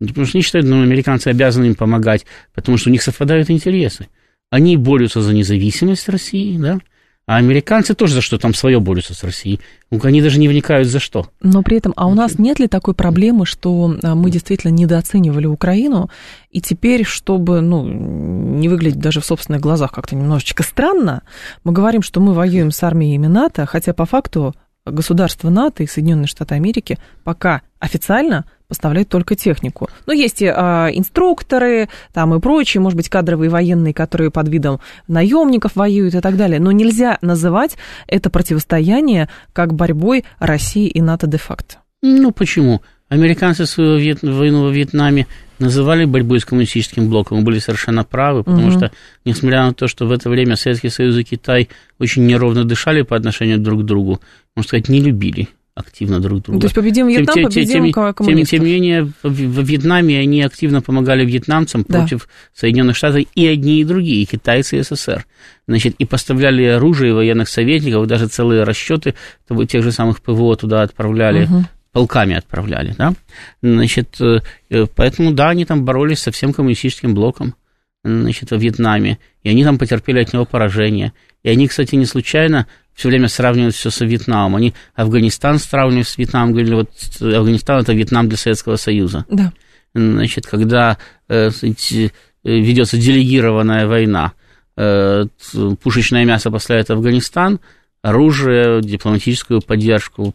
Ну, 0.00 0.08
Потому 0.08 0.26
что 0.26 0.38
они 0.38 0.42
считают, 0.42 0.66
ну, 0.66 0.82
американцы 0.82 1.28
обязаны 1.28 1.66
им 1.66 1.74
помогать, 1.74 2.26
потому 2.52 2.76
что 2.78 2.90
у 2.90 2.92
них 2.92 3.02
совпадают 3.02 3.50
интересы. 3.50 4.08
Они 4.50 4.76
борются 4.76 5.20
за 5.20 5.32
независимость 5.32 6.08
России, 6.08 6.58
да, 6.58 6.78
а 7.26 7.36
американцы 7.36 7.94
тоже 7.94 8.14
за 8.14 8.20
что 8.20 8.38
там 8.38 8.52
свое 8.52 8.80
борются 8.80 9.14
с 9.14 9.24
Россией. 9.24 9.60
Ну, 9.90 9.98
Они 10.02 10.20
даже 10.20 10.38
не 10.38 10.48
вникают 10.48 10.88
за 10.88 11.00
что. 11.00 11.28
Но 11.40 11.62
при 11.62 11.78
этом, 11.78 11.94
а 11.96 12.06
у 12.06 12.14
нас 12.14 12.38
нет 12.38 12.58
ли 12.58 12.68
такой 12.68 12.94
проблемы, 12.94 13.46
что 13.46 13.96
а, 14.02 14.14
мы 14.14 14.30
действительно 14.30 14.72
недооценивали 14.72 15.46
Украину, 15.46 16.10
и 16.50 16.60
теперь, 16.60 17.04
чтобы 17.04 17.60
ну, 17.62 17.86
не 17.86 18.68
выглядеть 18.68 19.00
даже 19.00 19.20
в 19.20 19.24
собственных 19.24 19.62
глазах 19.62 19.92
как-то 19.92 20.16
немножечко 20.16 20.62
странно, 20.62 21.22
мы 21.64 21.72
говорим, 21.72 22.02
что 22.02 22.20
мы 22.20 22.34
воюем 22.34 22.70
с 22.70 22.82
армиями 22.82 23.26
НАТО, 23.26 23.64
хотя 23.64 23.94
по 23.94 24.04
факту 24.04 24.54
государства 24.86 25.50
НАТО 25.50 25.82
и 25.82 25.86
Соединенные 25.86 26.26
Штаты 26.26 26.54
Америки 26.54 26.98
пока 27.22 27.62
официально 27.78 28.44
поставляют 28.68 29.08
только 29.08 29.34
технику. 29.34 29.88
Но 30.06 30.12
есть 30.12 30.42
и 30.42 30.46
а, 30.46 30.88
инструкторы, 30.92 31.88
там 32.12 32.34
и 32.34 32.40
прочие, 32.40 32.80
может 32.80 32.96
быть, 32.96 33.08
кадровые 33.08 33.50
военные, 33.50 33.94
которые 33.94 34.30
под 34.30 34.48
видом 34.48 34.80
наемников 35.06 35.76
воюют 35.76 36.14
и 36.14 36.20
так 36.20 36.36
далее. 36.36 36.60
Но 36.60 36.72
нельзя 36.72 37.18
называть 37.20 37.76
это 38.06 38.30
противостояние 38.30 39.28
как 39.52 39.74
борьбой 39.74 40.24
России 40.38 40.88
и 40.88 41.00
НАТО 41.00 41.26
де-факто. 41.26 41.76
Ну, 42.02 42.32
почему? 42.32 42.82
Американцы 43.14 43.66
свою 43.66 43.96
Вьет- 43.98 44.22
войну 44.22 44.62
во 44.64 44.70
Вьетнаме 44.70 45.26
называли 45.58 46.04
борьбой 46.04 46.40
с 46.40 46.44
коммунистическим 46.44 47.08
блоком, 47.08 47.38
и 47.38 47.42
были 47.42 47.58
совершенно 47.60 48.02
правы, 48.04 48.42
потому 48.42 48.68
Мгм. 48.68 48.76
что, 48.78 48.90
несмотря 49.24 49.62
на 49.64 49.72
то, 49.72 49.86
что 49.86 50.06
в 50.06 50.10
это 50.12 50.28
время 50.28 50.56
Советский 50.56 50.88
Союз 50.90 51.16
и 51.16 51.22
Китай 51.24 51.68
очень 52.00 52.26
неровно 52.26 52.64
дышали 52.64 53.02
по 53.02 53.16
отношению 53.16 53.58
друг 53.58 53.82
к 53.82 53.84
другу, 53.84 54.20
можно 54.56 54.68
сказать, 54.68 54.88
не 54.88 55.00
любили 55.00 55.48
активно 55.76 56.20
друг 56.20 56.40
друга. 56.42 56.60
То 56.60 56.66
есть 56.66 56.74
победим 56.76 57.06
Тем- 57.06 57.08
Вьетнам, 57.08 57.34
тем- 57.34 57.34
тем- 57.34 57.44
победим 57.50 57.72
тем, 57.84 57.92
тем, 57.92 58.14
коммунистов. 58.14 58.50
тем 58.50 58.64
не 58.64 58.72
менее, 58.74 59.12
во 59.24 59.62
Вьетнаме 59.62 60.20
они 60.20 60.42
активно 60.42 60.82
помогали 60.82 61.24
вьетнамцам 61.24 61.84
Да. 61.88 61.98
против 61.98 62.28
Соединенных 62.54 62.94
Штатов 62.96 63.22
и 63.34 63.46
одни, 63.46 63.80
и 63.80 63.84
другие, 63.84 64.22
и 64.22 64.24
китайцы, 64.26 64.78
и 64.78 64.82
СССР. 64.82 65.24
Значит, 65.66 65.96
и 65.98 66.04
поставляли 66.04 66.62
оружие, 66.64 67.12
военных 67.12 67.48
советников, 67.48 68.06
даже 68.06 68.28
целые 68.28 68.62
расчеты 68.62 69.14
того- 69.48 69.64
тех 69.64 69.82
же 69.82 69.90
самых 69.90 70.20
ПВО 70.22 70.54
туда 70.56 70.82
отправляли, 70.82 71.46
Мгм. 71.46 71.66
Полками 71.94 72.34
отправляли, 72.34 72.92
да. 72.98 73.14
Значит, 73.62 74.20
э, 74.20 74.40
э, 74.68 74.86
поэтому, 74.94 75.32
да, 75.32 75.50
они 75.50 75.64
там 75.64 75.84
боролись 75.84 76.18
со 76.18 76.32
всем 76.32 76.52
коммунистическим 76.52 77.14
блоком, 77.14 77.54
значит, 78.02 78.50
во 78.50 78.56
Вьетнаме, 78.56 79.18
и 79.44 79.48
они 79.48 79.64
там 79.64 79.78
потерпели 79.78 80.20
от 80.20 80.32
него 80.32 80.44
поражение. 80.44 81.12
И 81.44 81.48
они, 81.48 81.68
кстати, 81.68 81.94
не 81.94 82.04
случайно 82.04 82.66
все 82.94 83.08
время 83.08 83.28
сравнивают 83.28 83.76
все 83.76 83.90
с 83.90 84.04
Вьетнамом. 84.04 84.56
Они 84.56 84.74
Афганистан 84.96 85.58
сравнивают 85.60 86.08
с 86.08 86.18
Вьетнамом, 86.18 86.50
говорили, 86.50 86.74
вот 86.74 86.90
э, 87.20 87.32
Афганистан 87.32 87.80
это 87.80 87.92
Вьетнам 87.92 88.28
для 88.28 88.38
Советского 88.38 88.74
Союза. 88.76 89.24
Да. 89.30 89.52
Значит, 89.94 90.46
когда 90.46 90.98
ведется 91.28 92.96
делегированная 92.98 93.86
война, 93.86 94.32
пушечное 94.74 96.24
мясо 96.24 96.50
поставляет 96.50 96.90
Афганистан, 96.90 97.60
оружие, 98.02 98.82
дипломатическую 98.82 99.62
поддержку, 99.62 100.34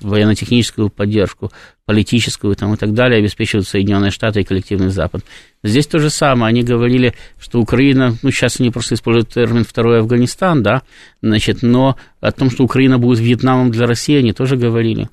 военно-техническую 0.00 0.90
поддержку, 0.90 1.50
политическую 1.86 2.54
там, 2.54 2.74
и 2.74 2.76
так 2.76 2.94
далее 2.94 3.18
обеспечивают 3.18 3.66
Соединенные 3.66 4.10
Штаты 4.10 4.40
и 4.40 4.44
коллективный 4.44 4.90
Запад. 4.90 5.24
Здесь 5.62 5.86
то 5.86 5.98
же 5.98 6.10
самое. 6.10 6.50
Они 6.50 6.62
говорили, 6.62 7.14
что 7.38 7.60
Украина, 7.60 8.16
ну, 8.22 8.30
сейчас 8.30 8.60
они 8.60 8.70
просто 8.70 8.94
используют 8.94 9.28
термин 9.30 9.64
«второй 9.64 10.00
Афганистан», 10.00 10.62
да, 10.62 10.82
значит, 11.22 11.62
но 11.62 11.96
о 12.20 12.32
том, 12.32 12.50
что 12.50 12.64
Украина 12.64 12.98
будет 12.98 13.18
Вьетнамом 13.18 13.70
для 13.70 13.86
России, 13.86 14.18
они 14.18 14.32
тоже 14.32 14.56
говорили. 14.56 15.08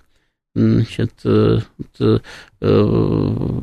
Значит, 0.58 1.12
э, 1.24 1.60
э, 2.00 2.20
э, 2.62 2.84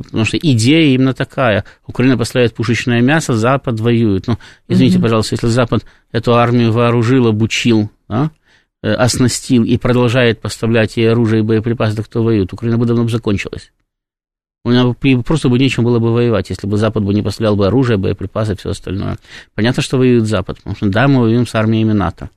потому 0.03 0.23
что 0.23 0.37
идея 0.37 0.95
именно 0.95 1.13
такая. 1.13 1.65
Украина 1.85 2.17
поставляет 2.17 2.53
пушечное 2.53 3.01
мясо, 3.01 3.33
Запад 3.33 3.81
воюет. 3.81 4.27
Ну, 4.27 4.37
извините, 4.69 4.97
Мгм. 4.97 5.03
пожалуйста, 5.03 5.35
если 5.35 5.47
Запад 5.47 5.85
эту 6.13 6.35
армию 6.35 6.71
вооружил, 6.71 7.27
обучил, 7.27 7.91
да, 8.07 8.31
оснастил 8.93 9.63
и 9.63 9.77
продолжает 9.77 10.41
поставлять 10.41 10.97
ей 10.97 11.11
оружие 11.11 11.41
и 11.41 11.45
боеприпасы, 11.45 11.95
то 11.95 12.03
кто 12.03 12.23
воюет? 12.23 12.53
Украина 12.53 12.77
бы 12.77 12.85
давно 12.85 13.03
бы 13.03 13.09
закончилась. 13.09 13.71
У 14.65 14.69
бы 14.71 15.23
просто 15.23 15.47
бы 15.47 15.59
нечем 15.59 15.83
было 15.83 15.99
бы 15.99 16.11
воевать, 16.11 16.49
если 16.49 16.65
бы 16.65 16.77
Запад 16.77 17.03
бы 17.03 17.13
не 17.13 17.21
поставлял 17.21 17.55
бы 17.55 17.67
оружие, 17.67 17.97
боеприпасы, 17.97 18.55
все 18.55 18.71
остальное. 18.71 19.17
Понятно, 19.53 19.83
что 19.83 19.97
воюет 19.97 20.25
Запад, 20.25 20.57
потому 20.57 20.75
что 20.75 20.89
да, 20.89 21.07
мы 21.07 21.21
воюем 21.21 21.45
с 21.45 21.53
армиями 21.53 21.91
НАТО. 21.91 22.31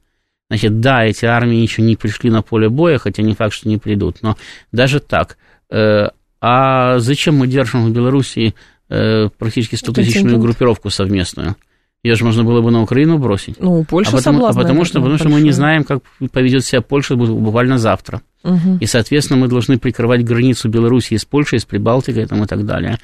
Значит, 0.51 0.81
да, 0.81 1.05
эти 1.05 1.25
армии 1.25 1.59
еще 1.59 1.81
не 1.81 1.97
пришли 1.97 2.31
на 2.31 2.43
поле 2.43 2.69
боя, 2.69 2.99
хотя 2.99 3.23
не 3.23 3.35
факт, 3.35 3.55
что 3.55 3.69
не 3.69 3.79
придут, 3.79 4.19
но 4.23 4.37
даже 4.73 5.01
так. 5.01 5.39
э, 5.71 6.09
а 6.41 6.99
зачем 6.99 7.37
мы 7.37 7.47
держим 7.47 7.87
в 7.87 7.93
Белоруссии 7.93 8.55
э, 8.91 9.29
практически 9.39 9.75
100-тысячную 9.75 10.13
Контингент. 10.13 10.43
группировку 10.43 10.91
совместную? 10.91 11.57
Ее 12.05 12.15
же 12.15 12.25
можно 12.25 12.45
было 12.45 12.61
бы 12.61 12.71
на 12.71 12.83
Украину 12.83 13.19
бросить. 13.19 13.57
Ну, 13.61 13.85
Польша 13.85 14.13
а 14.13 14.17
потому, 14.17 14.47
а 14.47 14.53
потому 14.53 14.85
что, 14.85 15.01
потому 15.01 15.19
что 15.19 15.29
мы 15.29 15.41
не 15.41 15.51
знаем, 15.51 15.83
как 15.83 16.01
поведет 16.33 16.65
себя 16.65 16.81
Польша 16.81 17.17
буквально 17.17 17.79
завтра. 17.79 18.23
И, 18.81 18.87
соответственно, 18.87 19.41
мы 19.41 19.49
должны 19.49 19.79
прикрывать 19.79 20.25
границу 20.25 20.69
Белоруссии 20.69 21.17
с 21.17 21.25
Польшей, 21.25 21.59
с 21.59 21.65
Прибалтикой 21.65 22.27
там, 22.27 22.45
и 22.45 22.47
так 22.47 22.65
далее. 22.65 22.99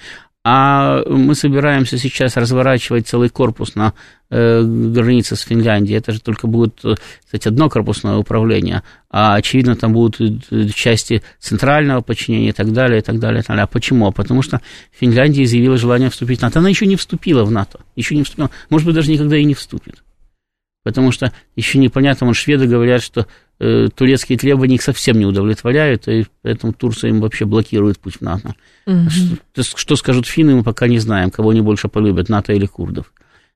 А 0.46 1.02
мы 1.08 1.34
собираемся 1.34 1.96
сейчас 1.96 2.36
разворачивать 2.36 3.08
целый 3.08 3.30
корпус 3.30 3.74
на 3.76 3.94
э, 4.28 4.62
границе 4.62 5.36
с 5.36 5.40
Финляндией. 5.40 5.96
Это 5.96 6.12
же 6.12 6.20
только 6.20 6.46
будет, 6.46 6.84
э, 6.84 6.96
кстати, 7.24 7.48
одно 7.48 7.70
корпусное 7.70 8.16
управление. 8.16 8.82
А, 9.08 9.36
очевидно, 9.36 9.74
там 9.74 9.94
будут 9.94 10.20
э, 10.20 10.68
части 10.68 11.22
центрального 11.40 12.02
подчинения 12.02 12.50
и 12.50 12.52
так 12.52 12.74
далее, 12.74 12.98
и 12.98 13.02
так 13.02 13.18
далее, 13.18 13.40
и 13.40 13.42
так 13.42 13.56
далее. 13.56 13.64
А 13.64 13.66
почему? 13.66 14.06
А 14.06 14.12
потому 14.12 14.42
что 14.42 14.60
Финляндия 14.92 15.44
изъявила 15.44 15.78
желание 15.78 16.10
вступить 16.10 16.40
в 16.40 16.42
НАТО. 16.42 16.58
Она 16.58 16.68
еще 16.68 16.84
не 16.84 16.96
вступила 16.96 17.42
в 17.44 17.50
НАТО. 17.50 17.80
Еще 17.96 18.14
не 18.14 18.22
вступила. 18.22 18.50
Может 18.68 18.84
быть, 18.84 18.94
даже 18.94 19.10
никогда 19.10 19.38
и 19.38 19.44
не 19.44 19.54
вступит. 19.54 20.02
Потому 20.84 21.10
что 21.10 21.32
еще 21.56 21.78
непонятно, 21.78 22.26
вон 22.26 22.34
шведы 22.34 22.66
говорят, 22.66 23.02
что 23.02 23.26
э, 23.58 23.88
турецкие 23.88 24.38
требования 24.38 24.76
их 24.76 24.82
совсем 24.82 25.18
не 25.18 25.24
удовлетворяют, 25.24 26.06
и 26.06 26.26
поэтому 26.42 26.74
Турция 26.74 27.08
им 27.08 27.20
вообще 27.20 27.46
блокирует 27.46 27.98
путь 27.98 28.16
в 28.16 28.20
НАТО. 28.20 28.54
Мгм. 28.86 29.08
Что, 29.08 29.62
что 29.62 29.96
скажут 29.96 30.26
финны, 30.26 30.56
мы 30.56 30.62
пока 30.62 30.86
не 30.86 30.98
знаем, 30.98 31.30
кого 31.30 31.50
они 31.50 31.62
больше 31.62 31.88
полюбят, 31.88 32.28
НАТО 32.28 32.52
или 32.52 32.66
курдов. 32.66 33.12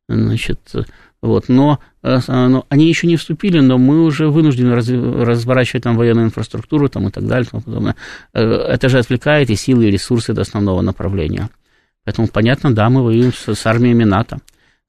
Значит, 0.09 0.59
э, 0.73 0.85
вот, 1.21 1.49
но, 1.49 1.81
э, 2.03 2.19
но 2.27 2.65
они 2.71 2.89
еще 2.89 3.07
не 3.07 3.17
вступили, 3.17 3.61
но 3.61 3.77
мы 3.77 4.05
уже 4.05 4.29
вынуждены 4.29 4.75
раз, 4.75 4.89
разворачивать 4.89 5.85
там 5.85 5.97
военную 5.97 6.27
инфраструктуру 6.27 6.89
там, 6.89 7.09
и 7.09 7.11
так 7.11 7.27
далее 7.27 7.47
и 7.47 7.51
тому 7.51 7.63
подобное. 7.63 7.97
Э, 8.33 8.41
Это 8.41 8.89
же 8.89 8.99
отвлекает 8.99 9.51
и 9.51 9.55
силы, 9.55 9.89
и 9.89 9.91
ресурсы 9.91 10.31
от 10.31 10.39
основного 10.39 10.81
направления. 10.81 11.51
Поэтому, 12.05 12.29
понятно, 12.29 12.75
да, 12.75 12.89
мы 12.89 13.03
воюем 13.03 13.35
с, 13.35 13.55
с 13.55 13.67
армиями 13.67 14.05
НАТО, 14.05 14.39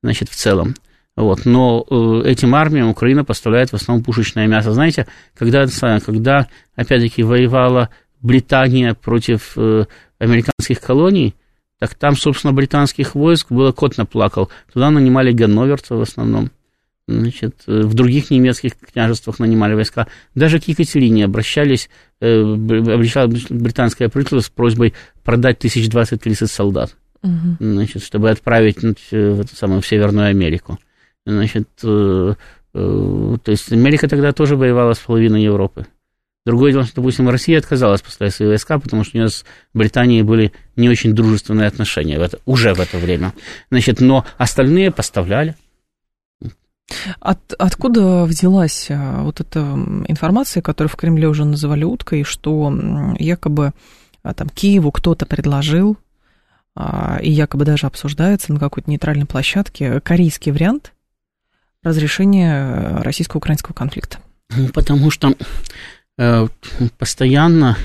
значит, 0.01 0.29
в 0.29 0.35
целом. 0.35 0.75
Вот, 1.19 1.43
но 1.43 1.85
э, 1.89 2.29
этим 2.29 2.55
армиям 2.55 2.87
Украина 2.87 3.25
поставляет 3.25 3.71
в 3.71 3.73
основном 3.73 4.05
пушечное 4.05 4.47
мясо. 4.47 4.71
Знаете, 4.71 5.05
когда, 5.37 5.65
когда 6.05 6.47
опять-таки, 6.75 7.23
воевала 7.23 7.89
Британия 8.21 8.93
против 8.93 9.51
э, 9.57 9.83
американских 10.17 10.79
колоний, 10.79 11.35
так 11.77 11.93
там, 11.95 12.15
собственно, 12.15 12.53
британских 12.53 13.15
войск 13.15 13.51
было 13.51 13.73
кот 13.73 13.97
наплакал. 13.97 14.49
Туда 14.71 14.91
нанимали 14.91 15.33
ганноверцев 15.33 15.97
в 15.97 16.01
основном. 16.01 16.51
Значит, 17.05 17.63
в 17.67 17.93
других 17.93 18.31
немецких 18.31 18.77
княжествах 18.77 19.39
нанимали 19.39 19.73
войска. 19.73 20.07
Даже 20.35 20.61
к 20.61 20.69
Екатерине 20.69 21.25
обращались, 21.25 21.89
э, 22.21 22.41
обращалось 22.41 23.45
британское 23.49 24.07
правительство 24.07 24.39
с 24.39 24.47
просьбой 24.47 24.93
продать 25.25 25.59
тысяч 25.59 25.89
двадцать-тридцать 25.89 26.49
солдат, 26.49 26.95
угу. 27.21 27.57
значит, 27.59 28.03
чтобы 28.03 28.29
отправить 28.29 28.81
ну, 28.83 28.93
в, 29.11 29.41
эту 29.41 29.53
самую, 29.57 29.81
в 29.81 29.87
Северную 29.87 30.29
Америку. 30.29 30.79
Значит, 31.25 31.69
э, 31.83 32.33
э, 32.73 33.37
то 33.43 33.51
есть 33.51 33.71
Америка 33.71 34.07
тогда 34.07 34.31
тоже 34.31 34.55
воевала 34.55 34.93
с 34.93 34.99
половиной 34.99 35.43
Европы. 35.43 35.85
Другое 36.45 36.71
дело, 36.71 36.83
что, 36.83 36.95
допустим, 36.95 37.29
Россия 37.29 37.59
отказалась 37.59 38.01
поставить 38.01 38.33
свои 38.33 38.47
войска, 38.47 38.79
потому 38.79 39.03
что 39.03 39.17
у 39.17 39.19
нее 39.19 39.29
с 39.29 39.45
Британией 39.73 40.23
были 40.23 40.53
не 40.75 40.89
очень 40.89 41.13
дружественные 41.13 41.67
отношения 41.67 42.17
в 42.17 42.21
это, 42.21 42.39
уже 42.45 42.73
в 42.73 42.79
это 42.79 42.97
время. 42.97 43.33
Значит, 43.69 43.99
но 43.99 44.25
остальные 44.37 44.91
поставляли. 44.91 45.55
От, 47.19 47.53
откуда 47.59 48.23
взялась 48.23 48.87
а, 48.89 49.21
вот 49.21 49.41
эта 49.41 49.59
информация, 50.07 50.61
которую 50.63 50.89
в 50.89 50.95
Кремле 50.95 51.27
уже 51.27 51.45
называли 51.45 51.83
уткой, 51.83 52.23
что 52.23 52.73
якобы 53.19 53.73
а, 54.23 54.33
там 54.33 54.49
Киеву 54.49 54.91
кто-то 54.91 55.27
предложил, 55.27 55.97
а, 56.75 57.19
и 57.21 57.29
якобы 57.29 57.65
даже 57.65 57.85
обсуждается 57.85 58.53
на 58.53 58.59
какой-то 58.59 58.89
нейтральной 58.89 59.25
площадке 59.25 59.99
корейский 60.01 60.51
вариант 60.51 60.93
разрешения 61.83 63.01
российско-украинского 63.01 63.73
конфликта? 63.73 64.19
Ну, 64.55 64.69
потому 64.69 65.11
что 65.11 65.33
э, 66.17 66.47
постоянно 66.97 67.77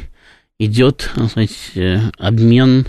идет 0.58 1.10
знаете, 1.16 2.12
обмен 2.18 2.86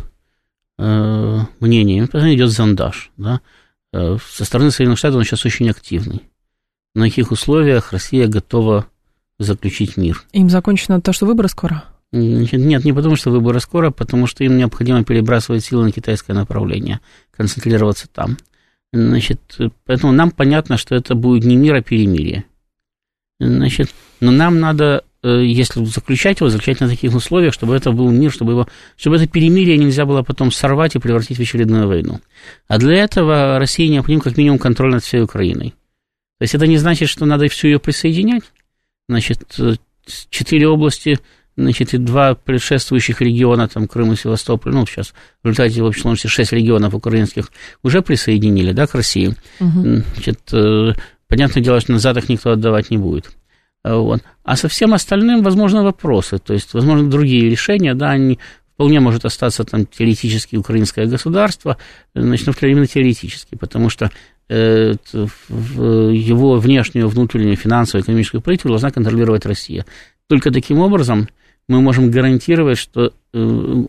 э, 0.77 1.39
мнениями, 1.59 2.05
постоянно 2.05 2.35
идет 2.35 2.51
зондаж, 2.51 3.11
да, 3.17 3.41
Э, 3.95 4.17
со 4.21 4.43
стороны 4.43 4.71
Соединенных 4.71 4.99
Штатов 4.99 5.19
он 5.19 5.23
сейчас 5.23 5.45
очень 5.45 5.69
активный. 5.69 6.21
На 6.95 7.05
каких 7.05 7.31
условиях 7.31 7.93
Россия 7.93 8.27
готова 8.27 8.87
заключить 9.39 9.95
мир? 9.95 10.21
Им 10.33 10.49
закончено 10.49 10.99
то, 10.99 11.13
что 11.13 11.25
выборы 11.25 11.47
скоро? 11.47 11.85
Нет, 12.11 12.83
не 12.83 12.93
потому 12.93 13.15
что 13.15 13.31
выборы 13.31 13.61
скоро, 13.61 13.87
а 13.87 13.91
потому 13.91 14.27
что 14.27 14.43
им 14.43 14.57
необходимо 14.57 15.03
перебрасывать 15.05 15.63
силы 15.63 15.85
на 15.85 15.91
китайское 15.91 16.35
направление, 16.35 16.99
концентрироваться 17.31 18.07
там. 18.09 18.37
Значит, 18.93 19.57
поэтому 19.85 20.13
нам 20.13 20.31
понятно, 20.31 20.77
что 20.77 20.95
это 20.95 21.15
будет 21.15 21.43
не 21.43 21.55
мир, 21.55 21.75
а 21.75 21.81
перемирие. 21.81 22.45
Значит, 23.39 23.89
но 24.21 24.31
нам 24.31 24.59
надо 24.59 25.03
Э, 25.25 25.43
если 25.43 25.83
заключать 25.83 26.39
его, 26.39 26.49
заключать 26.49 26.81
на 26.81 26.87
таких 26.87 27.15
условиях, 27.15 27.51
чтобы 27.51 27.75
это 27.75 27.91
был 27.91 28.11
мир, 28.11 28.31
чтобы, 28.31 28.51
его, 28.51 28.67
чтобы 28.95 29.15
это 29.15 29.27
перемирие 29.27 29.75
нельзя 29.75 30.05
было 30.05 30.21
потом 30.21 30.51
сорвать 30.51 30.95
и 30.95 30.99
превратить 30.99 31.39
в 31.39 31.41
очередную 31.41 31.87
войну. 31.87 32.19
А 32.67 32.77
для 32.77 32.97
этого 32.97 33.57
России 33.57 33.87
необходим 33.87 34.19
как 34.19 34.37
минимум 34.37 34.59
контроль 34.59 34.91
над 34.91 35.03
всей 35.03 35.23
Украиной. 35.23 35.71
То 36.37 36.43
есть 36.43 36.53
это 36.53 36.67
не 36.67 36.77
значит, 36.77 37.09
что 37.09 37.25
надо 37.25 37.47
всю 37.47 37.69
ее 37.69 37.79
присоединять. 37.79 38.43
Значит, 39.09 39.55
э, 39.57 39.77
четыре 40.29 40.67
области, 40.67 41.17
значит, 41.57 41.93
и 41.93 41.97
два 41.97 42.35
предшествующих 42.35 43.21
региона, 43.21 43.67
там, 43.67 43.87
Крым 43.87 44.13
и 44.13 44.15
Севастополь, 44.15 44.73
ну, 44.73 44.85
сейчас 44.85 45.13
в 45.43 45.47
результате 45.47 45.81
в 45.81 45.85
общей 45.85 46.01
сложности 46.01 46.27
шесть 46.27 46.51
регионов 46.51 46.93
украинских 46.93 47.51
уже 47.83 48.01
присоединили, 48.01 48.71
да, 48.71 48.87
к 48.87 48.95
России. 48.95 49.35
Угу. 49.59 50.03
Значит, 50.13 50.39
э, 50.53 50.93
понятное 51.27 51.63
дело, 51.63 51.79
что 51.79 51.93
назад 51.93 52.17
их 52.17 52.29
никто 52.29 52.51
отдавать 52.51 52.91
не 52.91 52.97
будет. 52.97 53.31
Вот. 53.83 54.21
А 54.43 54.55
со 54.55 54.67
всем 54.67 54.93
остальным, 54.93 55.43
возможно, 55.43 55.83
вопросы, 55.83 56.39
то 56.39 56.53
есть, 56.53 56.73
возможно, 56.73 57.09
другие 57.09 57.49
решения, 57.49 57.93
да, 57.93 58.11
они 58.11 58.39
вполне 58.73 58.99
может 58.99 59.23
остаться 59.25 59.63
там 59.63 59.85
теоретически 59.85 60.55
украинское 60.57 61.05
государство, 61.05 61.77
значит, 62.13 62.47
ну, 62.47 62.53
именно 62.67 62.87
теоретически, 62.87 63.55
потому 63.55 63.89
что 63.89 64.11
э, 64.49 64.95
его 65.09 66.55
внешнюю, 66.57 67.07
внутреннюю 67.07 67.55
финансовую, 67.55 68.03
экономическую 68.03 68.41
политику 68.41 68.69
должна 68.69 68.91
контролировать 68.91 69.45
Россия. 69.45 69.85
Только 70.27 70.51
таким 70.51 70.79
образом 70.79 71.29
мы 71.67 71.81
можем 71.81 72.11
гарантировать, 72.11 72.77
что 72.77 73.11
э, 73.33 73.39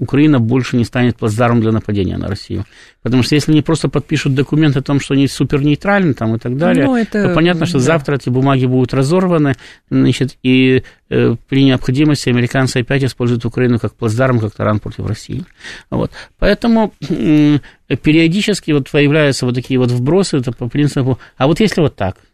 Украина 0.00 0.40
больше 0.40 0.76
не 0.76 0.84
станет 0.84 1.16
плацдармом 1.16 1.60
для 1.60 1.72
нападения 1.72 2.16
на 2.16 2.26
Россию. 2.26 2.64
Потому 3.02 3.22
что 3.22 3.34
если 3.34 3.52
они 3.52 3.60
просто 3.60 3.88
подпишут 3.88 4.34
документ 4.34 4.76
о 4.76 4.82
том, 4.82 4.98
что 4.98 5.12
они 5.12 5.28
супернейтральны 5.28 6.14
там, 6.14 6.34
и 6.34 6.38
так 6.38 6.56
далее, 6.56 6.86
ну, 6.86 6.96
это, 6.96 7.28
то 7.28 7.34
понятно, 7.34 7.66
что 7.66 7.78
да. 7.78 7.84
завтра 7.84 8.16
эти 8.16 8.30
бумаги 8.30 8.64
будут 8.64 8.94
разорваны, 8.94 9.54
значит, 9.90 10.38
и 10.42 10.84
э, 11.10 11.36
при 11.48 11.64
необходимости 11.64 12.30
американцы 12.30 12.78
опять 12.78 13.04
используют 13.04 13.44
Украину 13.44 13.78
как 13.78 13.94
плацдарм, 13.94 14.40
как 14.40 14.54
таран 14.54 14.80
против 14.80 15.06
России. 15.06 15.44
Вот. 15.90 16.10
Поэтому 16.38 16.94
э, 17.08 17.58
периодически 18.02 18.70
вот 18.70 18.90
появляются 18.90 19.44
вот 19.44 19.54
такие 19.54 19.78
вот 19.78 19.90
вбросы, 19.90 20.38
это 20.38 20.52
по 20.52 20.68
принципу, 20.68 21.18
а 21.36 21.46
вот 21.46 21.60
если 21.60 21.82
вот 21.82 21.94
так– 21.94 22.16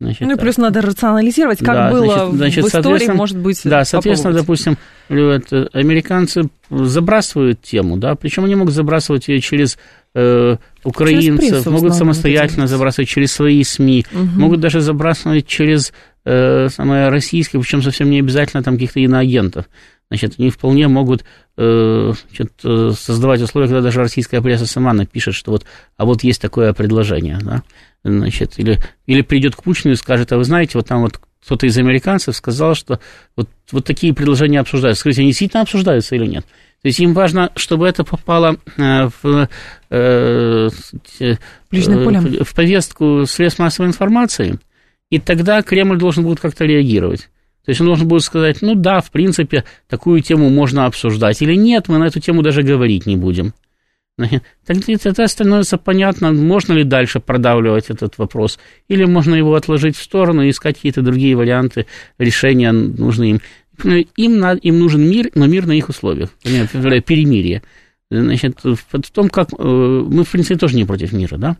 Значит, 0.00 0.22
ну 0.22 0.32
и 0.32 0.36
плюс 0.36 0.56
надо 0.56 0.80
рационализировать, 0.80 1.58
как 1.58 1.74
да, 1.74 1.90
было 1.90 2.30
значит, 2.32 2.64
значит, 2.64 2.64
в 2.64 2.68
истории, 2.68 3.12
может 3.12 3.36
быть. 3.36 3.60
Да, 3.64 3.84
соответственно, 3.84 4.32
допустим, 4.32 4.78
американцы 5.10 6.48
забрасывают 6.70 7.60
тему, 7.60 7.98
да, 7.98 8.14
причем 8.14 8.46
они 8.46 8.54
могут 8.54 8.72
забрасывать 8.72 9.28
ее 9.28 9.40
через 9.40 9.76
э, 10.14 10.56
украинцев, 10.84 11.40
через 11.40 11.50
прессу, 11.52 11.70
могут 11.70 11.94
самостоятельно 11.94 12.66
забрасывать 12.66 13.10
через 13.10 13.32
свои 13.32 13.62
СМИ, 13.62 14.06
угу. 14.10 14.24
могут 14.40 14.60
даже 14.60 14.80
забрасывать 14.80 15.46
через 15.46 15.92
э, 16.24 16.68
самое 16.70 17.10
российское, 17.10 17.58
причем 17.58 17.82
совсем 17.82 18.08
не 18.08 18.20
обязательно 18.20 18.62
там 18.62 18.74
каких-то 18.74 19.00
иноагентов. 19.00 19.66
Значит, 20.08 20.34
они 20.38 20.50
вполне 20.50 20.88
могут 20.88 21.24
э, 21.56 22.12
значит, 22.28 22.52
э, 22.64 22.92
создавать 22.98 23.42
условия, 23.42 23.68
когда 23.68 23.82
даже 23.82 24.00
российская 24.00 24.40
пресса 24.40 24.66
сама 24.66 24.92
напишет, 24.92 25.34
что 25.34 25.52
вот, 25.52 25.64
а 25.96 26.04
вот 26.04 26.24
есть 26.24 26.40
такое 26.40 26.72
предложение, 26.72 27.38
да, 27.42 27.62
значит, 28.04 28.58
или, 28.58 28.78
или 29.06 29.22
придет 29.22 29.56
к 29.56 29.62
Путину 29.62 29.92
и 29.92 29.96
скажет, 29.96 30.32
а 30.32 30.38
вы 30.38 30.44
знаете, 30.44 30.72
вот 30.74 30.86
там 30.86 31.02
вот 31.02 31.20
кто-то 31.44 31.66
из 31.66 31.76
американцев 31.78 32.36
сказал, 32.36 32.74
что 32.74 33.00
вот, 33.36 33.48
вот 33.72 33.84
такие 33.84 34.14
предложения 34.14 34.60
обсуждаются. 34.60 35.00
Скажите, 35.00 35.22
они 35.22 35.30
действительно 35.30 35.62
обсуждаются 35.62 36.14
или 36.14 36.26
нет? 36.26 36.44
То 36.82 36.88
есть 36.88 36.98
им 37.00 37.12
важно, 37.12 37.50
чтобы 37.56 37.86
это 37.86 38.04
попало 38.04 38.56
э, 38.76 39.08
в, 39.22 39.48
э, 39.90 40.68
э, 41.20 41.36
в 41.70 42.54
повестку 42.54 43.26
средств 43.26 43.58
массовой 43.58 43.88
информации, 43.88 44.58
и 45.10 45.18
тогда 45.18 45.60
Кремль 45.62 45.98
должен 45.98 46.24
будет 46.24 46.40
как-то 46.40 46.64
реагировать. 46.64 47.28
То 47.64 47.70
есть 47.70 47.80
он 47.82 47.86
должен 47.86 48.08
будет 48.08 48.22
сказать, 48.22 48.62
ну 48.62 48.74
да, 48.74 49.00
в 49.00 49.10
принципе, 49.10 49.64
такую 49.88 50.22
тему 50.22 50.48
можно 50.48 50.86
обсуждать, 50.86 51.42
или 51.42 51.54
нет, 51.54 51.88
мы 51.88 51.98
на 51.98 52.04
эту 52.04 52.20
тему 52.20 52.42
даже 52.42 52.62
говорить 52.62 53.04
не 53.04 53.16
будем. 53.16 53.52
Тогда 54.66 55.28
становится 55.28 55.78
понятно, 55.78 56.32
можно 56.32 56.72
ли 56.72 56.84
дальше 56.84 57.20
продавливать 57.20 57.90
этот 57.90 58.18
вопрос, 58.18 58.58
или 58.88 59.04
можно 59.04 59.34
его 59.34 59.54
отложить 59.54 59.96
в 59.96 60.02
сторону 60.02 60.42
и 60.42 60.50
искать 60.50 60.76
какие-то 60.76 61.02
другие 61.02 61.36
варианты 61.36 61.86
решения 62.18 62.72
нужны 62.72 63.30
им. 63.30 63.40
Им, 64.16 64.44
им 64.44 64.78
нужен 64.78 65.08
мир, 65.08 65.30
но 65.34 65.46
мир 65.46 65.66
на 65.66 65.72
их 65.72 65.88
условиях, 65.88 66.30
перемирие. 66.42 67.62
Значит, 68.10 68.58
в 68.64 69.10
том, 69.12 69.30
как 69.30 69.50
э, 69.56 69.64
мы, 69.64 70.24
в 70.24 70.30
принципе, 70.30 70.58
тоже 70.58 70.76
не 70.76 70.84
против 70.84 71.12
мира, 71.12 71.36
да? 71.36 71.56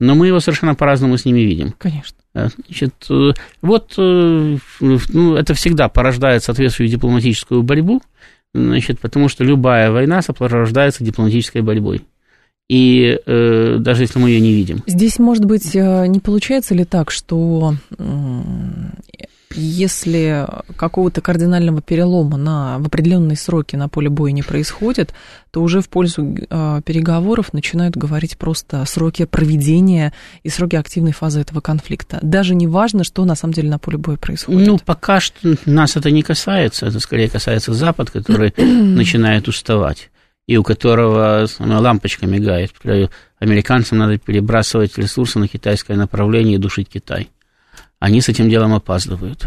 Но 0.00 0.16
мы 0.16 0.26
его 0.26 0.40
совершенно 0.40 0.74
по-разному 0.74 1.16
с 1.16 1.24
ними 1.24 1.40
видим. 1.40 1.72
Конечно. 1.78 2.18
Э, 2.34 2.48
значит, 2.48 2.94
э, 3.08 3.32
вот 3.62 3.94
ну, 3.96 5.36
это 5.36 5.54
всегда 5.54 5.88
порождает 5.88 6.42
соответствующую 6.42 6.96
дипломатическую 6.96 7.62
борьбу, 7.62 8.02
Значит, 8.54 9.00
потому 9.00 9.28
что 9.28 9.42
любая 9.42 9.90
война 9.90 10.22
сопровождается 10.22 11.04
дипломатической 11.04 11.60
борьбой. 11.60 12.02
И 12.68 13.18
э, 13.26 13.76
даже 13.78 14.04
если 14.04 14.18
мы 14.18 14.30
ее 14.30 14.40
не 14.40 14.54
видим. 14.54 14.82
Здесь, 14.86 15.18
может 15.18 15.44
быть, 15.44 15.74
э, 15.74 16.06
не 16.06 16.20
получается 16.20 16.74
ли 16.74 16.84
так, 16.84 17.10
что 17.10 17.74
если 19.54 20.46
какого-то 20.76 21.20
кардинального 21.20 21.80
перелома 21.80 22.36
на, 22.36 22.78
в 22.78 22.86
определенные 22.86 23.36
сроки 23.36 23.76
на 23.76 23.88
поле 23.88 24.08
боя 24.08 24.32
не 24.32 24.42
происходит, 24.42 25.14
то 25.50 25.62
уже 25.62 25.80
в 25.80 25.88
пользу 25.88 26.36
э, 26.36 26.80
переговоров 26.84 27.52
начинают 27.52 27.96
говорить 27.96 28.36
просто 28.36 28.84
сроки 28.86 29.24
проведения 29.24 30.12
и 30.42 30.48
сроки 30.48 30.76
активной 30.76 31.12
фазы 31.12 31.40
этого 31.40 31.60
конфликта. 31.60 32.18
Даже 32.22 32.54
не 32.54 32.66
важно, 32.66 33.04
что 33.04 33.24
на 33.24 33.34
самом 33.34 33.54
деле 33.54 33.70
на 33.70 33.78
поле 33.78 33.98
боя 33.98 34.16
происходит. 34.16 34.66
Ну, 34.66 34.78
пока 34.78 35.20
что 35.20 35.56
нас 35.64 35.96
это 35.96 36.10
не 36.10 36.22
касается, 36.22 36.86
это 36.86 37.00
скорее 37.00 37.28
касается 37.28 37.72
Запад, 37.72 38.10
который 38.10 38.52
начинает 38.56 39.48
уставать 39.48 40.10
и 40.46 40.58
у 40.58 40.62
которого 40.62 41.46
лампочка 41.58 42.26
мигает. 42.26 42.72
Американцам 43.38 43.98
надо 43.98 44.18
перебрасывать 44.18 44.98
ресурсы 44.98 45.38
на 45.38 45.48
китайское 45.48 45.96
направление 45.96 46.56
и 46.56 46.58
душить 46.58 46.88
Китай 46.88 47.30
они 48.04 48.20
с 48.20 48.28
этим 48.28 48.50
делом 48.50 48.74
опаздывают. 48.74 49.46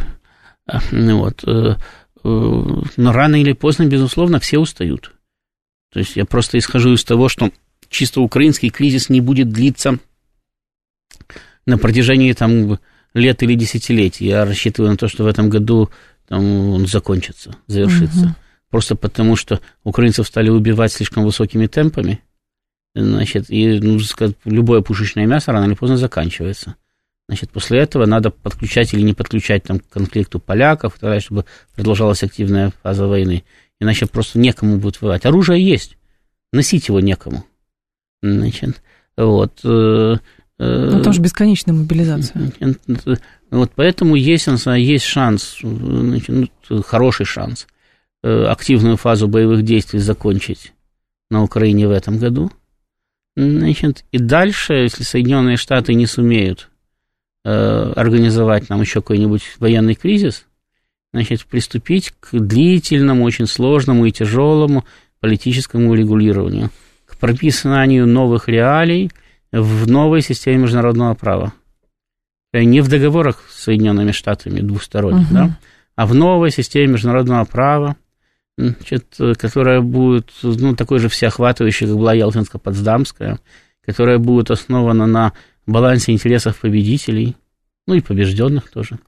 А, 0.65 0.79
ну 0.89 1.19
вот. 1.19 1.43
Э, 1.43 1.75
э, 2.23 2.81
но 2.97 3.11
рано 3.11 3.39
или 3.39 3.53
поздно, 3.53 3.85
безусловно, 3.85 4.39
все 4.39 4.57
устают. 4.57 5.13
То 5.93 5.99
есть 5.99 6.15
я 6.15 6.25
просто 6.25 6.57
исхожу 6.57 6.93
из 6.93 7.03
того, 7.03 7.29
что 7.29 7.51
чисто 7.87 8.19
украинский 8.21 8.71
кризис 8.71 9.09
не 9.09 9.21
будет 9.21 9.49
длиться 9.49 9.99
на 11.67 11.77
протяжении 11.77 12.33
там, 12.33 12.79
лет 13.13 13.43
или 13.43 13.53
десятилетий. 13.53 14.25
Я 14.25 14.43
рассчитываю 14.43 14.89
на 14.89 14.97
то, 14.97 15.07
что 15.07 15.23
в 15.23 15.27
этом 15.27 15.49
году 15.49 15.91
там, 16.27 16.43
он 16.71 16.87
закончится, 16.87 17.55
завершится. 17.67 18.25
Угу. 18.25 18.35
просто 18.71 18.95
потому, 18.95 19.35
что 19.35 19.61
украинцев 19.83 20.25
стали 20.25 20.49
убивать 20.49 20.91
слишком 20.91 21.25
высокими 21.25 21.67
темпами, 21.67 22.23
значит, 22.95 23.51
и 23.51 23.79
ну, 23.79 23.99
сказать, 23.99 24.35
любое 24.45 24.81
пушечное 24.81 25.27
мясо 25.27 25.51
рано 25.51 25.65
или 25.65 25.75
поздно 25.75 25.97
заканчивается. 25.97 26.75
Значит, 27.27 27.51
после 27.51 27.79
этого 27.79 28.05
надо 28.05 28.31
подключать 28.31 28.93
или 28.93 29.01
не 29.01 29.13
подключать 29.13 29.63
там, 29.63 29.79
к 29.79 29.89
конфликту 29.89 30.39
поляков, 30.39 30.97
чтобы 31.19 31.45
продолжалась 31.75 32.23
активная 32.23 32.71
фаза 32.81 33.05
войны. 33.05 33.43
Иначе 33.79 34.05
просто 34.05 34.39
некому 34.39 34.77
будет 34.77 35.01
воевать. 35.01 35.25
Оружие 35.25 35.63
есть, 35.63 35.97
носить 36.53 36.87
его 36.87 37.01
некому. 37.01 37.45
Значит, 38.21 38.81
вот. 39.17 39.59
Э, 39.65 40.17
э, 40.57 40.89
ну, 40.93 41.03
там 41.03 41.13
же 41.13 41.21
бесконечная 41.21 41.73
мобилизация. 41.73 42.51
Вот 43.49 43.71
поэтому 43.75 44.15
есть, 44.15 44.47
есть 44.47 45.05
шанс, 45.05 45.59
значит, 45.61 46.27
ну, 46.69 46.81
хороший 46.81 47.25
шанс 47.25 47.65
э, 48.21 48.43
активную 48.43 48.97
фазу 48.97 49.29
боевых 49.29 49.63
действий 49.63 49.99
закончить 49.99 50.73
на 51.29 51.43
Украине 51.43 51.87
в 51.87 51.91
этом 51.91 52.17
году. 52.17 52.51
Значит, 53.37 54.03
и 54.11 54.17
дальше, 54.17 54.73
если 54.73 55.03
Соединенные 55.03 55.55
Штаты 55.55 55.93
не 55.93 56.07
сумеют 56.07 56.69
организовать 57.49 58.69
нам 58.69 58.81
еще 58.81 59.01
какой-нибудь 59.01 59.55
военный 59.59 59.95
кризис, 59.95 60.45
значит, 61.13 61.45
приступить 61.45 62.13
к 62.19 62.37
длительному, 62.37 63.23
очень 63.23 63.47
сложному 63.47 64.05
и 64.05 64.11
тяжелому 64.11 64.85
политическому 65.19 65.93
регулированию, 65.93 66.69
к 67.05 67.17
прописанию 67.17 68.05
новых 68.07 68.47
реалий 68.47 69.11
в 69.51 69.89
новой 69.89 70.21
системе 70.21 70.63
международного 70.63 71.13
права. 71.15 71.53
Э, 72.53 72.63
не 72.63 72.81
в 72.81 72.89
договорах 72.89 73.43
с 73.49 73.63
Соединенными 73.63 74.11
Штатами 74.11 74.59
двусторонних, 74.59 75.27
угу. 75.27 75.33
да, 75.33 75.59
а 75.95 76.05
в 76.05 76.13
новой 76.13 76.51
системе 76.51 76.93
международного 76.93 77.45
права, 77.45 77.95
значит, 78.57 79.05
которая 79.37 79.81
будет 79.81 80.31
ну, 80.43 80.75
такой 80.75 80.99
же 80.99 81.09
всеохватывающей, 81.09 81.87
как 81.87 81.95
была 81.95 82.15
Ялтинско-Потсдамская, 82.15 83.39
которая 83.85 84.17
будет 84.17 84.51
основана 84.51 85.07
на 85.07 85.33
балансе 85.67 86.11
интересов 86.11 86.59
победителей, 86.59 87.35
ну 87.85 87.93
и 87.93 88.01
побежденных 88.01 88.69
тоже. 88.69 88.99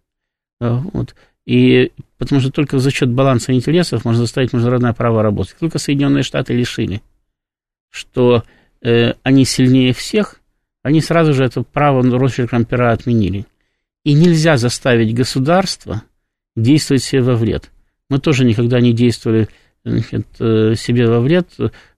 Вот. 0.59 1.15
И 1.45 1.91
потому 2.17 2.41
что 2.41 2.51
только 2.51 2.77
за 2.79 2.91
счет 2.91 3.09
баланса 3.09 3.53
интересов 3.53 4.05
можно 4.05 4.21
заставить 4.21 4.53
международное 4.53 4.93
право 4.93 5.23
работать. 5.23 5.55
Только 5.59 5.79
Соединенные 5.79 6.23
Штаты 6.23 6.53
лишили, 6.53 7.01
что 7.89 8.43
э, 8.81 9.13
они 9.23 9.45
сильнее 9.45 9.93
всех, 9.93 10.41
они 10.83 11.01
сразу 11.01 11.33
же 11.33 11.43
это 11.43 11.63
право 11.63 12.03
росчерком 12.03 12.65
пера 12.65 12.91
отменили. 12.91 13.45
И 14.03 14.13
нельзя 14.13 14.57
заставить 14.57 15.15
государство 15.15 16.03
действовать 16.55 17.03
себе 17.03 17.21
во 17.21 17.35
вред. 17.35 17.71
Мы 18.09 18.19
тоже 18.19 18.45
никогда 18.45 18.79
не 18.79 18.93
действовали 18.93 19.49
значит, 19.89 20.27
э, 20.39 20.73
себе 20.75 21.07
во 21.07 21.19
вред, 21.19 21.49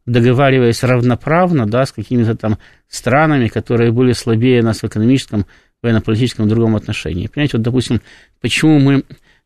договариваясь 0.05 0.83
равноправно 0.83 1.65
да, 1.65 1.85
с 1.85 1.91
какими-то 1.91 2.35
там 2.35 2.57
странами, 2.87 3.47
которые 3.47 3.91
были 3.91 4.13
слабее 4.13 4.61
нас 4.63 4.81
в 4.81 4.85
экономическом, 4.85 5.45
военно-политическом 5.81 6.47
другом 6.47 6.75
отношении. 6.75 7.27
Понимаете, 7.27 7.57
вот, 7.57 7.63
допустим, 7.63 8.01
почему 8.41 8.79
мы 8.79 9.03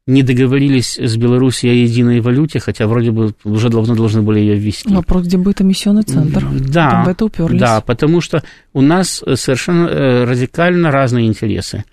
не 0.07 0.21
договорились 0.21 0.99
с 0.99 1.17
Беларусью 1.17 1.71
о 1.71 1.73
единой 1.73 2.19
валюте, 2.21 2.59
хотя 2.59 2.85
вроде 2.87 3.11
бы 3.11 3.33
уже 3.43 3.69
давно 3.69 3.95
должны 3.95 4.21
были 4.21 4.39
ее 4.39 4.55
ввести. 4.55 4.93
Вопрос, 4.93 5.25
где 5.25 5.37
будет 5.37 5.61
эмиссионный 5.61 6.03
центр. 6.03 6.45
Да, 6.69 6.91
Там 6.91 7.05
в 7.05 7.07
это 7.07 7.25
уперлись. 7.25 7.59
да, 7.59 7.81
потому 7.81 8.21
что 8.21 8.43
у 8.73 8.81
нас 8.81 9.23
совершенно 9.33 9.87
э, 9.87 10.23
радикально 10.25 10.91
разные 10.91 11.25
интересы. 11.27 11.85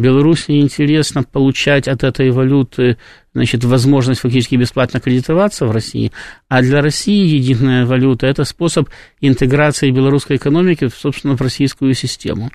Беларуси 0.00 0.60
интересно 0.60 1.22
получать 1.22 1.86
от 1.88 2.02
этой 2.02 2.30
валюты 2.30 2.96
значит, 3.34 3.64
возможность 3.64 4.20
фактически 4.20 4.56
бесплатно 4.56 5.00
кредитоваться 5.00 5.66
в 5.66 5.70
России, 5.70 6.10
а 6.48 6.62
для 6.62 6.80
России 6.80 7.36
единая 7.36 7.86
валюта– 7.86 8.26
это 8.28 8.44
способ 8.44 8.88
интеграции 9.20 9.90
белорусской 9.90 10.36
экономики, 10.36 10.88
собственно, 10.94 11.36
в 11.36 11.40
российскую 11.40 11.94
систему. 11.94 12.50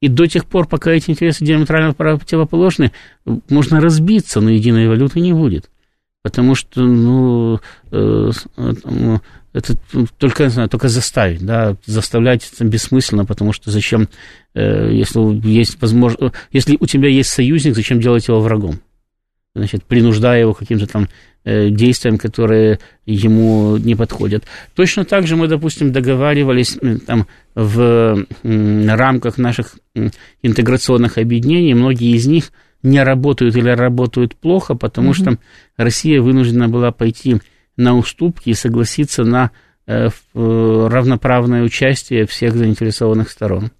И 0.00 0.08
до 0.08 0.26
тех 0.26 0.46
пор, 0.46 0.66
пока 0.66 0.90
эти 0.90 1.10
интересы 1.10 1.44
диаметрально 1.44 1.94
противоположны, 1.94 2.90
можно 3.48 3.80
разбиться, 3.80 4.40
но 4.40 4.50
единой 4.50 4.88
валюты 4.88 5.20
не 5.20 5.32
будет. 5.32 5.70
Потому 6.22 6.54
что, 6.54 6.82
ну, 6.82 7.60
э, 7.90 8.30
э, 8.56 9.18
это 9.52 9.74
только, 10.18 10.48
знаю, 10.48 10.68
только 10.68 10.88
заставить, 10.88 11.44
да, 11.44 11.76
заставлять 11.84 12.48
это 12.52 12.64
бессмысленно, 12.64 13.24
потому 13.24 13.52
что 13.52 13.70
зачем, 13.70 14.08
э, 14.54 14.92
если 14.92 15.48
есть 15.48 15.80
возможность, 15.80 16.34
если 16.52 16.76
у 16.78 16.86
тебя 16.86 17.08
есть 17.08 17.30
союзник, 17.30 17.74
зачем 17.74 18.00
делать 18.00 18.28
его 18.28 18.40
врагом? 18.40 18.80
Значит, 19.54 19.84
принуждая 19.84 20.40
его 20.40 20.54
каким-то 20.54 20.86
там 20.86 21.08
Э, 21.44 21.70
действиям, 21.70 22.18
которые 22.18 22.78
ему 23.04 23.76
не 23.76 23.96
подходят. 23.96 24.44
Точно 24.76 25.04
так 25.04 25.26
же 25.26 25.34
мы, 25.34 25.48
допустим, 25.48 25.90
договаривались 25.90 26.78
там, 27.04 27.26
в 27.56 28.26
рамках 28.44 29.38
наших 29.38 29.74
интеграционных 30.42 31.18
объединений, 31.18 31.74
многие 31.74 32.14
из 32.14 32.28
них 32.28 32.52
не 32.82 33.02
работают 33.02 33.56
или 33.56 33.68
работают 33.68 34.36
плохо, 34.36 34.74
потому 34.74 35.10
угу. 35.10 35.14
что 35.14 35.38
Россия 35.76 36.20
вынуждена 36.20 36.68
была 36.68 36.92
пойти 36.92 37.40
на 37.76 37.96
уступки 37.96 38.50
и 38.50 38.54
согласиться 38.54 39.24
на 39.24 39.50
э, 39.86 40.08
равноправное 40.34 41.62
участие 41.62 42.26
всех 42.26 42.54
заинтересованных 42.54 43.30
сторон. 43.30 43.70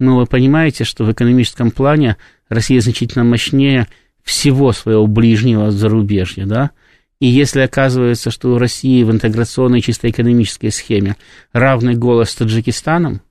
Но 0.00 0.16
вы 0.16 0.26
понимаете, 0.26 0.84
что 0.84 1.04
в 1.04 1.12
экономическом 1.12 1.70
плане 1.70 2.16
Россия 2.48 2.80
значительно 2.80 3.24
мощнее 3.24 3.88
всего 4.22 4.72
своего 4.72 5.06
ближнего 5.06 5.70
зарубежья, 5.70 6.46
да, 6.46 6.70
и 7.20 7.26
если 7.26 7.60
оказывается, 7.60 8.30
что 8.30 8.52
у 8.52 8.58
России 8.58 9.02
в 9.02 9.10
интеграционной 9.10 9.80
чисто 9.80 10.10
экономической 10.10 10.70
схеме 10.70 11.16
равный 11.52 11.94
голос 11.94 12.30
с 12.30 12.34
Таджикистаном, 12.34 13.22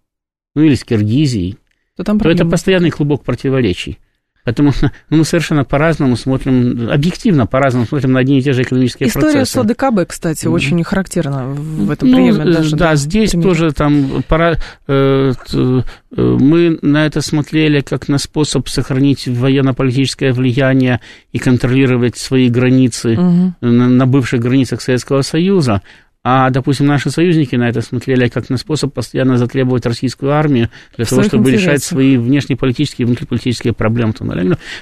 ну 0.56 0.64
или 0.64 0.76
с 0.76 0.84
Киргизией, 0.84 1.58
то, 1.96 2.04
там 2.04 2.20
то 2.20 2.30
это 2.30 2.46
постоянный 2.46 2.90
клубок 2.90 3.24
противоречий. 3.24 4.00
Поэтому 4.44 4.74
ну, 5.10 5.18
мы 5.18 5.26
совершенно 5.26 5.64
по-разному 5.64 6.16
смотрим, 6.16 6.90
объективно 6.90 7.48
по-разному 7.48 7.86
смотрим 7.86 8.12
на 8.14 8.20
одни 8.20 8.40
и 8.40 8.42
те 8.42 8.54
же 8.54 8.64
экономические 8.64 9.10
История 9.10 9.34
процессы. 9.34 9.60
История 9.60 9.68
с 9.68 9.72
ОДКБ, 9.72 10.10
кстати, 10.10 10.46
mm. 10.46 10.50
очень 10.50 10.84
характерна 10.84 11.46
в 11.48 11.90
этом 11.90 12.10
ну, 12.10 12.16
приеме. 12.18 12.54
Даже, 12.54 12.76
да, 12.76 12.96
здесь 12.96 13.32
примере. 13.32 13.50
тоже 13.50 13.72
там 13.72 14.24
пора, 14.28 14.58
э, 14.88 15.34
э, 15.54 15.82
мы 16.18 16.78
на 16.82 17.06
это 17.06 17.22
смотрели 17.22 17.82
как 17.82 18.08
на 18.10 18.18
способ 18.18 18.68
сохранить 18.68 19.28
военно-политическое 19.28 20.34
влияние 20.34 21.00
и 21.32 21.40
контролировать 21.40 22.18
свои 22.18 22.50
границы 22.50 23.14
mm 23.14 23.54
на, 23.62 23.88
на 23.88 24.08
бывших 24.08 24.42
границах 24.42 24.82
Советского 24.82 25.22
Союза. 25.22 25.82
А, 26.26 26.50
допустим, 26.50 26.86
наши 26.86 27.10
союзники 27.10 27.58
на 27.58 27.68
это 27.68 27.82
смотрели 27.82 28.30
как 28.30 28.50
на 28.50 28.58
способ 28.58 28.94
постоянно 28.94 29.38
затребовать 29.38 29.86
российскую 29.86 30.32
армию 30.32 30.70
для 30.96 31.06
того, 31.06 31.22
чтобы 31.24 31.50
интересах. 31.50 31.68
решать 31.68 31.84
свои 31.84 32.16
внешнеполитические 32.16 33.04
и 33.04 33.08
внутриполитические 33.08 33.74
проблемы. 33.74 34.14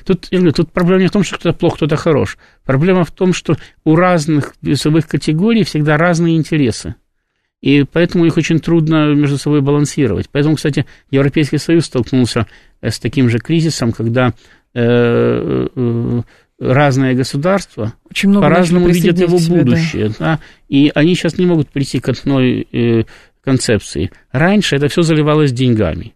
Тут, 0.06 0.28
я 0.30 0.38
говорю, 0.38 0.54
тут 0.54 0.72
проблема 0.72 1.02
не 1.02 1.08
в 1.08 1.12
том, 1.12 1.24
что 1.24 1.38
кто-то 1.38 1.58
плох, 1.58 1.78
кто-то 1.78 1.96
хорош. 1.96 2.38
Проблема 2.64 3.04
в 3.06 3.12
том, 3.12 3.34
что 3.34 3.58
у 3.84 3.96
разных 3.96 4.54
весовых 4.62 5.08
категорий 5.08 5.64
всегда 5.64 5.98
разные 5.98 6.38
интересы. 6.38 6.96
И 7.62 7.86
поэтому 7.92 8.26
их 8.26 8.38
очень 8.38 8.60
трудно 8.60 9.14
между 9.14 9.38
собой 9.38 9.62
балансировать. 9.62 10.30
Поэтому, 10.32 10.56
кстати, 10.56 10.86
Европейский 11.10 11.58
Союз 11.58 11.86
столкнулся 11.86 12.46
с 12.82 13.00
таким 13.00 13.30
же 13.30 13.40
кризисом, 13.40 13.92
когда 13.92 14.34
э, 14.74 15.68
э, 15.76 16.22
разные 16.62 17.16
государства 17.16 17.94
по-разному 18.24 18.88
видят 18.88 19.20
его 19.20 19.40
будущее. 19.40 20.10
Да. 20.10 20.16
Да, 20.20 20.40
и 20.70 20.92
они 20.94 21.16
сейчас 21.16 21.38
не 21.38 21.46
могут 21.46 21.70
прийти 21.70 22.00
к 22.00 22.10
одной 22.10 22.68
э, 22.72 23.04
концепции. 23.44 24.12
Раньше 24.32 24.76
это 24.76 24.88
все 24.88 25.02
заливалось 25.02 25.52
деньгами. 25.52 26.14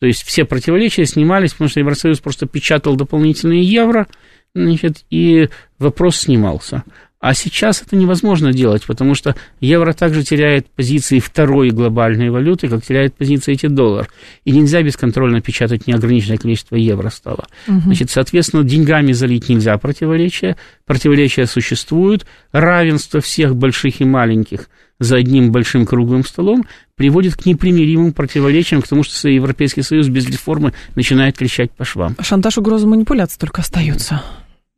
То 0.00 0.06
есть 0.06 0.22
все 0.22 0.44
противоречия 0.44 1.06
снимались, 1.06 1.52
потому 1.52 1.68
что 1.68 1.80
Евросоюз 1.80 2.20
просто 2.20 2.46
печатал 2.46 2.96
дополнительные 2.96 3.62
евро, 3.62 4.06
значит, 4.54 5.04
и 5.10 5.48
вопрос 5.78 6.18
снимался. 6.18 6.84
А 7.20 7.34
сейчас 7.34 7.82
это 7.82 7.96
невозможно 7.96 8.52
делать, 8.52 8.84
потому 8.86 9.14
что 9.14 9.34
евро 9.60 9.92
также 9.92 10.22
теряет 10.22 10.66
позиции 10.66 11.18
второй 11.18 11.70
глобальной 11.70 12.30
валюты, 12.30 12.68
как 12.68 12.84
теряет 12.84 13.14
позиции 13.14 13.54
эти 13.54 13.66
доллар. 13.66 14.08
И 14.44 14.52
нельзя 14.52 14.82
бесконтрольно 14.82 15.40
печатать 15.40 15.88
неограниченное 15.88 16.38
количество 16.38 16.76
евро 16.76 17.10
стало. 17.10 17.46
Угу. 17.66 17.80
Значит, 17.86 18.10
соответственно, 18.10 18.62
деньгами 18.62 19.10
залить 19.10 19.48
нельзя 19.48 19.76
противоречия. 19.78 20.56
Противоречия 20.86 21.46
существуют. 21.46 22.24
Равенство 22.52 23.20
всех 23.20 23.56
больших 23.56 24.00
и 24.00 24.04
маленьких 24.04 24.68
за 25.00 25.16
одним 25.16 25.50
большим 25.50 25.86
круглым 25.86 26.24
столом 26.24 26.66
приводит 26.94 27.34
к 27.34 27.46
непримиримым 27.46 28.12
противоречиям, 28.12 28.80
к 28.80 28.88
тому, 28.88 29.02
что 29.02 29.28
Европейский 29.28 29.82
Союз 29.82 30.08
без 30.08 30.26
реформы 30.26 30.72
начинает 30.94 31.36
кричать 31.36 31.72
по 31.72 31.84
швам. 31.84 32.16
Шантаж, 32.20 32.58
угроза, 32.58 32.86
манипуляции 32.86 33.38
только 33.38 33.62
остаются. 33.62 34.22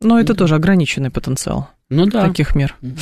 Но 0.01 0.19
это 0.19 0.33
тоже 0.33 0.55
ограниченный 0.55 1.11
потенциал 1.11 1.69
ну, 1.91 2.05
да. 2.05 2.27
таких 2.27 2.55
мер. 2.55 2.75
Ну. 2.81 2.95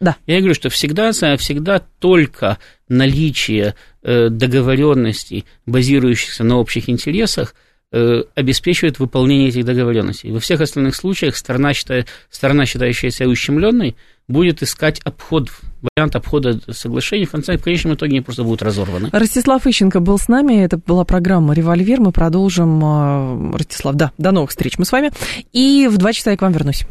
Да. 0.00 0.16
Я 0.26 0.38
говорю, 0.38 0.54
что 0.54 0.68
всегда, 0.68 1.12
всегда 1.12 1.80
только 1.98 2.58
наличие 2.88 3.74
э, 4.02 4.28
договоренностей, 4.28 5.44
базирующихся 5.66 6.44
на 6.44 6.58
общих 6.58 6.88
интересах, 6.88 7.54
э, 7.90 8.22
обеспечивает 8.34 8.98
выполнение 8.98 9.48
этих 9.48 9.64
договоренностей. 9.64 10.30
Во 10.30 10.40
всех 10.40 10.60
остальных 10.60 10.94
случаях 10.94 11.36
сторона, 11.36 11.72
считая, 11.72 12.06
сторона 12.30 12.66
считающая 12.66 13.10
себя 13.10 13.28
ущемленной, 13.28 13.96
будет 14.28 14.62
искать 14.62 15.00
обход, 15.04 15.48
вариант 15.82 16.14
обхода 16.14 16.60
соглашений. 16.72 17.26
В, 17.26 17.30
конце, 17.30 17.56
в 17.56 17.62
конечном 17.62 17.94
итоге 17.94 18.12
они 18.12 18.20
просто 18.20 18.44
будут 18.44 18.62
разорваны. 18.62 19.08
Ростислав 19.12 19.66
Ищенко 19.66 20.00
был 20.00 20.18
с 20.18 20.28
нами. 20.28 20.64
Это 20.64 20.78
была 20.78 21.04
программа 21.04 21.54
«Револьвер». 21.54 22.00
Мы 22.00 22.12
продолжим. 22.12 23.54
Ростислав, 23.54 23.94
да, 23.94 24.12
до 24.18 24.32
новых 24.32 24.50
встреч 24.50 24.78
мы 24.78 24.84
с 24.84 24.92
вами. 24.92 25.12
И 25.52 25.88
в 25.90 25.96
два 25.96 26.12
часа 26.12 26.32
я 26.32 26.36
к 26.36 26.42
вам 26.42 26.52
вернусь. 26.52 26.84